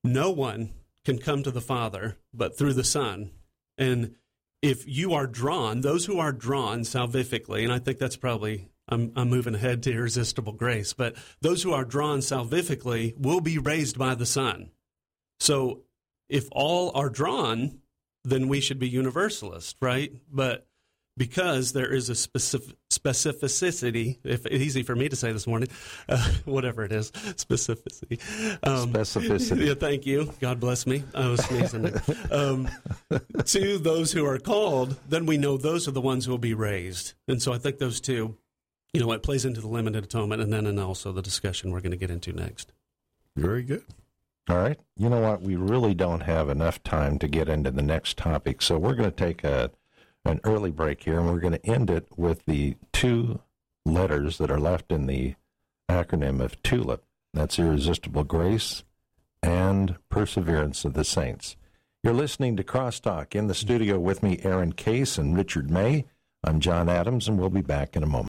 no 0.03 0.31
one 0.31 0.75
can 1.05 1.19
come 1.19 1.43
to 1.43 1.51
the 1.51 1.61
Father, 1.61 2.17
but 2.35 2.57
through 2.57 2.75
the 2.75 2.85
Son. 2.85 3.31
And 3.77 4.17
if 4.63 4.87
you 4.89 5.15
are 5.15 5.27
drawn, 5.27 5.81
those 5.81 6.07
who 6.07 6.19
are 6.19 6.33
drawn 6.33 6.81
salvifically, 6.81 7.63
and 7.63 7.73
I 7.73 7.79
think 7.79 7.99
that's 7.99 8.17
probably 8.17 8.69
I'm, 8.89 9.13
I'm 9.17 9.29
moving 9.29 9.55
ahead 9.55 9.83
to 9.85 9.93
irresistible 9.93 10.55
grace, 10.55 10.93
but 10.93 11.17
those 11.41 11.63
who 11.63 11.73
are 11.73 11.85
drawn 11.85 12.21
salvifically 12.21 13.17
will 13.19 13.41
be 13.41 13.59
raised 13.59 13.99
by 13.99 14.15
the 14.15 14.27
Son. 14.27 14.71
So 15.41 15.83
if 16.29 16.49
all 16.53 16.91
are 16.95 17.11
drawn, 17.11 17.81
then 18.25 18.49
we 18.49 18.61
should 18.61 18.79
be 18.79 18.89
universalist, 18.89 19.77
right? 19.81 20.13
But 20.31 20.67
because 21.17 21.73
there 21.73 21.93
is 21.93 22.09
a 22.09 22.15
specific 22.15 22.77
specificity, 22.99 24.19
if 24.25 24.47
easy 24.47 24.83
for 24.83 24.97
me 24.97 25.09
to 25.09 25.17
say 25.17 25.33
this 25.33 25.47
morning, 25.47 25.69
uh, 26.09 26.33
whatever 26.45 26.85
it 26.85 26.93
is, 26.93 27.11
specificity. 27.13 28.21
Um, 28.67 28.93
specificity. 28.93 29.67
Yeah, 29.67 29.75
thank 29.75 30.07
you. 30.07 30.33
God 30.41 30.61
bless 30.61 30.87
me. 30.87 31.05
I 31.15 31.29
was 31.29 31.45
sneezing. 31.45 31.93
um, 32.31 32.69
to 33.45 33.79
those 33.79 34.13
who 34.13 34.25
are 34.27 34.39
called, 34.39 34.97
then 35.09 35.27
we 35.27 35.39
know 35.39 35.57
those 35.57 35.89
are 35.89 35.93
the 35.93 36.01
ones 36.01 36.25
who 36.25 36.31
will 36.31 36.39
be 36.39 36.55
raised. 36.55 37.15
And 37.27 37.41
so 37.41 37.53
I 37.53 37.59
think 37.59 37.79
those 37.79 38.01
two, 38.01 38.37
you 38.93 39.01
know, 39.01 39.13
it 39.13 39.23
plays 39.23 39.45
into 39.45 39.61
the 39.61 39.69
limited 39.69 40.05
atonement 40.05 40.43
and 40.43 40.53
then 40.53 40.67
and 40.67 40.81
also 40.81 41.13
the 41.13 41.23
discussion 41.23 41.71
we're 41.71 41.81
going 41.81 41.93
to 41.93 41.97
get 41.97 42.11
into 42.11 42.33
next. 42.33 42.73
Very 43.37 43.63
good. 43.63 43.85
All 44.49 44.57
right. 44.57 44.79
You 44.97 45.11
know 45.11 45.21
what? 45.21 45.43
We 45.43 45.57
really 45.57 45.95
don't 45.95 46.23
have 46.23 46.49
enough 46.49 46.83
time 46.83 47.19
to 47.19 47.29
get 47.29 47.49
into 47.49 47.71
the 47.71 47.83
next 47.83 48.17
topic, 48.17 48.63
so 48.63 48.79
we're 48.79 48.95
going 48.95 49.11
to 49.11 49.17
take 49.17 49.45
a 49.45 49.71
an 50.29 50.41
early 50.45 50.71
break 50.71 51.05
here, 51.05 51.19
and 51.19 51.27
we're 51.27 51.41
going 51.41 51.55
to 51.55 51.67
end 51.67 51.91
it 51.91 52.07
with 52.17 52.45
the 52.45 52.77
two 52.93 53.41
letters 53.87 54.39
that 54.39 54.51
are 54.51 54.61
left 54.61 54.93
in 54.93 55.07
the 55.07 55.35
acronym 55.91 56.41
of 56.41 56.63
TULIP. 56.63 57.03
That's 57.33 57.59
Irresistible 57.59 58.25
Grace 58.25 58.85
and 59.43 59.97
Perseverance 60.11 60.85
of 60.85 60.95
the 60.95 61.05
Saints. 61.05 61.57
You're 62.05 62.15
listening 62.15 62.57
to 62.57 62.65
Crosstalk 62.65 63.35
in 63.35 63.47
the 63.47 63.55
studio 63.55 63.99
with 63.99 64.23
me, 64.23 64.39
Aaron 64.43 64.73
Case 64.73 65.19
and 65.19 65.37
Richard 65.37 65.71
May. 65.71 66.05
I'm 66.45 66.61
John 66.61 66.89
Adams, 66.89 67.27
and 67.27 67.39
we'll 67.39 67.51
be 67.51 67.63
back 67.63 67.97
in 67.97 68.03
a 68.03 68.07
moment. 68.07 68.28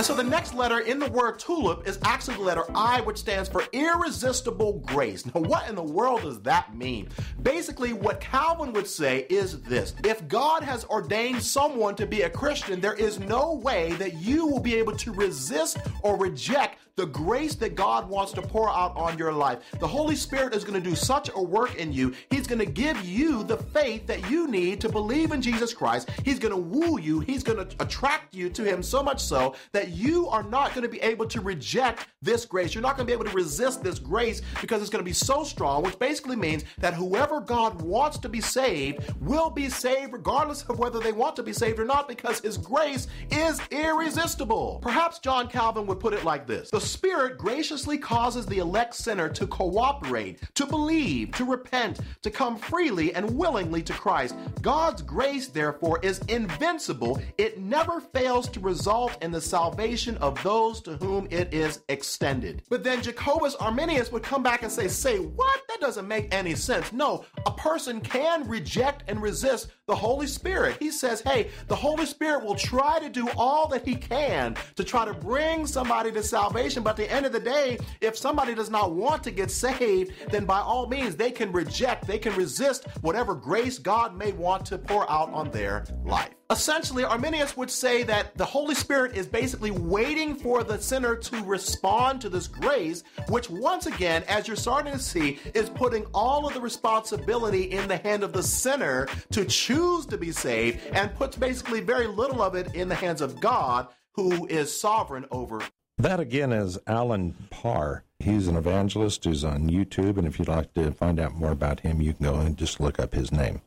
And 0.00 0.06
so 0.06 0.14
the 0.14 0.24
next 0.24 0.54
letter 0.54 0.78
in 0.78 0.98
the 0.98 1.10
word 1.10 1.38
tulip 1.38 1.86
is 1.86 1.98
actually 2.04 2.36
the 2.36 2.42
letter 2.42 2.64
I, 2.74 3.02
which 3.02 3.18
stands 3.18 3.50
for 3.50 3.64
irresistible 3.70 4.82
grace. 4.86 5.26
Now, 5.26 5.42
what 5.42 5.68
in 5.68 5.74
the 5.74 5.82
world 5.82 6.22
does 6.22 6.40
that 6.40 6.74
mean? 6.74 7.10
Basically, 7.42 7.92
what 7.92 8.18
Calvin 8.18 8.72
would 8.72 8.86
say 8.86 9.26
is 9.28 9.60
this 9.60 9.94
If 10.02 10.26
God 10.26 10.62
has 10.62 10.86
ordained 10.86 11.42
someone 11.42 11.96
to 11.96 12.06
be 12.06 12.22
a 12.22 12.30
Christian, 12.30 12.80
there 12.80 12.94
is 12.94 13.20
no 13.20 13.56
way 13.56 13.92
that 13.98 14.14
you 14.14 14.46
will 14.46 14.58
be 14.58 14.74
able 14.74 14.96
to 14.96 15.12
resist 15.12 15.76
or 16.02 16.16
reject 16.16 16.78
the 17.00 17.06
grace 17.06 17.54
that 17.54 17.74
God 17.74 18.10
wants 18.10 18.30
to 18.32 18.42
pour 18.42 18.68
out 18.68 18.94
on 18.94 19.16
your 19.16 19.32
life. 19.32 19.60
The 19.78 19.88
Holy 19.88 20.14
Spirit 20.14 20.54
is 20.54 20.64
going 20.64 20.82
to 20.82 20.86
do 20.86 20.94
such 20.94 21.30
a 21.34 21.42
work 21.42 21.76
in 21.76 21.94
you. 21.94 22.12
He's 22.28 22.46
going 22.46 22.58
to 22.58 22.66
give 22.66 23.02
you 23.06 23.42
the 23.42 23.56
faith 23.56 24.06
that 24.06 24.30
you 24.30 24.46
need 24.48 24.82
to 24.82 24.90
believe 24.90 25.32
in 25.32 25.40
Jesus 25.40 25.72
Christ. 25.72 26.10
He's 26.26 26.38
going 26.38 26.52
to 26.52 26.60
woo 26.60 27.00
you. 27.00 27.20
He's 27.20 27.42
going 27.42 27.66
to 27.66 27.82
attract 27.82 28.34
you 28.34 28.50
to 28.50 28.64
Him 28.64 28.82
so 28.82 29.02
much 29.02 29.18
so 29.18 29.54
that 29.72 29.92
you 29.92 30.28
are 30.28 30.42
not 30.42 30.74
going 30.74 30.82
to 30.82 30.90
be 30.90 31.00
able 31.00 31.24
to 31.28 31.40
reject 31.40 32.06
this 32.20 32.44
grace. 32.44 32.74
You're 32.74 32.82
not 32.82 32.98
going 32.98 33.06
to 33.06 33.10
be 33.10 33.14
able 33.14 33.24
to 33.30 33.34
resist 33.34 33.82
this 33.82 33.98
grace 33.98 34.42
because 34.60 34.82
it's 34.82 34.90
going 34.90 35.02
to 35.02 35.08
be 35.08 35.14
so 35.14 35.42
strong, 35.42 35.82
which 35.82 35.98
basically 35.98 36.36
means 36.36 36.64
that 36.80 36.92
whoever 36.92 37.40
God 37.40 37.80
wants 37.80 38.18
to 38.18 38.28
be 38.28 38.42
saved 38.42 39.10
will 39.22 39.48
be 39.48 39.70
saved 39.70 40.12
regardless 40.12 40.64
of 40.64 40.78
whether 40.78 41.00
they 41.00 41.12
want 41.12 41.34
to 41.36 41.42
be 41.42 41.54
saved 41.54 41.78
or 41.78 41.86
not 41.86 42.08
because 42.08 42.40
His 42.40 42.58
grace 42.58 43.06
is 43.30 43.58
irresistible. 43.70 44.80
Perhaps 44.82 45.20
John 45.20 45.48
Calvin 45.48 45.86
would 45.86 45.98
put 45.98 46.12
it 46.12 46.24
like 46.24 46.46
this 46.46 46.68
The 46.68 46.89
Spirit 46.90 47.38
graciously 47.38 47.96
causes 47.96 48.46
the 48.46 48.58
elect 48.58 48.94
sinner 48.94 49.28
to 49.28 49.46
cooperate, 49.46 50.40
to 50.54 50.66
believe, 50.66 51.32
to 51.32 51.44
repent, 51.44 52.00
to 52.22 52.30
come 52.30 52.58
freely 52.58 53.14
and 53.14 53.36
willingly 53.36 53.82
to 53.82 53.92
Christ. 53.92 54.34
God's 54.60 55.00
grace, 55.00 55.46
therefore, 55.48 56.00
is 56.02 56.18
invincible. 56.28 57.20
It 57.38 57.60
never 57.60 58.00
fails 58.00 58.48
to 58.50 58.60
result 58.60 59.16
in 59.22 59.30
the 59.30 59.40
salvation 59.40 60.16
of 60.18 60.42
those 60.42 60.80
to 60.82 60.96
whom 60.96 61.28
it 61.30 61.54
is 61.54 61.80
extended. 61.88 62.62
But 62.68 62.82
then 62.82 63.02
Jacobus 63.02 63.54
Arminius 63.54 64.10
would 64.10 64.22
come 64.22 64.42
back 64.42 64.62
and 64.62 64.72
say, 64.72 64.88
Say, 64.88 65.18
what? 65.18 65.60
Doesn't 65.80 66.06
make 66.06 66.32
any 66.32 66.54
sense. 66.54 66.92
No, 66.92 67.24
a 67.46 67.50
person 67.50 68.00
can 68.00 68.46
reject 68.46 69.04
and 69.08 69.20
resist 69.20 69.68
the 69.86 69.96
Holy 69.96 70.26
Spirit. 70.26 70.76
He 70.78 70.90
says, 70.90 71.22
Hey, 71.22 71.48
the 71.68 71.74
Holy 71.74 72.04
Spirit 72.06 72.44
will 72.44 72.54
try 72.54 72.98
to 72.98 73.08
do 73.08 73.28
all 73.36 73.66
that 73.68 73.86
he 73.86 73.94
can 73.94 74.56
to 74.76 74.84
try 74.84 75.04
to 75.04 75.14
bring 75.14 75.66
somebody 75.66 76.12
to 76.12 76.22
salvation. 76.22 76.82
But 76.82 76.90
at 76.90 76.96
the 76.96 77.10
end 77.10 77.26
of 77.26 77.32
the 77.32 77.40
day, 77.40 77.78
if 78.00 78.16
somebody 78.16 78.54
does 78.54 78.70
not 78.70 78.92
want 78.92 79.24
to 79.24 79.30
get 79.30 79.50
saved, 79.50 80.12
then 80.30 80.44
by 80.44 80.60
all 80.60 80.86
means, 80.86 81.16
they 81.16 81.30
can 81.30 81.50
reject, 81.50 82.06
they 82.06 82.18
can 82.18 82.34
resist 82.36 82.86
whatever 83.00 83.34
grace 83.34 83.78
God 83.78 84.16
may 84.16 84.32
want 84.32 84.66
to 84.66 84.78
pour 84.78 85.10
out 85.10 85.32
on 85.32 85.50
their 85.50 85.84
life. 86.04 86.39
Essentially, 86.50 87.04
Arminius 87.04 87.56
would 87.56 87.70
say 87.70 88.02
that 88.02 88.36
the 88.36 88.44
Holy 88.44 88.74
Spirit 88.74 89.16
is 89.16 89.26
basically 89.26 89.70
waiting 89.70 90.34
for 90.34 90.64
the 90.64 90.78
sinner 90.78 91.14
to 91.14 91.44
respond 91.44 92.20
to 92.20 92.28
this 92.28 92.48
grace, 92.48 93.04
which 93.28 93.48
once 93.48 93.86
again, 93.86 94.24
as 94.26 94.48
you're 94.48 94.56
starting 94.56 94.92
to 94.92 94.98
see, 94.98 95.38
is 95.54 95.70
putting 95.70 96.04
all 96.12 96.48
of 96.48 96.54
the 96.54 96.60
responsibility 96.60 97.70
in 97.70 97.86
the 97.86 97.98
hand 97.98 98.24
of 98.24 98.32
the 98.32 98.42
sinner 98.42 99.06
to 99.30 99.44
choose 99.44 100.06
to 100.06 100.18
be 100.18 100.32
saved 100.32 100.80
and 100.92 101.14
puts 101.14 101.36
basically 101.36 101.80
very 101.80 102.08
little 102.08 102.42
of 102.42 102.56
it 102.56 102.74
in 102.74 102.88
the 102.88 102.96
hands 102.96 103.20
of 103.20 103.40
God, 103.40 103.86
who 104.12 104.46
is 104.46 104.76
sovereign 104.76 105.26
over 105.30 105.62
that 106.02 106.18
again 106.18 106.52
is 106.52 106.78
Allen 106.86 107.34
Parr. 107.50 108.04
He's 108.18 108.48
an 108.48 108.56
evangelist 108.56 109.24
who's 109.24 109.44
on 109.44 109.68
YouTube, 109.68 110.16
and 110.16 110.26
if 110.26 110.38
you'd 110.38 110.48
like 110.48 110.72
to 110.74 110.92
find 110.92 111.20
out 111.20 111.34
more 111.34 111.52
about 111.52 111.80
him, 111.80 112.00
you 112.00 112.14
can 112.14 112.24
go 112.24 112.36
and 112.36 112.56
just 112.56 112.80
look 112.80 112.98
up 112.98 113.12
his 113.12 113.30
name. 113.30 113.60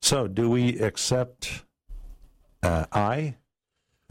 So, 0.00 0.28
do 0.28 0.50
we 0.50 0.78
accept 0.78 1.64
uh, 2.66 2.86
I? 2.92 3.36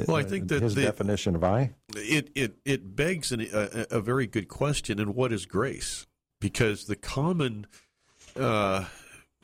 Well, 0.07 0.17
I 0.17 0.23
think 0.23 0.49
that 0.49 0.61
his 0.61 0.75
the, 0.75 0.81
definition 0.81 1.35
of 1.35 1.43
I 1.43 1.73
it 1.95 2.29
it 2.35 2.57
it 2.65 2.95
begs 2.95 3.31
an, 3.31 3.41
a, 3.41 3.87
a, 3.91 4.01
very 4.01 4.27
good 4.27 4.49
question. 4.49 4.99
And 4.99 5.15
what 5.15 5.31
is 5.31 5.45
grace? 5.45 6.05
Because 6.41 6.85
the 6.85 6.97
common 6.97 7.65
uh, 8.35 8.85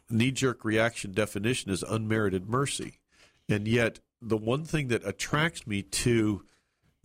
knee 0.09 0.31
jerk 0.31 0.65
reaction 0.65 1.13
definition 1.13 1.71
is 1.71 1.83
unmerited 1.83 2.49
mercy, 2.49 2.99
and 3.47 3.65
yet 3.65 3.99
the 4.21 4.37
one 4.37 4.65
thing 4.65 4.89
that 4.89 5.05
attracts 5.05 5.65
me 5.65 5.83
to 5.83 6.43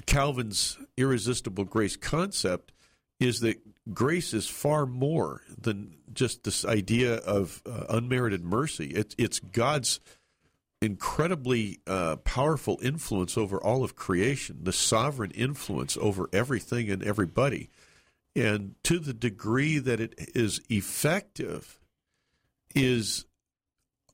Calvin's 0.07 0.79
irresistible 0.97 1.65
grace 1.65 1.97
concept 1.97 2.73
is 3.21 3.41
that 3.41 3.59
grace 3.95 4.35
is 4.35 4.49
far 4.49 4.87
more 4.87 5.43
than 5.57 5.97
just 6.13 6.45
this 6.45 6.65
idea 6.65 7.15
of 7.15 7.63
uh, 7.65 7.85
unmerited 7.91 8.45
mercy. 8.45 8.89
It's 8.89 9.15
it's 9.19 9.39
God's 9.39 10.01
incredibly 10.83 11.81
uh, 11.87 12.17
powerful 12.17 12.79
influence 12.83 13.37
over 13.37 13.59
all 13.59 13.83
of 13.83 13.97
creation, 13.97 14.59
the 14.63 14.73
sovereign 14.73 15.31
influence 15.33 15.97
over 16.01 16.29
everything 16.33 16.91
and 16.91 17.03
everybody, 17.03 17.71
and 18.35 18.75
to 18.85 18.99
the 18.99 19.15
degree 19.15 19.79
that 19.79 20.01
it 20.01 20.15
is 20.35 20.61
effective, 20.69 21.79
is 22.75 23.25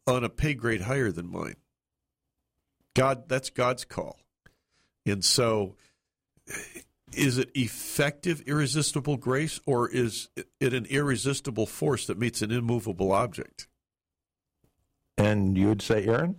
on 0.06 0.22
a 0.24 0.28
pay 0.28 0.54
grade 0.54 0.82
higher 0.82 1.10
than 1.10 1.30
mine. 1.30 1.56
God, 2.94 3.28
that's 3.28 3.50
God's 3.50 3.84
call. 3.84 4.18
And 5.04 5.24
so, 5.24 5.76
is 7.12 7.38
it 7.38 7.50
effective, 7.54 8.42
irresistible 8.46 9.16
grace, 9.16 9.60
or 9.66 9.88
is 9.88 10.28
it 10.60 10.72
an 10.72 10.86
irresistible 10.86 11.66
force 11.66 12.06
that 12.06 12.18
meets 12.18 12.42
an 12.42 12.52
immovable 12.52 13.12
object? 13.12 13.66
And 15.18 15.56
you 15.58 15.68
would 15.68 15.82
say, 15.82 16.06
Aaron? 16.06 16.36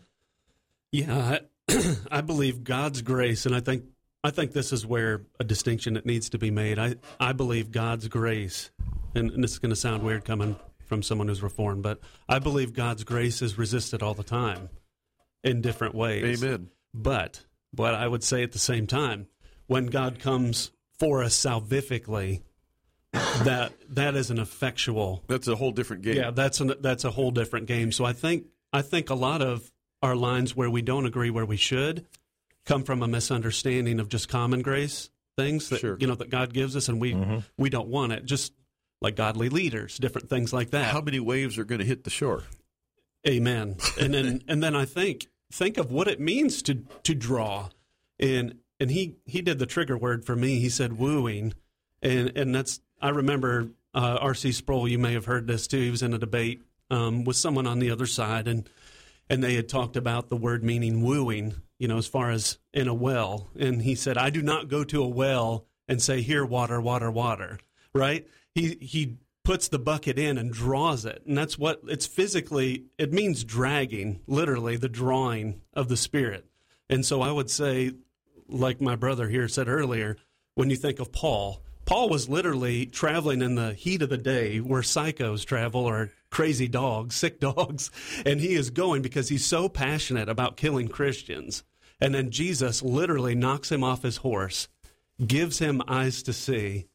Yeah, 0.93 1.39
I, 1.67 1.95
I 2.11 2.21
believe 2.21 2.63
God's 2.63 3.01
grace, 3.01 3.45
and 3.47 3.55
I 3.55 3.59
think 3.59 3.83
I 4.23 4.29
think 4.29 4.53
this 4.53 4.71
is 4.71 4.85
where 4.85 5.25
a 5.39 5.43
distinction 5.43 5.95
that 5.95 6.05
needs 6.05 6.29
to 6.29 6.37
be 6.37 6.51
made. 6.51 6.79
I, 6.79 6.95
I 7.19 7.33
believe 7.33 7.71
God's 7.71 8.07
grace, 8.07 8.71
and, 9.15 9.31
and 9.31 9.43
this 9.43 9.51
is 9.51 9.59
going 9.59 9.71
to 9.71 9.75
sound 9.75 10.03
weird 10.03 10.23
coming 10.23 10.55
from 10.85 11.01
someone 11.01 11.27
who's 11.27 11.41
reformed, 11.41 11.81
but 11.81 11.99
I 12.29 12.37
believe 12.37 12.73
God's 12.73 13.03
grace 13.03 13.41
is 13.41 13.57
resisted 13.57 14.03
all 14.03 14.13
the 14.13 14.23
time 14.23 14.69
in 15.43 15.61
different 15.61 15.95
ways. 15.95 16.43
Amen. 16.43 16.69
But 16.93 17.43
but 17.73 17.95
I 17.95 18.07
would 18.07 18.23
say 18.23 18.43
at 18.43 18.51
the 18.51 18.59
same 18.59 18.85
time, 18.85 19.25
when 19.65 19.87
God 19.87 20.19
comes 20.19 20.71
for 20.99 21.23
us 21.23 21.35
salvifically, 21.35 22.43
that 23.11 23.73
that 23.89 24.13
is 24.13 24.29
an 24.29 24.37
effectual. 24.37 25.23
That's 25.27 25.47
a 25.47 25.55
whole 25.55 25.71
different 25.71 26.03
game. 26.03 26.17
Yeah, 26.17 26.29
that's 26.29 26.59
an, 26.61 26.75
that's 26.81 27.03
a 27.03 27.09
whole 27.09 27.31
different 27.31 27.65
game. 27.65 27.91
So 27.91 28.05
I 28.05 28.13
think 28.13 28.45
I 28.71 28.83
think 28.83 29.09
a 29.09 29.15
lot 29.15 29.41
of 29.41 29.71
our 30.03 30.15
lines 30.15 30.55
where 30.55 30.69
we 30.69 30.83
don't 30.83 31.07
agree 31.07 31.31
where 31.31 31.45
we 31.45 31.57
should 31.57 32.05
come 32.65 32.83
from 32.83 33.01
a 33.01 33.07
misunderstanding 33.07 33.99
of 33.99 34.07
just 34.07 34.29
common 34.29 34.61
grace 34.61 35.09
things 35.35 35.69
that 35.69 35.79
sure. 35.79 35.97
you 35.99 36.07
know 36.07 36.15
that 36.15 36.29
God 36.29 36.53
gives 36.53 36.75
us, 36.75 36.87
and 36.89 37.01
we 37.01 37.13
mm-hmm. 37.13 37.39
we 37.57 37.69
don't 37.69 37.87
want 37.87 38.11
it. 38.11 38.25
Just 38.25 38.53
like 39.01 39.15
godly 39.15 39.49
leaders, 39.49 39.97
different 39.97 40.29
things 40.29 40.53
like 40.53 40.69
that. 40.69 40.91
How 40.91 41.01
many 41.01 41.19
waves 41.19 41.57
are 41.57 41.65
going 41.65 41.79
to 41.79 41.85
hit 41.85 42.03
the 42.03 42.09
shore? 42.09 42.43
Amen. 43.27 43.77
and 43.99 44.13
then 44.13 44.43
and 44.47 44.61
then 44.61 44.75
I 44.75 44.85
think 44.85 45.27
think 45.51 45.77
of 45.77 45.91
what 45.91 46.07
it 46.07 46.19
means 46.19 46.61
to 46.63 46.83
to 47.03 47.15
draw. 47.15 47.69
And 48.19 48.59
and 48.79 48.91
he 48.91 49.17
he 49.25 49.41
did 49.41 49.59
the 49.59 49.65
trigger 49.65 49.97
word 49.97 50.25
for 50.25 50.35
me. 50.35 50.59
He 50.59 50.69
said 50.69 50.97
wooing, 50.97 51.53
and 52.01 52.31
and 52.35 52.53
that's 52.53 52.81
I 53.01 53.09
remember 53.09 53.69
Uh, 53.95 54.17
R.C. 54.21 54.51
Sproul, 54.53 54.87
you 54.87 54.97
may 54.97 55.13
have 55.13 55.25
heard 55.25 55.45
this 55.45 55.67
too. 55.67 55.79
He 55.79 55.91
was 55.91 56.01
in 56.01 56.15
a 56.15 56.17
debate 56.17 56.63
um, 56.89 57.25
with 57.25 57.35
someone 57.35 57.67
on 57.67 57.77
the 57.77 57.91
other 57.91 58.07
side, 58.07 58.47
and 58.47 58.67
and 59.29 59.43
they 59.43 59.55
had 59.55 59.69
talked 59.69 59.95
about 59.95 60.29
the 60.29 60.37
word 60.37 60.63
meaning 60.63 61.01
wooing. 61.03 61.55
You 61.77 61.87
know, 61.87 61.97
as 61.97 62.07
far 62.07 62.31
as 62.31 62.59
in 62.73 62.87
a 62.87 62.93
well, 62.93 63.49
and 63.59 63.81
he 63.81 63.95
said, 63.95 64.17
"I 64.17 64.29
do 64.29 64.41
not 64.41 64.69
go 64.69 64.83
to 64.85 65.03
a 65.03 65.07
well 65.07 65.65
and 65.87 66.01
say, 66.01 66.21
here, 66.21 66.45
water, 66.45 66.79
water, 66.79 67.11
water." 67.11 67.59
Right? 67.93 68.27
He 68.55 68.77
he 68.79 69.17
puts 69.43 69.67
the 69.67 69.79
bucket 69.79 70.17
in 70.17 70.37
and 70.37 70.53
draws 70.53 71.05
it, 71.05 71.23
and 71.27 71.37
that's 71.37 71.59
what 71.59 71.81
it's 71.87 72.05
physically. 72.05 72.85
It 72.97 73.11
means 73.11 73.43
dragging, 73.43 74.21
literally, 74.27 74.77
the 74.77 74.89
drawing 74.89 75.61
of 75.73 75.89
the 75.89 75.97
Spirit. 75.97 76.45
And 76.89 77.05
so 77.05 77.21
I 77.21 77.31
would 77.31 77.49
say, 77.49 77.91
like 78.47 78.79
my 78.79 78.95
brother 78.95 79.27
here 79.27 79.47
said 79.47 79.67
earlier, 79.67 80.17
when 80.55 80.69
you 80.69 80.75
think 80.75 80.99
of 80.99 81.11
Paul, 81.11 81.63
Paul 81.85 82.09
was 82.09 82.29
literally 82.29 82.85
traveling 82.85 83.41
in 83.41 83.55
the 83.55 83.73
heat 83.73 84.01
of 84.01 84.09
the 84.09 84.17
day 84.17 84.59
where 84.59 84.81
psychos 84.81 85.45
travel 85.45 85.81
or 85.81 86.11
crazy 86.33 86.67
dogs, 86.67 87.15
sick 87.15 87.39
dogs, 87.39 87.91
and 88.25 88.41
he 88.41 88.55
is 88.55 88.71
going 88.71 89.01
because 89.01 89.29
he's 89.29 89.45
so 89.45 89.69
passionate 89.69 90.27
about 90.27 90.57
killing 90.57 90.87
Christians. 90.87 91.63
And 92.01 92.13
then 92.13 92.31
Jesus 92.31 92.81
literally 92.81 93.35
knocks 93.35 93.71
him 93.71 93.83
off 93.83 94.01
his 94.01 94.17
horse, 94.17 94.67
gives 95.25 95.59
him 95.59 95.81
eyes 95.87 96.23
to 96.23 96.33
see. 96.33 96.87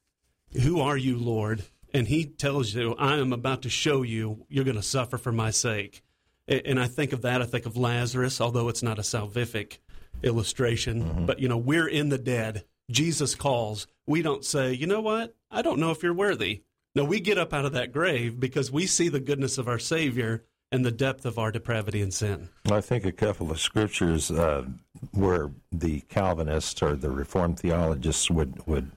Who 0.63 0.81
are 0.81 0.97
you, 0.97 1.17
Lord? 1.17 1.65
And 1.95 2.09
he 2.09 2.27
tells 2.27 2.75
you, 2.75 2.95
I 2.99 3.17
am 3.17 3.33
about 3.33 3.63
to 3.63 3.71
show 3.71 4.03
you, 4.03 4.45
you're 4.49 4.65
going 4.65 4.77
to 4.77 4.83
suffer 4.83 5.17
for 5.17 5.33
my 5.33 5.51
sake. 5.51 6.03
And 6.47 6.81
I 6.81 6.87
think 6.87 7.13
of 7.13 7.23
that, 7.23 7.41
I 7.41 7.47
think 7.47 7.65
of 7.65 7.77
Lazarus, 7.77 8.41
although 8.41 8.69
it's 8.69 8.83
not 8.83 8.99
a 8.99 9.03
salvific 9.03 9.79
illustration. 10.23 11.03
Mm-hmm. 11.03 11.27
But, 11.27 11.39
you 11.39 11.49
know, 11.49 11.59
we're 11.59 11.89
in 11.89 12.09
the 12.09 12.19
dead. 12.19 12.65
Jesus 12.91 13.35
calls. 13.35 13.87
We 14.07 14.23
don't 14.23 14.45
say, 14.45 14.73
you 14.73 14.87
know 14.87 15.01
what? 15.01 15.37
I 15.51 15.63
don't 15.63 15.79
know 15.79 15.91
if 15.91 16.03
you're 16.03 16.15
worthy. 16.15 16.63
No, 16.95 17.05
we 17.05 17.21
get 17.21 17.39
up 17.39 17.53
out 17.53 17.65
of 17.65 17.73
that 17.73 17.93
grave 17.93 18.41
because 18.41 18.73
we 18.73 18.87
see 18.87 19.09
the 19.09 19.21
goodness 19.21 19.59
of 19.59 19.69
our 19.69 19.79
Savior 19.79 20.45
and 20.71 20.85
the 20.85 20.91
depth 20.91 21.25
of 21.25 21.39
our 21.39 21.51
depravity 21.51 22.03
and 22.03 22.13
sin. 22.13 22.49
I 22.71 22.81
think 22.81 23.05
a 23.05 23.13
couple 23.13 23.51
of 23.51 23.61
scriptures 23.61 24.31
uh, 24.31 24.67
where 25.13 25.51
the 25.71 26.01
Calvinists 26.09 26.83
or 26.83 26.97
the 26.97 27.11
Reformed 27.11 27.61
theologists 27.61 28.31
would, 28.31 28.67
would 28.67 28.91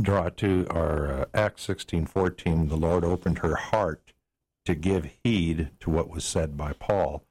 draw 0.00 0.28
to 0.28 0.66
are 0.70 1.12
uh, 1.12 1.24
Acts 1.34 1.64
sixteen 1.64 2.06
fourteen. 2.06 2.68
The 2.68 2.76
Lord 2.76 3.04
opened 3.04 3.38
her 3.38 3.56
heart 3.56 4.12
to 4.64 4.74
give 4.74 5.10
heed 5.24 5.70
to 5.80 5.90
what 5.90 6.08
was 6.08 6.24
said 6.24 6.56
by 6.56 6.72
Paul, 6.74 7.24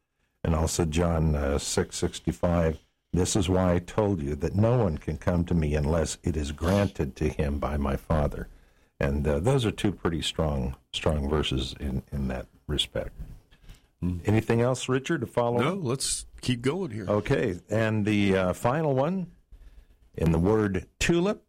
and 0.43 0.53
also 0.53 0.85
John 0.85 1.35
uh, 1.35 1.57
six 1.57 1.95
sixty 1.97 2.31
five. 2.31 2.79
This 3.13 3.35
is 3.35 3.47
why 3.47 3.75
I 3.75 3.79
told 3.79 4.21
you 4.21 4.35
that 4.35 4.55
no 4.55 4.77
one 4.77 4.97
can 4.97 5.17
come 5.17 5.45
to 5.45 5.53
me 5.55 5.73
unless 5.73 6.17
it 6.23 6.35
is 6.35 6.51
granted 6.51 7.15
to 7.15 7.29
him 7.29 7.57
by 7.57 7.77
my 7.77 7.95
Father. 7.95 8.49
And 8.99 9.27
uh, 9.27 9.39
those 9.39 9.65
are 9.65 9.71
two 9.71 9.91
pretty 9.91 10.21
strong, 10.21 10.75
strong 10.91 11.29
verses 11.29 11.75
in, 11.79 12.03
in 12.11 12.27
that 12.29 12.47
respect. 12.65 13.11
Mm. 14.03 14.21
Anything 14.25 14.61
else, 14.61 14.89
Richard, 14.89 15.21
to 15.21 15.27
follow? 15.27 15.59
No, 15.59 15.73
let's 15.75 16.25
keep 16.41 16.61
going 16.61 16.91
here. 16.91 17.05
Okay, 17.07 17.59
and 17.69 18.05
the 18.05 18.35
uh, 18.35 18.53
final 18.53 18.95
one 18.95 19.27
in 20.15 20.31
the 20.31 20.39
word 20.39 20.87
tulip 20.99 21.43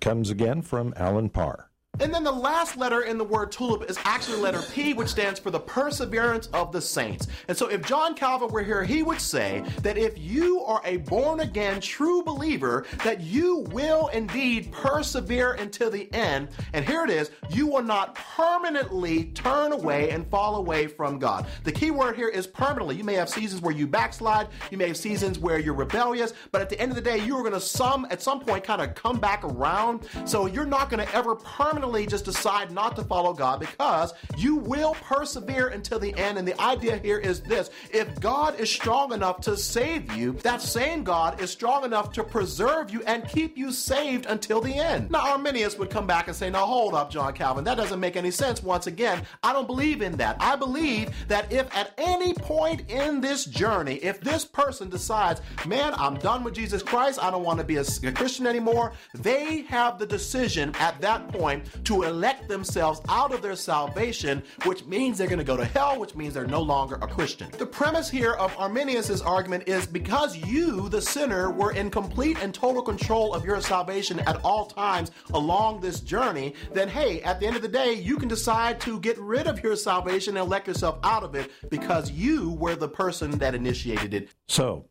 comes 0.00 0.30
again 0.30 0.62
from 0.62 0.92
Allen 0.96 1.28
Parr. 1.28 1.69
And 1.98 2.14
then 2.14 2.24
the 2.24 2.32
last 2.32 2.78
letter 2.78 3.02
in 3.02 3.18
the 3.18 3.24
word 3.24 3.52
tulip 3.52 3.90
is 3.90 3.98
actually 4.04 4.38
letter 4.38 4.62
P, 4.72 4.94
which 4.94 5.08
stands 5.08 5.38
for 5.38 5.50
the 5.50 5.60
perseverance 5.60 6.46
of 6.54 6.72
the 6.72 6.80
saints. 6.80 7.26
And 7.46 7.56
so 7.56 7.68
if 7.68 7.82
John 7.82 8.14
Calvin 8.14 8.48
were 8.48 8.62
here, 8.62 8.82
he 8.84 9.02
would 9.02 9.20
say 9.20 9.62
that 9.82 9.98
if 9.98 10.16
you 10.16 10.62
are 10.62 10.80
a 10.86 10.96
born 10.98 11.40
again 11.40 11.78
true 11.80 12.22
believer, 12.22 12.86
that 13.04 13.20
you 13.20 13.66
will 13.70 14.08
indeed 14.08 14.72
persevere 14.72 15.52
until 15.52 15.90
the 15.90 16.10
end. 16.14 16.48
And 16.72 16.86
here 16.86 17.04
it 17.04 17.10
is, 17.10 17.32
you 17.50 17.66
will 17.66 17.82
not 17.82 18.14
permanently 18.14 19.24
turn 19.34 19.72
away 19.72 20.10
and 20.10 20.26
fall 20.30 20.56
away 20.56 20.86
from 20.86 21.18
God. 21.18 21.46
The 21.64 21.72
key 21.72 21.90
word 21.90 22.16
here 22.16 22.28
is 22.28 22.46
permanently. 22.46 22.96
You 22.96 23.04
may 23.04 23.14
have 23.14 23.28
seasons 23.28 23.60
where 23.60 23.74
you 23.74 23.86
backslide, 23.86 24.48
you 24.70 24.78
may 24.78 24.86
have 24.88 24.96
seasons 24.96 25.38
where 25.38 25.58
you're 25.58 25.74
rebellious, 25.74 26.32
but 26.50 26.62
at 26.62 26.70
the 26.70 26.80
end 26.80 26.92
of 26.92 26.96
the 26.96 27.02
day, 27.02 27.18
you 27.18 27.36
are 27.36 27.42
going 27.42 27.52
to 27.52 27.60
some 27.60 28.06
at 28.10 28.22
some 28.22 28.40
point 28.40 28.64
kind 28.64 28.80
of 28.80 28.94
come 28.94 29.20
back 29.20 29.44
around. 29.44 30.06
So 30.24 30.46
you're 30.46 30.64
not 30.64 30.88
going 30.88 31.06
to 31.06 31.14
ever 31.14 31.34
permanently 31.34 31.89
permanently 31.90 32.10
just 32.10 32.24
decide 32.24 32.70
not 32.70 32.96
to 32.96 33.04
follow 33.04 33.32
God 33.32 33.60
because 33.60 34.12
you 34.36 34.56
will 34.56 34.94
persevere 34.94 35.68
until 35.68 35.98
the 35.98 36.16
end. 36.16 36.38
And 36.38 36.46
the 36.46 36.60
idea 36.60 36.96
here 36.96 37.18
is 37.18 37.40
this 37.40 37.70
if 37.92 38.20
God 38.20 38.58
is 38.60 38.70
strong 38.70 39.12
enough 39.12 39.40
to 39.42 39.56
save 39.56 40.12
you, 40.16 40.32
that 40.42 40.62
same 40.62 41.02
God 41.02 41.40
is 41.40 41.50
strong 41.50 41.84
enough 41.84 42.12
to 42.12 42.22
preserve 42.22 42.90
you 42.90 43.02
and 43.06 43.28
keep 43.28 43.56
you 43.56 43.72
saved 43.72 44.26
until 44.26 44.60
the 44.60 44.74
end. 44.74 45.10
Now, 45.10 45.32
Arminius 45.32 45.78
would 45.78 45.90
come 45.90 46.06
back 46.06 46.28
and 46.28 46.36
say, 46.36 46.50
Now, 46.50 46.66
hold 46.66 46.94
up, 46.94 47.10
John 47.10 47.32
Calvin, 47.32 47.64
that 47.64 47.76
doesn't 47.76 48.00
make 48.00 48.16
any 48.16 48.30
sense. 48.30 48.62
Once 48.62 48.86
again, 48.86 49.22
I 49.42 49.52
don't 49.52 49.66
believe 49.66 50.02
in 50.02 50.16
that. 50.18 50.36
I 50.40 50.56
believe 50.56 51.10
that 51.28 51.52
if 51.52 51.74
at 51.76 51.92
any 51.98 52.34
point 52.34 52.88
in 52.90 53.20
this 53.20 53.44
journey, 53.44 53.96
if 53.96 54.20
this 54.20 54.44
person 54.44 54.88
decides, 54.88 55.40
Man, 55.66 55.92
I'm 55.96 56.16
done 56.16 56.44
with 56.44 56.54
Jesus 56.54 56.82
Christ, 56.82 57.22
I 57.22 57.30
don't 57.30 57.44
want 57.44 57.58
to 57.58 57.64
be 57.64 57.76
a, 57.76 57.82
a 58.04 58.12
Christian 58.12 58.46
anymore, 58.46 58.92
they 59.14 59.62
have 59.62 59.98
the 59.98 60.06
decision 60.06 60.74
at 60.78 61.00
that 61.00 61.28
point 61.28 61.66
to 61.84 62.02
elect 62.02 62.48
themselves 62.48 63.00
out 63.08 63.32
of 63.32 63.42
their 63.42 63.56
salvation, 63.56 64.42
which 64.64 64.84
means 64.86 65.18
they're 65.18 65.26
going 65.26 65.38
to 65.38 65.44
go 65.44 65.56
to 65.56 65.64
hell, 65.64 65.98
which 65.98 66.14
means 66.14 66.34
they're 66.34 66.46
no 66.46 66.62
longer 66.62 66.96
a 66.96 67.06
Christian. 67.06 67.50
The 67.58 67.66
premise 67.66 68.08
here 68.08 68.32
of 68.32 68.56
Arminius' 68.58 69.20
argument 69.20 69.64
is 69.66 69.86
because 69.86 70.36
you, 70.36 70.88
the 70.88 71.02
sinner, 71.02 71.50
were 71.50 71.72
in 71.72 71.90
complete 71.90 72.38
and 72.42 72.54
total 72.54 72.82
control 72.82 73.34
of 73.34 73.44
your 73.44 73.60
salvation 73.60 74.20
at 74.20 74.42
all 74.44 74.66
times 74.66 75.10
along 75.34 75.80
this 75.80 76.00
journey, 76.00 76.54
then 76.72 76.88
hey, 76.88 77.22
at 77.22 77.40
the 77.40 77.46
end 77.46 77.56
of 77.56 77.62
the 77.62 77.68
day, 77.68 77.94
you 77.94 78.16
can 78.16 78.28
decide 78.28 78.80
to 78.80 79.00
get 79.00 79.18
rid 79.18 79.46
of 79.46 79.62
your 79.62 79.76
salvation 79.76 80.36
and 80.36 80.46
elect 80.46 80.66
yourself 80.66 80.98
out 81.02 81.22
of 81.22 81.34
it 81.34 81.50
because 81.70 82.10
you 82.10 82.50
were 82.50 82.76
the 82.76 82.88
person 82.88 83.30
that 83.38 83.54
initiated 83.54 84.14
it. 84.14 84.28
So, 84.48 84.86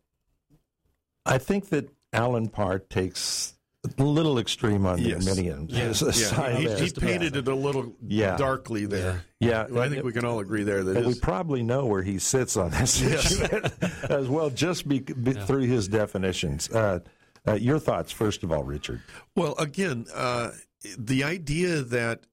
I 1.25 1.37
think 1.37 1.69
that 1.69 1.89
Allen 2.13 2.47
Parr 2.49 2.79
takes 2.79 3.53
a 3.97 4.03
little 4.03 4.39
extreme 4.39 4.85
on 4.85 4.97
the 4.97 5.09
yes. 5.09 5.37
Yeah. 5.37 6.49
yeah. 6.59 6.75
He, 6.77 6.85
he 6.85 6.91
painted 6.91 7.35
it 7.35 7.47
a 7.47 7.55
little 7.55 7.95
yeah. 8.05 8.35
darkly 8.35 8.85
there. 8.85 9.23
Yeah, 9.39 9.67
well, 9.69 9.83
I 9.83 9.89
think 9.89 10.03
we 10.03 10.11
can 10.11 10.25
all 10.25 10.39
agree 10.39 10.63
there 10.63 10.83
that 10.83 11.05
we 11.05 11.15
probably 11.15 11.63
know 11.63 11.85
where 11.85 12.03
he 12.03 12.19
sits 12.19 12.57
on 12.57 12.71
this 12.71 13.01
yes. 13.01 13.39
as 14.09 14.27
well, 14.27 14.49
just 14.49 14.87
be, 14.87 14.99
be, 14.99 15.31
yeah. 15.31 15.45
through 15.45 15.61
his 15.61 15.87
definitions. 15.87 16.69
Uh, 16.69 16.99
uh, 17.47 17.53
your 17.53 17.79
thoughts, 17.79 18.11
first 18.11 18.43
of 18.43 18.51
all, 18.51 18.63
Richard. 18.63 19.01
Well, 19.35 19.55
again, 19.57 20.07
uh, 20.13 20.51
the 20.97 21.23
idea 21.23 21.81
that 21.81 22.25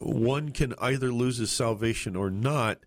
one 0.00 0.50
can 0.50 0.74
either 0.80 1.12
lose 1.12 1.38
his 1.38 1.52
salvation 1.52 2.16
or 2.16 2.28
not 2.28 2.78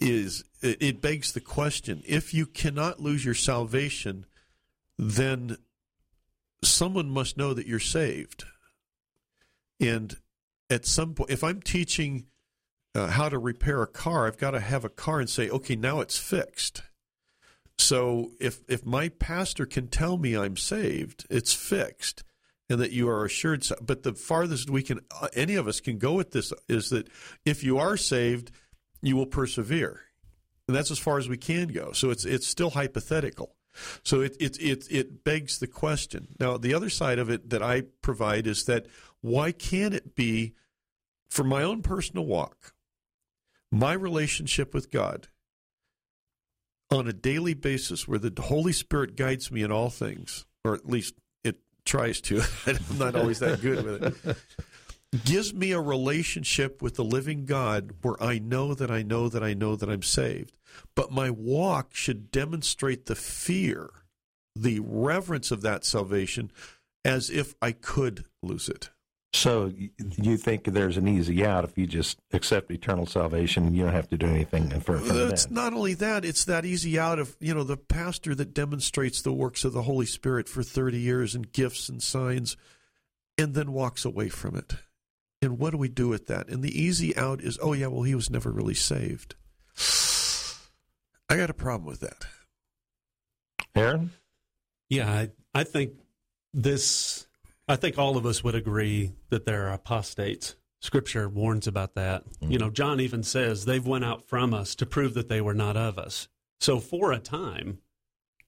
is 0.00 0.42
it 0.62 1.00
begs 1.00 1.32
the 1.32 1.40
question: 1.40 2.02
if 2.04 2.34
you 2.34 2.44
cannot 2.44 2.98
lose 2.98 3.24
your 3.24 3.34
salvation, 3.34 4.26
then 4.98 5.56
someone 6.62 7.10
must 7.10 7.36
know 7.36 7.54
that 7.54 7.66
you're 7.66 7.78
saved. 7.78 8.44
And 9.80 10.16
at 10.70 10.86
some 10.86 11.14
point, 11.14 11.30
if 11.30 11.42
I'm 11.42 11.60
teaching 11.60 12.26
uh, 12.94 13.08
how 13.08 13.28
to 13.28 13.38
repair 13.38 13.82
a 13.82 13.86
car, 13.86 14.26
I've 14.26 14.38
got 14.38 14.52
to 14.52 14.60
have 14.60 14.84
a 14.84 14.88
car 14.88 15.20
and 15.20 15.28
say, 15.28 15.48
okay, 15.50 15.76
now 15.76 16.00
it's 16.00 16.18
fixed. 16.18 16.82
So 17.78 18.32
if 18.40 18.60
if 18.68 18.84
my 18.84 19.08
pastor 19.08 19.66
can 19.66 19.88
tell 19.88 20.16
me 20.16 20.36
I'm 20.36 20.56
saved, 20.56 21.26
it's 21.30 21.52
fixed, 21.52 22.22
and 22.68 22.78
that 22.80 22.92
you 22.92 23.08
are 23.08 23.24
assured. 23.24 23.66
But 23.80 24.02
the 24.02 24.12
farthest 24.12 24.70
we 24.70 24.82
can, 24.82 25.00
uh, 25.20 25.28
any 25.34 25.56
of 25.56 25.66
us 25.66 25.80
can 25.80 25.98
go 25.98 26.12
with 26.12 26.30
this 26.30 26.52
is 26.68 26.90
that 26.90 27.08
if 27.44 27.64
you 27.64 27.78
are 27.78 27.96
saved, 27.96 28.52
you 29.00 29.16
will 29.16 29.26
persevere, 29.26 30.00
and 30.68 30.76
that's 30.76 30.90
as 30.90 30.98
far 30.98 31.18
as 31.18 31.28
we 31.28 31.38
can 31.38 31.68
go. 31.68 31.92
So 31.92 32.10
it's 32.10 32.24
it's 32.24 32.46
still 32.46 32.70
hypothetical. 32.70 33.56
So 34.02 34.20
it, 34.20 34.36
it, 34.38 34.60
it, 34.60 34.86
it 34.90 35.24
begs 35.24 35.58
the 35.58 35.66
question. 35.66 36.28
Now, 36.38 36.56
the 36.56 36.74
other 36.74 36.90
side 36.90 37.18
of 37.18 37.30
it 37.30 37.50
that 37.50 37.62
I 37.62 37.82
provide 38.02 38.46
is 38.46 38.64
that 38.64 38.86
why 39.20 39.52
can't 39.52 39.94
it 39.94 40.14
be, 40.14 40.54
for 41.28 41.44
my 41.44 41.62
own 41.62 41.82
personal 41.82 42.26
walk, 42.26 42.74
my 43.70 43.92
relationship 43.94 44.74
with 44.74 44.90
God 44.90 45.28
on 46.90 47.08
a 47.08 47.12
daily 47.12 47.54
basis 47.54 48.06
where 48.06 48.18
the 48.18 48.42
Holy 48.42 48.72
Spirit 48.72 49.16
guides 49.16 49.50
me 49.50 49.62
in 49.62 49.72
all 49.72 49.88
things, 49.88 50.44
or 50.64 50.74
at 50.74 50.86
least 50.86 51.14
it 51.42 51.56
tries 51.84 52.20
to. 52.22 52.42
I'm 52.66 52.98
not 52.98 53.16
always 53.16 53.38
that 53.38 53.62
good 53.62 53.84
with 53.84 54.26
it. 54.26 54.36
Gives 55.24 55.52
me 55.52 55.72
a 55.72 55.80
relationship 55.80 56.80
with 56.80 56.96
the 56.96 57.04
living 57.04 57.44
God 57.44 57.92
where 58.02 58.20
I 58.22 58.38
know 58.38 58.74
that 58.74 58.90
I 58.90 59.02
know 59.02 59.28
that 59.28 59.42
I 59.42 59.52
know 59.52 59.76
that 59.76 59.90
I'm 59.90 60.02
saved 60.02 60.54
but 60.94 61.10
my 61.10 61.30
walk 61.30 61.94
should 61.94 62.30
demonstrate 62.30 63.06
the 63.06 63.14
fear, 63.14 63.90
the 64.54 64.80
reverence 64.80 65.50
of 65.50 65.62
that 65.62 65.84
salvation 65.84 66.50
as 67.04 67.30
if 67.30 67.54
I 67.60 67.72
could 67.72 68.24
lose 68.42 68.68
it. 68.68 68.90
So 69.34 69.72
you 69.98 70.36
think 70.36 70.64
there's 70.64 70.98
an 70.98 71.08
easy 71.08 71.44
out 71.44 71.64
if 71.64 71.78
you 71.78 71.86
just 71.86 72.18
accept 72.34 72.70
eternal 72.70 73.06
salvation 73.06 73.66
and 73.66 73.74
you 73.74 73.84
don't 73.84 73.94
have 73.94 74.10
to 74.10 74.18
do 74.18 74.26
anything 74.26 74.68
further? 74.80 75.30
It's 75.30 75.50
not 75.50 75.72
only 75.72 75.94
that; 75.94 76.26
it's 76.26 76.44
that 76.44 76.66
easy 76.66 76.98
out 76.98 77.18
of 77.18 77.34
you 77.40 77.54
know 77.54 77.64
the 77.64 77.78
pastor 77.78 78.34
that 78.34 78.52
demonstrates 78.52 79.22
the 79.22 79.32
works 79.32 79.64
of 79.64 79.72
the 79.72 79.82
Holy 79.82 80.04
Spirit 80.04 80.50
for 80.50 80.62
thirty 80.62 81.00
years 81.00 81.34
and 81.34 81.50
gifts 81.50 81.88
and 81.88 82.02
signs, 82.02 82.58
and 83.38 83.54
then 83.54 83.72
walks 83.72 84.04
away 84.04 84.28
from 84.28 84.54
it. 84.54 84.74
And 85.42 85.58
what 85.58 85.70
do 85.70 85.76
we 85.76 85.88
do 85.88 86.06
with 86.08 86.28
that? 86.28 86.48
And 86.48 86.62
the 86.62 86.80
easy 86.80 87.14
out 87.16 87.40
is, 87.42 87.58
oh, 87.60 87.72
yeah, 87.72 87.88
well, 87.88 88.04
he 88.04 88.14
was 88.14 88.30
never 88.30 88.50
really 88.50 88.74
saved. 88.74 89.34
I 91.28 91.36
got 91.36 91.50
a 91.50 91.54
problem 91.54 91.86
with 91.88 92.00
that. 92.00 92.24
Aaron? 93.74 94.12
Yeah, 94.88 95.10
I, 95.10 95.30
I 95.54 95.64
think 95.64 95.94
this, 96.54 97.26
I 97.66 97.76
think 97.76 97.98
all 97.98 98.16
of 98.16 98.24
us 98.24 98.44
would 98.44 98.54
agree 98.54 99.12
that 99.30 99.44
there 99.44 99.66
are 99.66 99.72
apostates. 99.72 100.54
Scripture 100.80 101.28
warns 101.28 101.66
about 101.66 101.94
that. 101.94 102.24
Mm-hmm. 102.28 102.52
You 102.52 102.58
know, 102.58 102.70
John 102.70 103.00
even 103.00 103.22
says 103.22 103.64
they've 103.64 103.86
went 103.86 104.04
out 104.04 104.28
from 104.28 104.52
us 104.54 104.74
to 104.76 104.86
prove 104.86 105.14
that 105.14 105.28
they 105.28 105.40
were 105.40 105.54
not 105.54 105.76
of 105.76 105.98
us. 105.98 106.28
So 106.60 106.78
for 106.78 107.12
a 107.12 107.18
time, 107.18 107.78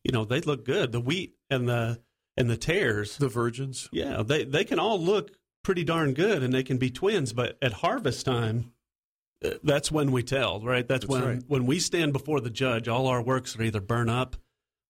you 0.05 0.13
know, 0.13 0.25
they 0.25 0.41
look 0.41 0.65
good. 0.65 0.93
The 0.93 1.01
wheat 1.01 1.35
and 1.51 1.69
the 1.69 2.01
and 2.37 2.51
the 2.51 2.57
tares, 2.57 3.17
The 3.17 3.29
virgins. 3.29 3.89
yeah, 3.93 4.23
they 4.25 4.45
they 4.45 4.65
can 4.65 4.79
all 4.81 5.01
look 5.01 5.31
pretty 5.65 5.83
darn 5.83 6.15
good 6.15 6.45
and 6.45 6.55
they 6.55 6.63
can 6.63 6.79
be 6.79 6.91
twins, 6.91 7.33
but 7.33 7.59
at 7.61 7.73
harvest 7.73 8.25
time 8.25 8.71
uh, 9.45 9.51
that's 9.65 9.91
when 9.91 10.13
we 10.13 10.23
tell, 10.23 10.61
right? 10.61 10.87
That's, 10.87 11.05
That's 11.07 11.11
when 11.11 11.25
right. 11.25 11.43
when 11.49 11.67
we 11.67 11.81
stand 11.81 12.13
before 12.13 12.41
the 12.41 12.51
judge, 12.51 12.87
all 12.87 13.09
our 13.09 13.21
works 13.21 13.59
are 13.59 13.63
either 13.63 13.81
burn 13.81 14.09
up 14.09 14.37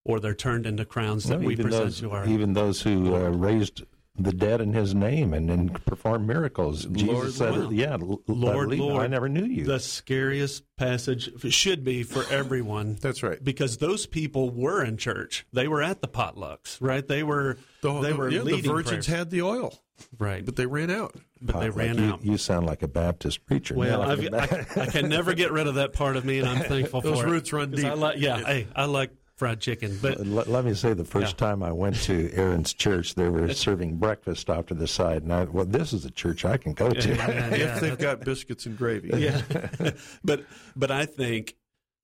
or 0.05 0.21
they're 0.21 0.35
turned 0.35 0.67
into 0.67 0.85
crowns 0.85 1.25
that 1.25 1.39
Well, 1.39 1.47
we 1.49 1.57
present 1.57 1.85
those, 1.85 2.01
to 2.01 2.11
our 2.11 2.27
even 2.27 2.53
those 2.53 2.83
who 2.83 3.15
uh, 3.17 3.31
raised 3.31 3.83
the 4.17 4.33
dead 4.33 4.61
in 4.61 4.73
his 4.73 4.95
name 4.95 5.35
and, 5.35 5.51
and 5.51 5.85
performed 5.87 6.25
miracles. 6.25 6.85
Jesus 6.85 7.09
Lord, 7.09 7.33
said, 7.33 7.57
Lord. 7.57 7.73
"Yeah, 7.75 7.97
Lord, 8.29 8.69
lead 8.69 8.79
me. 8.79 8.97
I 8.97 9.09
never 9.09 9.29
knew 9.29 9.45
you." 9.45 9.65
the 9.65 9.81
scariest 9.81 10.63
passage 10.77 11.31
should 11.53 11.83
be 11.83 12.05
for 12.05 12.25
everyone 12.31 12.97
That's 13.01 13.25
right. 13.25 13.43
because 13.43 13.79
those 13.79 14.07
people 14.07 14.51
were 14.51 14.85
in 14.85 14.99
church. 14.99 15.47
They 15.53 15.67
were 15.67 15.83
at 15.83 16.01
the 16.01 16.07
potlucks, 16.07 16.77
right? 16.81 17.05
They 17.09 17.25
were 17.25 17.59
The, 17.81 18.01
they 18.03 18.11
the- 18.13 18.17
were 18.17 18.31
yeah, 18.31 18.43
the 18.43 18.61
virgins 18.61 18.89
prayers. 18.89 19.07
had 19.07 19.31
the 19.31 19.43
oil, 19.43 19.83
right, 20.19 20.45
but 20.45 20.57
they 20.57 20.67
ran 20.67 20.91
out. 20.91 21.15
but 21.41 21.61
they 21.61 21.69
Potluck. 21.69 21.77
ran 21.77 21.99
you, 21.99 22.05
out. 22.13 22.25
You 22.25 22.37
sound 22.39 22.67
like 22.67 22.83
a 22.83 22.89
Baptist 22.89 23.45
preacher. 23.47 23.75
Well, 23.75 24.01
Yeah, 24.21 24.29
like 24.31 24.53
I've, 24.53 24.79
I, 24.79 24.81
I 24.83 24.87
can 24.87 25.09
never 25.09 25.35
get 25.35 25.53
rid 25.53 25.67
of 25.67 25.75
that 25.77 25.93
part 25.93 26.17
of 26.17 26.25
me, 26.25 26.39
and 26.39 26.49
I'm 26.49 26.63
thankful 26.69 27.01
Those 27.01 27.21
for 27.21 27.27
it. 27.27 27.31
roots 27.31 27.53
run 27.53 27.71
deep. 27.71 27.85
I 27.85 27.95
like, 27.95 28.19
yeah, 28.19 28.39
hey, 28.39 28.67
I 28.75 28.85
like 28.87 29.11
fried 29.37 29.61
chicken, 29.61 29.99
but 30.01 30.25
let, 30.25 30.47
let 30.47 30.65
me 30.65 30.75
say, 30.75 30.93
the 30.95 31.05
first 31.05 31.33
Yeah. 31.41 31.49
time 31.49 31.63
I 31.65 31.73
went 31.73 31.97
to 32.03 32.31
Aaron's 32.35 32.73
church, 32.73 33.17
they 33.17 33.29
were 33.29 33.53
serving 33.53 33.97
breakfast 33.97 34.49
off 34.49 34.67
to 34.67 34.75
the 34.75 34.87
side, 34.87 35.23
and 35.25 35.33
I, 35.33 35.45
well, 35.45 35.65
this 35.65 35.93
is 35.93 36.05
a 36.05 36.11
church 36.11 36.45
I 36.45 36.57
can 36.57 36.73
go 36.73 36.91
to. 36.91 37.09
Yeah, 37.09 37.29
yeah, 37.31 37.49
yeah. 37.57 37.75
if 37.75 37.81
they've 37.81 37.99
got 37.99 38.21
biscuits 38.21 38.65
and 38.67 38.79
gravy. 38.79 39.11
yeah 39.19 39.43
but 40.25 40.45
but 40.77 40.91
i 40.93 41.05
think 41.05 41.57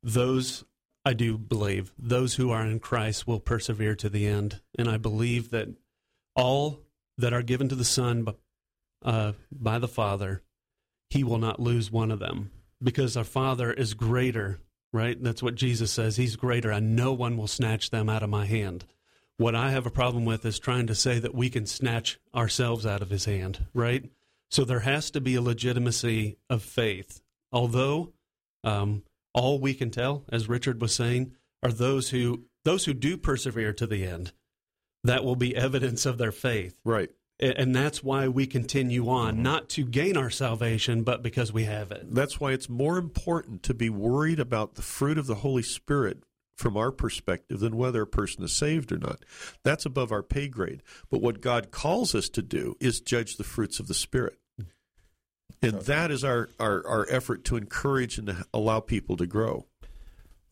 those 0.02 0.64
i 1.04 1.12
do 1.12 1.38
believe 1.38 1.92
those 1.98 2.34
who 2.34 2.50
are 2.50 2.64
in 2.66 2.80
christ 2.80 3.26
will 3.28 3.38
persevere 3.40 3.94
to 3.94 4.08
the 4.08 4.26
end 4.26 4.60
and 4.78 4.88
i 4.88 4.96
believe 4.96 5.50
that 5.50 5.68
all 6.34 6.80
that 7.20 7.32
are 7.32 7.42
given 7.42 7.68
to 7.68 7.74
the 7.74 7.84
son 7.84 8.26
uh, 9.04 9.32
by 9.50 9.78
the 9.78 9.88
father 9.88 10.42
he 11.08 11.24
will 11.24 11.38
not 11.38 11.58
lose 11.58 11.90
one 11.90 12.12
of 12.12 12.20
them. 12.20 12.52
Because 12.82 13.16
our 13.16 13.24
father 13.24 13.72
is 13.72 13.94
greater 13.94 14.60
right? 14.92 15.22
That's 15.22 15.42
what 15.42 15.54
jesus 15.54 15.92
says. 15.92 16.16
He's 16.16 16.36
greater. 16.36 16.70
And 16.70 16.96
no 16.96 17.12
one 17.12 17.36
will 17.36 17.46
snatch 17.46 17.90
them 17.90 18.08
out 18.08 18.22
of 18.22 18.30
my 18.30 18.46
hand. 18.46 18.84
What 19.36 19.54
i 19.54 19.70
have 19.70 19.86
a 19.86 19.90
problem 19.90 20.24
with 20.24 20.44
is 20.44 20.58
trying 20.58 20.86
to 20.88 20.94
say 20.94 21.18
that 21.18 21.34
we 21.34 21.48
can 21.48 21.66
snatch 21.66 22.18
ourselves 22.34 22.84
out 22.84 23.02
of 23.02 23.10
his 23.10 23.24
hand 23.24 23.66
right? 23.74 24.10
So 24.50 24.64
there 24.64 24.80
has 24.80 25.10
to 25.12 25.20
be 25.20 25.36
a 25.36 25.42
legitimacy 25.42 26.38
of 26.48 26.62
faith. 26.62 27.22
Although 27.52 28.12
um, 28.64 29.04
all 29.32 29.60
we 29.60 29.74
can 29.74 29.90
tell, 29.90 30.24
as 30.30 30.48
Richard 30.48 30.80
was 30.80 30.92
saying, 30.92 31.32
are 31.62 31.72
those 31.72 32.10
who 32.10 32.44
those 32.64 32.84
who 32.84 32.92
do 32.92 33.16
persevere 33.16 33.72
to 33.74 33.86
the 33.86 34.04
end. 34.04 34.32
That 35.04 35.24
will 35.24 35.36
be 35.36 35.56
evidence 35.56 36.06
of 36.06 36.18
their 36.18 36.32
faith. 36.32 36.74
Right. 36.84 37.10
And 37.40 37.74
that's 37.74 38.04
why 38.04 38.28
we 38.28 38.46
continue 38.46 39.08
on, 39.08 39.42
not 39.42 39.70
to 39.70 39.86
gain 39.86 40.18
our 40.18 40.28
salvation, 40.28 41.04
but 41.04 41.22
because 41.22 41.54
we 41.54 41.64
have 41.64 41.90
it. 41.90 42.14
That's 42.14 42.38
why 42.38 42.52
it's 42.52 42.68
more 42.68 42.98
important 42.98 43.62
to 43.62 43.72
be 43.72 43.88
worried 43.88 44.38
about 44.38 44.74
the 44.74 44.82
fruit 44.82 45.16
of 45.16 45.26
the 45.26 45.36
Holy 45.36 45.62
Spirit 45.62 46.22
from 46.58 46.76
our 46.76 46.92
perspective 46.92 47.60
than 47.60 47.78
whether 47.78 48.02
a 48.02 48.06
person 48.06 48.44
is 48.44 48.52
saved 48.52 48.92
or 48.92 48.98
not. 48.98 49.24
That's 49.64 49.86
above 49.86 50.12
our 50.12 50.22
pay 50.22 50.48
grade. 50.48 50.82
But 51.10 51.22
what 51.22 51.40
God 51.40 51.70
calls 51.70 52.14
us 52.14 52.28
to 52.28 52.42
do 52.42 52.76
is 52.78 53.00
judge 53.00 53.38
the 53.38 53.44
fruits 53.44 53.80
of 53.80 53.88
the 53.88 53.94
Spirit. 53.94 54.38
And 55.62 55.80
that 55.82 56.10
is 56.10 56.22
our, 56.22 56.50
our, 56.58 56.86
our 56.86 57.06
effort 57.08 57.44
to 57.46 57.56
encourage 57.56 58.18
and 58.18 58.26
to 58.28 58.44
allow 58.52 58.80
people 58.80 59.16
to 59.16 59.26
grow. 59.26 59.66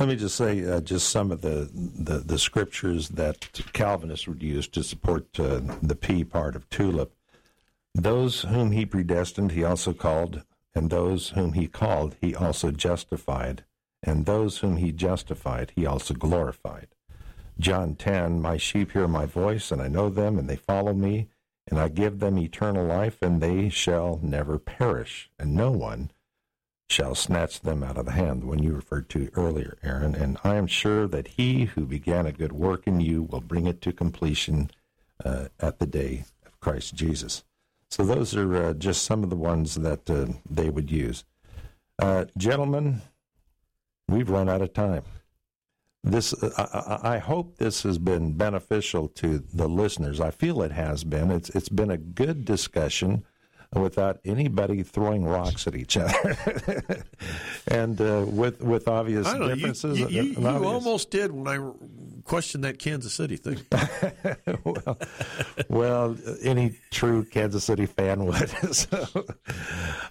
Let 0.01 0.09
me 0.09 0.15
just 0.15 0.37
say 0.37 0.65
uh, 0.65 0.81
just 0.81 1.09
some 1.09 1.33
of 1.33 1.41
the, 1.41 1.69
the, 1.73 2.19
the 2.19 2.39
scriptures 2.39 3.09
that 3.09 3.51
Calvinists 3.73 4.29
would 4.29 4.45
use 4.45 4.69
to 4.69 4.85
support 4.85 5.27
uh, 5.41 5.61
the 5.83 5.97
P 5.97 6.23
part 6.23 6.55
of 6.55 6.71
tulip. 6.71 7.17
Those 7.97 8.43
whom 8.43 8.71
he 8.71 8.87
predestined, 8.87 9.53
he 9.53 9.65
also 9.65 9.93
called, 9.93 10.45
and 10.73 10.89
those 10.89 11.31
whom 11.31 11.55
he 11.55 11.67
called, 11.67 12.15
he 12.21 12.33
also 12.33 12.71
justified, 12.71 13.65
and 14.01 14.25
those 14.25 14.59
whom 14.59 14.77
he 14.77 14.93
justified, 14.93 15.73
he 15.75 15.85
also 15.85 16.15
glorified. 16.15 16.95
John 17.59 17.97
10 17.97 18.41
My 18.41 18.57
sheep 18.57 18.93
hear 18.93 19.09
my 19.09 19.27
voice, 19.27 19.73
and 19.73 19.83
I 19.83 19.89
know 19.89 20.11
them, 20.11 20.39
and 20.39 20.49
they 20.49 20.55
follow 20.55 20.93
me, 20.93 21.27
and 21.67 21.81
I 21.81 21.89
give 21.89 22.21
them 22.21 22.39
eternal 22.39 22.87
life, 22.87 23.21
and 23.21 23.41
they 23.41 23.69
shall 23.69 24.21
never 24.23 24.61
perish, 24.61 25.29
and 25.41 25.57
no 25.57 25.73
one 25.73 26.13
shall 26.89 27.15
snatch 27.15 27.61
them 27.61 27.83
out 27.83 27.99
of 27.99 28.07
the 28.07 28.13
hand, 28.13 28.45
when 28.45 28.63
you 28.63 28.75
referred 28.75 29.09
to 29.11 29.31
earlier, 29.35 29.77
Aaron. 29.83 30.15
And 30.15 30.39
I 30.43 30.57
am 30.57 30.67
sure 30.67 31.07
that 31.09 31.29
he 31.29 31.67
who 31.67 31.85
began 31.85 32.27
a 32.27 32.33
good 32.33 32.53
work 32.53 32.87
in 32.87 33.01
you 33.01 33.23
will 33.23 33.41
bring 33.43 33.67
it 33.67 33.83
to 33.83 33.93
completion 33.93 34.71
uh, 35.25 35.49
at 35.61 35.79
the 35.79 35.87
day 35.87 36.25
of 36.47 36.59
Christ 36.61 36.95
Jesus. 36.95 37.45
So 37.91 38.05
those 38.05 38.35
are 38.37 38.57
uh, 38.57 38.75
just 38.75 39.05
some 39.05 39.23
of 39.23 39.31
the 39.31 39.37
ones 39.37 39.75
that 39.77 40.09
uh, 40.09 40.27
they 40.49 40.71
would 40.71 40.91
use. 40.91 41.25
Uh, 41.99 42.27
gentlemen, 42.37 43.03
we've 44.09 44.31
run 44.31 44.49
out 44.49 44.63
of 44.63 44.73
time. 44.73 45.03
This, 46.05 46.33
uh, 46.33 46.99
I 47.03 47.15
I 47.15 47.19
hope 47.19 47.57
this 47.57 47.83
has 47.83 47.99
been 47.99 48.33
beneficial 48.33 49.09
to 49.09 49.39
the 49.53 49.69
listeners. 49.69 50.21
I 50.21 50.31
feel 50.31 50.63
it 50.63 50.71
has 50.73 51.03
been. 51.05 51.31
It's 51.31 51.51
it's 51.51 51.69
been 51.69 51.91
a 51.91 51.99
good 51.99 52.45
discussion 52.45 53.25
without 53.75 54.19
anybody 54.25 54.83
throwing 54.83 55.25
rocks 55.25 55.67
at 55.67 55.75
each 55.75 55.97
other, 55.97 56.37
and 57.69 58.01
uh, 58.01 58.25
with 58.27 58.63
with 58.63 58.89
obvious 58.89 59.27
I 59.27 59.39
know. 59.39 59.55
Differences. 59.55 59.99
you, 60.01 60.09
you, 60.09 60.21
and 60.21 60.43
you 60.43 60.47
obvious- 60.47 60.73
almost 60.73 61.11
did 61.11 61.33
when 61.33 61.49
I 61.49 61.71
questioned 62.25 62.65
that 62.65 62.79
Kansas 62.79 63.15
City 63.15 63.37
thing. 63.37 63.59
well, 64.65 64.99
well, 65.69 66.17
any 66.43 66.79
true 66.91 67.25
Kansas 67.25 67.65
City 67.65 67.87
fan 67.87 68.25
would. 68.27 68.49
so, 68.75 69.25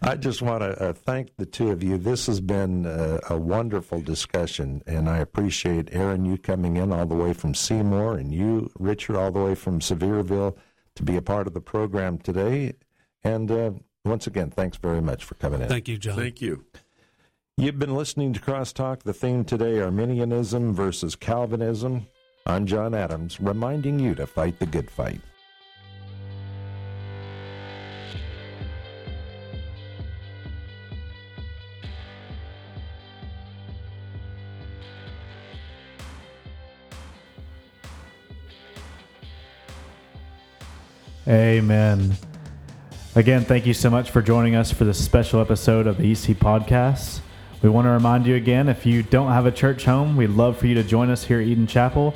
I 0.01 0.15
just 0.15 0.41
want 0.41 0.61
to 0.61 0.89
uh, 0.89 0.93
thank 0.93 1.35
the 1.37 1.45
two 1.45 1.71
of 1.71 1.83
you. 1.83 1.97
This 1.97 2.27
has 2.27 2.41
been 2.41 2.85
uh, 2.85 3.19
a 3.29 3.37
wonderful 3.37 4.01
discussion, 4.01 4.81
and 4.87 5.09
I 5.09 5.17
appreciate 5.17 5.89
Aaron 5.93 6.25
you 6.25 6.37
coming 6.37 6.77
in 6.77 6.91
all 6.91 7.05
the 7.05 7.15
way 7.15 7.33
from 7.33 7.53
Seymour, 7.53 8.17
and 8.17 8.33
you, 8.33 8.71
Richard, 8.79 9.15
all 9.15 9.31
the 9.31 9.43
way 9.43 9.55
from 9.55 9.79
Sevierville 9.79 10.55
to 10.95 11.03
be 11.03 11.15
a 11.15 11.21
part 11.21 11.47
of 11.47 11.53
the 11.53 11.61
program 11.61 12.17
today. 12.17 12.73
And 13.23 13.51
uh, 13.51 13.71
once 14.05 14.27
again, 14.27 14.49
thanks 14.49 14.77
very 14.77 15.01
much 15.01 15.23
for 15.23 15.35
coming 15.35 15.61
in. 15.61 15.67
Thank 15.67 15.87
you, 15.87 15.97
John. 15.97 16.15
Thank 16.15 16.41
you. 16.41 16.65
You've 17.57 17.79
been 17.79 17.95
listening 17.95 18.33
to 18.33 18.39
Crosstalk. 18.39 19.03
The 19.03 19.13
theme 19.13 19.43
today 19.43 19.79
Arminianism 19.81 20.73
versus 20.73 21.15
Calvinism. 21.15 22.07
I'm 22.45 22.65
John 22.65 22.93
Adams, 22.93 23.41
reminding 23.41 23.99
you 23.99 24.15
to 24.15 24.25
fight 24.25 24.59
the 24.59 24.65
good 24.65 24.89
fight. 24.89 25.21
Amen. 41.27 42.15
Again, 43.17 43.45
thank 43.45 43.65
you 43.65 43.73
so 43.73 43.89
much 43.89 44.11
for 44.11 44.21
joining 44.21 44.53
us 44.53 44.71
for 44.71 44.85
this 44.85 45.03
special 45.03 45.41
episode 45.41 45.87
of 45.87 45.97
the 45.97 46.11
EC 46.11 46.37
Podcast. 46.37 47.21
We 47.63 47.69
want 47.69 47.85
to 47.85 47.89
remind 47.89 48.27
you 48.27 48.35
again, 48.35 48.69
if 48.69 48.85
you 48.85 49.01
don't 49.01 49.31
have 49.31 49.47
a 49.47 49.51
church 49.51 49.85
home, 49.85 50.15
we'd 50.15 50.29
love 50.29 50.55
for 50.55 50.67
you 50.67 50.75
to 50.75 50.83
join 50.83 51.09
us 51.09 51.23
here 51.23 51.41
at 51.41 51.47
Eden 51.47 51.65
Chapel 51.65 52.13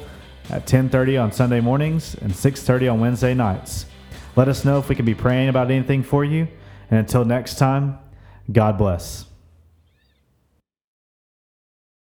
at 0.52 0.68
10:30 0.68 1.18
on 1.18 1.32
Sunday 1.32 1.60
mornings 1.60 2.14
and 2.22 2.36
6:30 2.36 2.88
on 2.88 3.00
Wednesday 3.00 3.34
nights. 3.34 3.88
Let 4.36 4.48
us 4.48 4.64
know 4.64 4.78
if 4.78 4.90
we 4.90 4.96
can 4.96 5.06
be 5.06 5.16
praying 5.16 5.50
about 5.50 5.72
anything 5.72 6.04
for 6.04 6.24
you. 6.24 6.48
And 6.92 7.00
until 7.00 7.26
next 7.26 7.56
time, 7.56 7.98
God 8.52 8.78
bless. 8.78 9.26